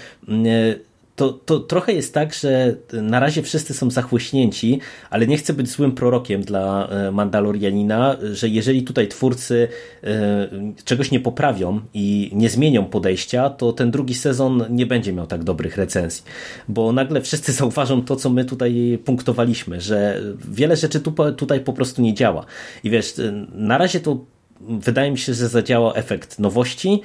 to, 1.17 1.33
to 1.33 1.61
trochę 1.61 1.93
jest 1.93 2.15
tak, 2.15 2.35
że 2.35 2.75
na 2.93 3.21
razie 3.21 3.43
wszyscy 3.43 3.75
są 3.75 3.91
zachłyśnięci, 3.91 4.81
ale 5.11 5.27
nie 5.27 5.37
chcę 5.37 5.53
być 5.53 5.69
złym 5.69 5.93
prorokiem 5.93 6.43
dla 6.43 6.89
e, 6.89 7.11
Mandalorianina, 7.11 8.17
że 8.33 8.49
jeżeli 8.49 8.83
tutaj 8.83 9.09
twórcy 9.09 9.69
e, 10.05 10.49
czegoś 10.85 11.11
nie 11.11 11.21
poprawią 11.21 11.81
i 11.95 12.31
nie 12.35 12.51
zmienią 12.51 12.85
podejścia, 12.85 13.51
to 13.51 13.73
ten 13.73 13.91
drugi 13.91 14.15
sezon 14.15 14.65
nie 14.71 14.87
będzie 14.87 15.13
miał 15.13 15.27
tak 15.27 15.45
dobrych 15.45 15.77
recenzji, 15.77 16.25
bo 16.69 16.93
nagle 16.93 17.21
wszyscy 17.21 17.53
zauważą 17.63 18.03
to, 18.03 18.17
co 18.17 18.31
my 18.31 18.45
tutaj 18.45 18.99
punktowaliśmy, 19.05 19.81
że 19.81 20.23
wiele 20.49 20.77
rzeczy 20.77 21.01
tu, 21.01 21.13
tutaj 21.37 21.61
po 21.61 21.73
prostu 21.73 22.03
nie 22.03 22.15
działa. 22.15 22.45
I 22.85 22.91
wiesz, 22.91 23.15
na 23.55 23.79
razie 23.79 24.01
to 24.01 24.25
wydaje 24.61 25.11
mi 25.11 25.19
się, 25.19 25.35
że 25.35 25.49
zadziała 25.49 25.95
efekt 25.95 26.39
nowości, 26.39 27.03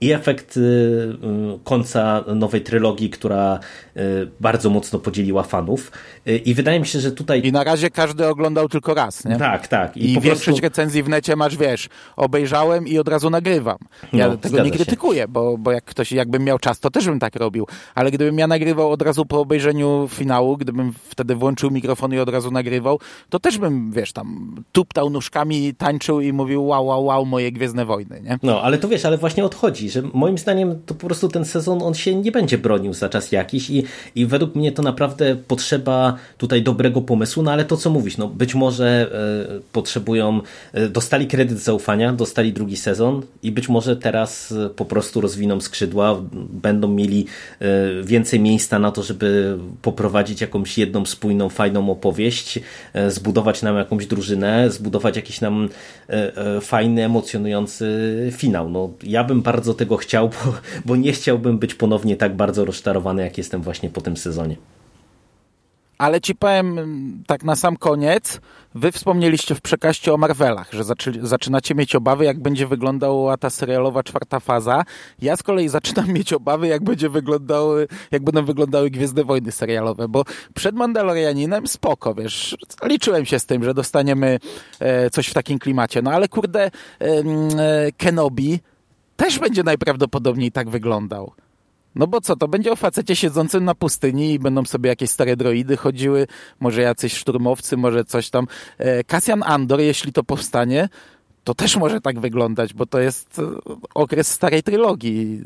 i 0.00 0.12
efekt 0.12 0.56
y, 0.56 0.60
y, 0.60 1.58
końca 1.64 2.24
nowej 2.34 2.60
trylogii, 2.60 3.10
która 3.10 3.60
bardzo 4.40 4.70
mocno 4.70 4.98
podzieliła 4.98 5.42
fanów. 5.42 5.92
I 6.44 6.54
wydaje 6.54 6.80
mi 6.80 6.86
się, 6.86 7.00
że 7.00 7.12
tutaj. 7.12 7.46
I 7.46 7.52
na 7.52 7.64
razie 7.64 7.90
każdy 7.90 8.26
oglądał 8.26 8.68
tylko 8.68 8.94
raz, 8.94 9.24
nie? 9.24 9.36
Tak, 9.36 9.68
tak. 9.68 9.96
I, 9.96 10.10
I 10.10 10.20
większość 10.20 10.44
prostu... 10.44 10.62
recenzji 10.62 11.02
w 11.02 11.08
necie 11.08 11.36
masz, 11.36 11.56
wiesz, 11.56 11.88
obejrzałem 12.16 12.86
i 12.88 12.98
od 12.98 13.08
razu 13.08 13.30
nagrywam. 13.30 13.78
Ja 14.12 14.28
no, 14.28 14.36
tego 14.36 14.62
nie 14.62 14.70
krytykuję, 14.70 15.28
bo, 15.28 15.58
bo 15.58 15.72
jak 15.72 15.84
ktoś, 15.84 16.12
jakbym 16.12 16.44
miał 16.44 16.58
czas, 16.58 16.80
to 16.80 16.90
też 16.90 17.06
bym 17.06 17.20
tak 17.20 17.36
robił. 17.36 17.66
Ale 17.94 18.10
gdybym 18.10 18.38
ja 18.38 18.46
nagrywał 18.46 18.90
od 18.90 19.02
razu 19.02 19.26
po 19.26 19.40
obejrzeniu 19.40 20.08
finału, 20.10 20.56
gdybym 20.56 20.92
wtedy 21.08 21.34
włączył 21.34 21.70
mikrofon 21.70 22.14
i 22.14 22.18
od 22.18 22.28
razu 22.28 22.50
nagrywał, 22.50 22.98
to 23.30 23.40
też 23.40 23.58
bym, 23.58 23.92
wiesz, 23.92 24.12
tam 24.12 24.54
tuptał 24.72 25.10
nóżkami, 25.10 25.74
tańczył 25.74 26.20
i 26.20 26.32
mówił 26.32 26.66
wow, 26.66 26.86
wow, 26.86 27.04
wow, 27.04 27.26
moje 27.26 27.52
Gwiezdne 27.52 27.84
Wojny, 27.84 28.20
nie? 28.22 28.38
No, 28.42 28.62
ale 28.62 28.78
to 28.78 28.88
wiesz, 28.88 29.04
ale 29.04 29.18
właśnie 29.18 29.44
odchodzi 29.44 29.84
że 29.90 30.02
moim 30.14 30.38
zdaniem 30.38 30.82
to 30.86 30.94
po 30.94 31.06
prostu 31.06 31.28
ten 31.28 31.44
sezon 31.44 31.82
on 31.82 31.94
się 31.94 32.14
nie 32.14 32.32
będzie 32.32 32.58
bronił 32.58 32.92
za 32.92 33.08
czas 33.08 33.32
jakiś 33.32 33.70
i, 33.70 33.83
i 34.14 34.26
według 34.26 34.54
mnie 34.54 34.72
to 34.72 34.82
naprawdę 34.82 35.36
potrzeba 35.36 36.16
tutaj 36.38 36.62
dobrego 36.62 37.02
pomysłu, 37.02 37.42
no 37.42 37.52
ale 37.52 37.64
to 37.64 37.76
co 37.76 37.90
mówisz, 37.90 38.16
no 38.16 38.28
być 38.28 38.54
może 38.54 39.10
e, 39.56 39.60
potrzebują, 39.72 40.40
e, 40.72 40.88
dostali 40.88 41.26
kredyt 41.26 41.58
zaufania, 41.58 42.12
dostali 42.12 42.52
drugi 42.52 42.76
sezon 42.76 43.22
i 43.42 43.52
być 43.52 43.68
może 43.68 43.96
teraz 43.96 44.52
e, 44.52 44.70
po 44.70 44.84
prostu 44.84 45.20
rozwiną 45.20 45.60
skrzydła, 45.60 46.20
będą 46.52 46.88
mieli 46.88 47.26
więcej 48.02 48.40
miejsca 48.40 48.78
na 48.78 48.90
to, 48.90 49.02
żeby 49.02 49.58
poprowadzić 49.82 50.40
jakąś 50.40 50.78
jedną 50.78 51.06
spójną, 51.06 51.48
fajną 51.48 51.90
opowieść, 51.90 52.60
zbudować 53.08 53.62
nam 53.62 53.76
jakąś 53.76 54.06
drużynę, 54.06 54.70
zbudować 54.70 55.16
jakiś 55.16 55.40
nam 55.40 55.68
fajny, 56.60 57.04
emocjonujący 57.04 57.86
finał. 58.32 58.68
No, 58.68 58.90
ja 59.02 59.24
bym 59.24 59.42
bardzo 59.42 59.74
tego 59.74 59.96
chciał, 59.96 60.28
bo, 60.28 60.54
bo 60.84 60.96
nie 60.96 61.12
chciałbym 61.12 61.58
być 61.58 61.74
ponownie 61.74 62.16
tak 62.16 62.36
bardzo 62.36 62.64
rozczarowany, 62.64 63.22
jak 63.22 63.38
jestem 63.38 63.62
właśnie 63.62 63.73
po 63.90 64.00
tym 64.00 64.16
sezonie. 64.16 64.56
Ale 65.98 66.20
ci 66.20 66.34
powiem 66.34 67.22
tak 67.26 67.44
na 67.44 67.56
sam 67.56 67.76
koniec, 67.76 68.40
wy 68.74 68.92
wspomnieliście 68.92 69.54
w 69.54 69.60
przekaście 69.60 70.14
o 70.14 70.16
Marvelach, 70.16 70.72
że 70.72 70.84
zaczynacie 71.22 71.74
mieć 71.74 71.94
obawy, 71.94 72.24
jak 72.24 72.40
będzie 72.40 72.66
wyglądała 72.66 73.36
ta 73.36 73.50
serialowa 73.50 74.02
czwarta 74.02 74.40
faza. 74.40 74.84
Ja 75.22 75.36
z 75.36 75.42
kolei 75.42 75.68
zaczynam 75.68 76.08
mieć 76.12 76.32
obawy, 76.32 76.66
jak 76.66 76.84
będzie 76.84 77.08
wyglądały, 77.08 77.88
jak 78.10 78.24
będą 78.24 78.44
wyglądały 78.44 78.90
Gwiezdne 78.90 79.24
Wojny 79.24 79.52
serialowe, 79.52 80.08
bo 80.08 80.24
przed 80.54 80.74
Mandalorianinem 80.74 81.66
spoko, 81.66 82.14
wiesz, 82.14 82.56
liczyłem 82.84 83.26
się 83.26 83.38
z 83.38 83.46
tym, 83.46 83.64
że 83.64 83.74
dostaniemy 83.74 84.38
e, 84.80 85.10
coś 85.10 85.28
w 85.28 85.34
takim 85.34 85.58
klimacie, 85.58 86.02
no 86.02 86.10
ale 86.10 86.28
kurde, 86.28 86.70
e, 87.00 87.92
Kenobi 87.92 88.60
też 89.16 89.38
będzie 89.38 89.62
najprawdopodobniej 89.62 90.52
tak 90.52 90.70
wyglądał. 90.70 91.32
No 91.94 92.06
bo 92.06 92.20
co, 92.20 92.36
to 92.36 92.48
będzie 92.48 92.72
o 92.72 92.76
facecie 92.76 93.16
siedzącym 93.16 93.64
na 93.64 93.74
pustyni 93.74 94.32
i 94.32 94.38
będą 94.38 94.64
sobie 94.64 94.88
jakieś 94.88 95.10
stare 95.10 95.36
droidy 95.36 95.76
chodziły, 95.76 96.26
może 96.60 96.82
jacyś 96.82 97.12
szturmowcy, 97.12 97.76
może 97.76 98.04
coś 98.04 98.30
tam. 98.30 98.46
Cassian 99.06 99.42
Andor, 99.42 99.80
jeśli 99.80 100.12
to 100.12 100.24
powstanie, 100.24 100.88
to 101.44 101.54
też 101.54 101.76
może 101.76 102.00
tak 102.00 102.20
wyglądać, 102.20 102.74
bo 102.74 102.86
to 102.86 102.98
jest 102.98 103.38
e, 103.38 103.42
okres 103.94 104.28
starej 104.28 104.62
trylogii. 104.62 105.42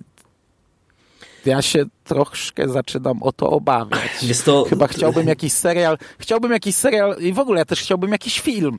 Ja 1.46 1.62
się 1.62 1.84
troszkę 2.04 2.68
zaczynam 2.68 3.22
o 3.22 3.32
to 3.32 3.50
obawiać. 3.50 4.42
To... 4.44 4.64
Chyba 4.64 4.86
chciałbym 4.86 5.28
jakiś 5.28 5.52
serial, 5.52 5.98
chciałbym 6.18 6.52
jakiś 6.52 6.74
serial 6.74 7.16
i 7.20 7.32
w 7.32 7.38
ogóle 7.38 7.58
ja 7.58 7.64
też 7.64 7.80
chciałbym 7.80 8.12
jakiś 8.12 8.40
film 8.40 8.78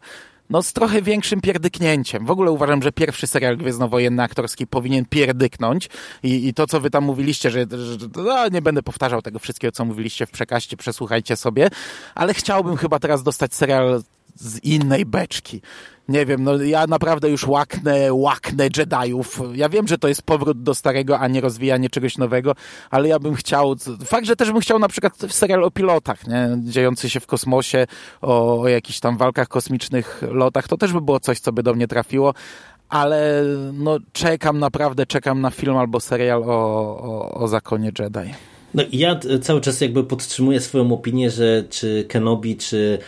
no 0.49 0.63
z 0.63 0.73
trochę 0.73 1.01
większym 1.01 1.41
pierdyknięciem. 1.41 2.25
W 2.25 2.31
ogóle 2.31 2.51
uważam, 2.51 2.81
że 2.81 2.91
pierwszy 2.91 3.27
serial 3.27 3.57
gwiezdnowojenny 3.57 4.23
aktorski 4.23 4.67
powinien 4.67 5.05
pierdyknąć 5.05 5.89
i, 6.23 6.47
i 6.47 6.53
to, 6.53 6.67
co 6.67 6.79
wy 6.79 6.89
tam 6.89 7.03
mówiliście, 7.03 7.49
że, 7.51 7.65
że 7.71 7.97
no, 8.15 8.47
nie 8.47 8.61
będę 8.61 8.83
powtarzał 8.83 9.21
tego 9.21 9.39
wszystkiego, 9.39 9.71
co 9.71 9.85
mówiliście 9.85 10.25
w 10.25 10.31
przekaście, 10.31 10.77
przesłuchajcie 10.77 11.35
sobie, 11.35 11.69
ale 12.15 12.33
chciałbym 12.33 12.77
chyba 12.77 12.99
teraz 12.99 13.23
dostać 13.23 13.55
serial 13.55 14.01
z 14.39 14.63
innej 14.63 15.05
beczki. 15.05 15.61
Nie 16.09 16.25
wiem, 16.25 16.43
no 16.43 16.61
ja 16.61 16.87
naprawdę 16.87 17.29
już 17.29 17.47
łaknę, 17.47 18.13
łaknę 18.13 18.69
Jediów. 18.77 19.41
Ja 19.53 19.69
wiem, 19.69 19.87
że 19.87 19.97
to 19.97 20.07
jest 20.07 20.21
powrót 20.21 20.63
do 20.63 20.75
starego, 20.75 21.19
a 21.19 21.27
nie 21.27 21.41
rozwijanie 21.41 21.89
czegoś 21.89 22.17
nowego, 22.17 22.55
ale 22.89 23.07
ja 23.07 23.19
bym 23.19 23.35
chciał, 23.35 23.75
fakt, 24.05 24.25
że 24.25 24.35
też 24.35 24.51
bym 24.51 24.61
chciał 24.61 24.79
na 24.79 24.87
przykład 24.87 25.13
serial 25.29 25.63
o 25.63 25.71
pilotach, 25.71 26.27
nie? 26.27 26.49
dziejący 26.59 27.09
się 27.09 27.19
w 27.19 27.27
kosmosie, 27.27 27.87
o, 28.21 28.61
o 28.61 28.67
jakichś 28.67 28.99
tam 28.99 29.17
walkach 29.17 29.47
kosmicznych, 29.47 30.21
lotach, 30.31 30.67
to 30.67 30.77
też 30.77 30.93
by 30.93 31.01
było 31.01 31.19
coś, 31.19 31.39
co 31.39 31.51
by 31.51 31.63
do 31.63 31.73
mnie 31.73 31.87
trafiło, 31.87 32.33
ale 32.89 33.43
no 33.73 33.97
czekam 34.13 34.59
naprawdę, 34.59 35.05
czekam 35.05 35.41
na 35.41 35.51
film 35.51 35.77
albo 35.77 35.99
serial 35.99 36.43
o, 36.43 36.47
o, 36.49 37.31
o 37.31 37.47
zakonie 37.47 37.91
Jedi. 37.99 38.33
No 38.73 38.83
ja 38.91 39.19
cały 39.41 39.61
czas 39.61 39.81
jakby 39.81 40.03
podtrzymuję 40.03 40.59
swoją 40.59 40.93
opinię, 40.93 41.31
że 41.31 41.63
czy 41.69 42.05
Kenobi, 42.09 42.57
czy 42.57 42.99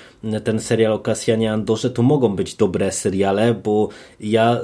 ten 0.44 0.60
serial 0.60 0.94
o 0.94 1.00
Kasjanie 1.00 1.54
Andorze, 1.54 1.90
to 1.90 2.02
mogą 2.04 2.36
być 2.36 2.56
dobre 2.56 2.92
seriale, 2.92 3.54
bo 3.54 3.90
ja 4.20 4.62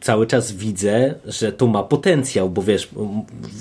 cały 0.00 0.26
czas 0.26 0.52
widzę, 0.52 1.14
że 1.24 1.52
to 1.52 1.66
ma 1.66 1.82
potencjał, 1.82 2.50
bo 2.50 2.62
wiesz, 2.62 2.88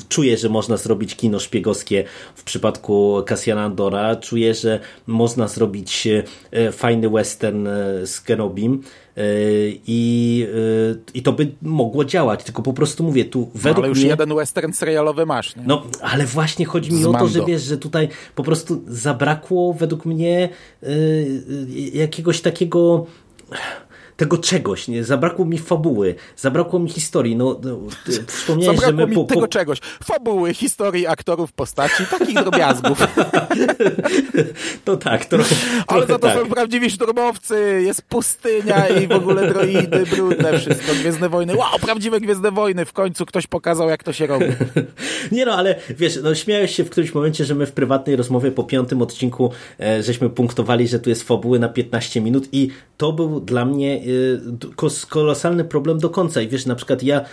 czuję, 0.10 0.38
że 0.38 0.50
można 0.50 0.78
zrobić 0.78 1.16
kino 1.16 1.40
szpiegowskie 1.40 2.04
w 2.36 2.44
przypadku 2.44 3.24
Kasjana 3.26 3.64
Andora, 3.64 4.16
czuję, 4.16 4.54
że 4.54 4.80
można 5.08 5.48
zrobić 5.48 6.08
fajny 6.72 7.10
western 7.10 7.68
z 8.06 8.22
Kenobim, 8.22 8.84
i, 9.88 10.48
i 11.14 11.22
to 11.24 11.34
by 11.34 11.52
mogło 11.62 12.06
działać, 12.06 12.44
tylko 12.44 12.62
po 12.62 12.74
prostu 12.74 13.04
mówię 13.04 13.26
tu 13.26 13.40
no, 13.40 13.48
według 13.56 13.78
Ale 13.78 13.88
już 13.88 14.00
mnie... 14.00 14.08
jeden 14.08 14.36
western 14.36 14.72
serialowy 14.74 15.26
masz, 15.26 15.56
nie? 15.56 15.64
No, 15.66 15.84
ale 16.02 16.26
właśnie 16.26 16.66
chodzi 16.66 16.92
mi 16.92 17.02
Z 17.02 17.06
o 17.06 17.12
to, 17.12 17.14
Mando. 17.14 17.28
że 17.28 17.46
wiesz, 17.46 17.62
że 17.62 17.78
tutaj 17.78 18.10
po 18.36 18.44
prostu 18.44 18.82
zabrakło 18.88 19.74
według 19.74 20.06
mnie 20.06 20.50
y, 20.84 21.17
jakiegoś 21.94 22.42
takiego 22.42 23.06
tego 24.18 24.38
czegoś, 24.38 24.88
nie? 24.88 25.04
Zabrakło 25.04 25.46
mi 25.46 25.58
fabuły, 25.58 26.16
zabrakło 26.38 26.80
mi 26.80 26.90
historii. 26.90 27.36
No, 27.36 27.60
no 27.64 27.80
wspomniałeś, 28.28 28.80
Zabrakło 28.80 29.00
że 29.00 29.06
my 29.06 29.10
mi 29.10 29.16
po, 29.16 29.24
tego 29.24 29.42
po... 29.42 29.48
czegoś. 29.48 29.80
Fabuły, 30.04 30.54
historii, 30.54 31.08
aktorów, 31.08 31.54
postaci, 31.54 32.04
takich 32.12 32.36
drobiazgów. 32.36 32.98
To 34.86 34.98
tak, 34.98 35.26
trochę, 35.26 35.56
Ale 35.88 36.06
trochę 36.06 36.14
za 36.14 36.20
to 36.20 36.28
tak. 36.28 36.38
są 36.38 36.50
prawdziwi 36.50 36.90
szturmowcy, 36.90 37.82
jest 37.86 38.02
pustynia 38.02 38.88
i 38.88 39.08
w 39.08 39.12
ogóle 39.12 39.50
droidy, 39.54 40.06
brudne 40.06 40.60
wszystko, 40.60 40.94
Gwiezdne 40.94 41.30
Wojny. 41.30 41.56
Wow, 41.56 41.80
prawdziwe 41.82 42.20
Gwiezdne 42.20 42.52
Wojny, 42.52 42.86
w 42.86 42.94
końcu 42.94 43.26
ktoś 43.26 43.48
pokazał, 43.48 43.90
jak 43.90 44.04
to 44.04 44.14
się 44.14 44.28
robi. 44.28 44.46
Nie 45.32 45.46
no, 45.46 45.52
ale 45.52 45.76
wiesz, 45.90 46.20
no 46.24 46.36
śmiałeś 46.36 46.76
się 46.76 46.84
w 46.84 46.90
którymś 46.90 47.14
momencie, 47.14 47.46
że 47.46 47.56
my 47.56 47.66
w 47.66 47.72
prywatnej 47.72 48.16
rozmowie 48.16 48.52
po 48.52 48.64
piątym 48.64 49.02
odcinku 49.02 49.52
e, 49.80 50.04
żeśmy 50.04 50.30
punktowali, 50.30 50.88
że 50.88 51.00
tu 51.00 51.10
jest 51.10 51.24
fabuły 51.24 51.60
na 51.60 51.70
15 51.70 52.22
minut 52.22 52.50
i 52.52 52.70
to 52.98 53.14
był 53.14 53.40
dla 53.40 53.66
mnie 53.66 54.02
kos- 54.76 55.06
kolosalny 55.06 55.64
problem 55.66 56.00
do 56.00 56.10
końca. 56.10 56.42
I 56.42 56.48
wiesz, 56.48 56.66
na 56.66 56.76
przykład 56.76 57.04
ja 57.04 57.20
e, 57.22 57.26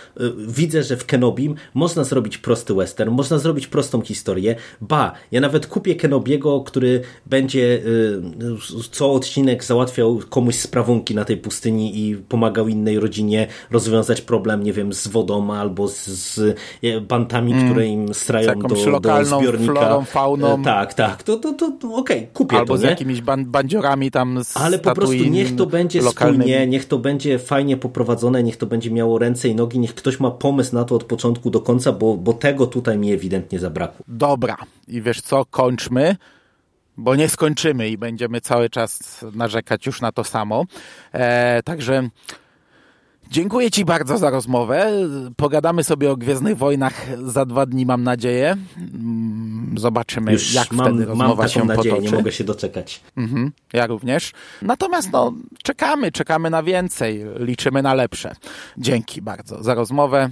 widzę, 0.49 0.83
że 0.83 0.97
w 0.97 1.07
Kenobim 1.07 1.55
można 1.75 2.05
zrobić 2.05 2.39
prosty 2.39 2.75
western, 2.75 3.11
można 3.11 3.39
zrobić 3.39 3.67
prostą 3.67 4.01
historię. 4.03 4.57
Ba, 4.81 5.13
ja 5.33 5.41
nawet 5.41 5.67
kupię 5.67 5.95
Kenobiego, 5.95 6.61
który 6.61 7.01
będzie 7.27 7.83
e, 8.85 8.87
co 8.91 9.13
odcinek 9.13 9.65
załatwiał 9.65 10.21
komuś 10.31 10.55
sprawunki 10.55 11.15
na 11.15 11.25
tej 11.25 11.37
pustyni 11.37 11.99
i 12.09 12.17
pomagał 12.17 12.69
innej 12.69 13.01
rodzinie 13.01 13.47
rozwiązać 13.71 14.21
problem, 14.21 14.63
nie 14.63 14.73
wiem, 14.73 14.93
z 14.93 15.09
wodą 15.09 15.53
albo 15.53 15.89
z, 15.89 16.07
z 16.07 16.57
bantami, 17.09 17.55
które 17.55 17.87
im 17.87 18.15
strają 18.15 18.45
Mm. 18.55 18.63
Do, 18.69 19.01
do 19.01 19.25
zbiornika. 19.25 19.73
florą, 19.73 20.05
fauną. 20.05 20.61
E, 20.61 20.65
Tak, 20.65 20.95
tak. 20.95 21.23
To, 21.23 21.37
to, 21.37 21.53
to, 21.53 21.73
to 21.81 21.95
okej, 21.95 22.29
kupię 22.35 22.57
Albo 22.57 22.75
to, 22.75 22.79
z 22.79 22.83
nie? 22.83 22.89
jakimiś 22.89 23.21
ban 23.23 23.45
bandziorami 23.45 24.11
tam 24.11 24.45
z 24.45 24.57
Ale 24.57 24.79
po 24.79 24.95
prostu 24.95 25.13
Tatooine 25.15 25.54
niech 25.55 25.59
to 25.59 25.67
będzie 25.67 26.03
lokalnymi. 26.03 26.45
spójnie, 26.45 26.67
niech 26.67 26.85
to 26.85 26.99
będzie 26.99 27.39
fajnie 27.39 27.77
poprowadzone, 27.77 28.43
niech 28.43 28.57
to 28.57 28.67
będzie 28.67 28.91
miało 28.91 29.19
ręce 29.19 29.49
i 29.49 29.55
nogi, 29.55 29.79
niech 29.79 29.95
ktoś 29.95 30.21
ma 30.21 30.31
pomysł 30.31 30.75
na 30.75 30.85
to 30.85 30.95
od 30.95 31.05
początku 31.05 31.51
do 31.51 31.61
końca, 31.61 31.93
bo, 31.93 32.17
bo 32.17 32.33
tego 32.33 32.67
tutaj 32.67 32.99
mi 32.99 33.13
ewidentnie 33.13 33.59
zabrakło. 33.59 34.05
Dobra. 34.09 34.57
I 34.89 35.03
wiesz 35.03 35.21
co, 35.21 35.45
kończmy, 35.45 36.17
bo 36.97 37.17
nie 37.17 37.29
skończymy 37.29 37.89
i 37.89 37.99
będziemy 37.99 38.41
cały 38.41 38.71
czas 38.71 39.25
narzekać 39.35 39.87
już 39.87 40.01
na 40.01 40.13
to 40.13 40.25
samo. 40.25 40.65
E, 41.13 41.63
także 41.63 42.09
dziękuję 43.35 43.71
Ci 43.71 43.85
bardzo 43.85 44.19
za 44.19 44.31
rozmowę. 44.31 44.93
Pogadamy 45.37 45.85
sobie 45.85 46.11
o 46.11 46.17
Gwiezdnych 46.17 46.57
Wojnach 46.59 47.07
za 47.27 47.45
dwa 47.45 47.67
dni, 47.67 47.87
mam 47.87 48.03
nadzieję. 48.03 48.57
Mm, 48.79 49.75
Zobaczymy, 49.79 50.33
Już 50.33 50.55
jak 50.55 50.73
mam, 50.73 50.87
wtedy 50.87 51.07
mam 51.07 51.09
rozmowa 51.09 51.43
taką 51.43 51.49
się 51.61 51.65
nadzieję, 51.65 51.95
potoczy. 51.95 52.11
nie 52.13 52.19
mogę 52.19 52.33
się 52.33 52.45
doczekać. 52.45 53.01
Mhm, 53.17 53.53
ja 53.73 53.87
również. 53.87 54.33
Natomiast 54.63 55.13
no, 55.13 55.33
czekamy, 55.63 56.13
czekamy 56.13 56.51
na 56.51 56.63
więcej. 56.63 57.25
Liczymy 57.39 57.83
na 57.83 57.95
lepsze. 57.95 58.35
Dzięki 58.79 59.23
bardzo 59.23 59.63
za 59.63 59.75
rozmowę 59.75 60.31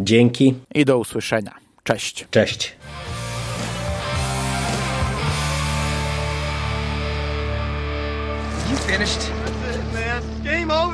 Dzięki, 0.00 0.54
i 0.74 0.84
do 0.84 0.98
usłyszenia. 0.98 1.54
Cześć. 1.84 2.26
cześć. 2.30 2.76
You 8.70 8.76
finished? 8.76 9.20
That's 9.20 9.76
it, 9.76 9.92
man. 9.92 10.22
Game 10.44 10.70
over, 10.70 10.93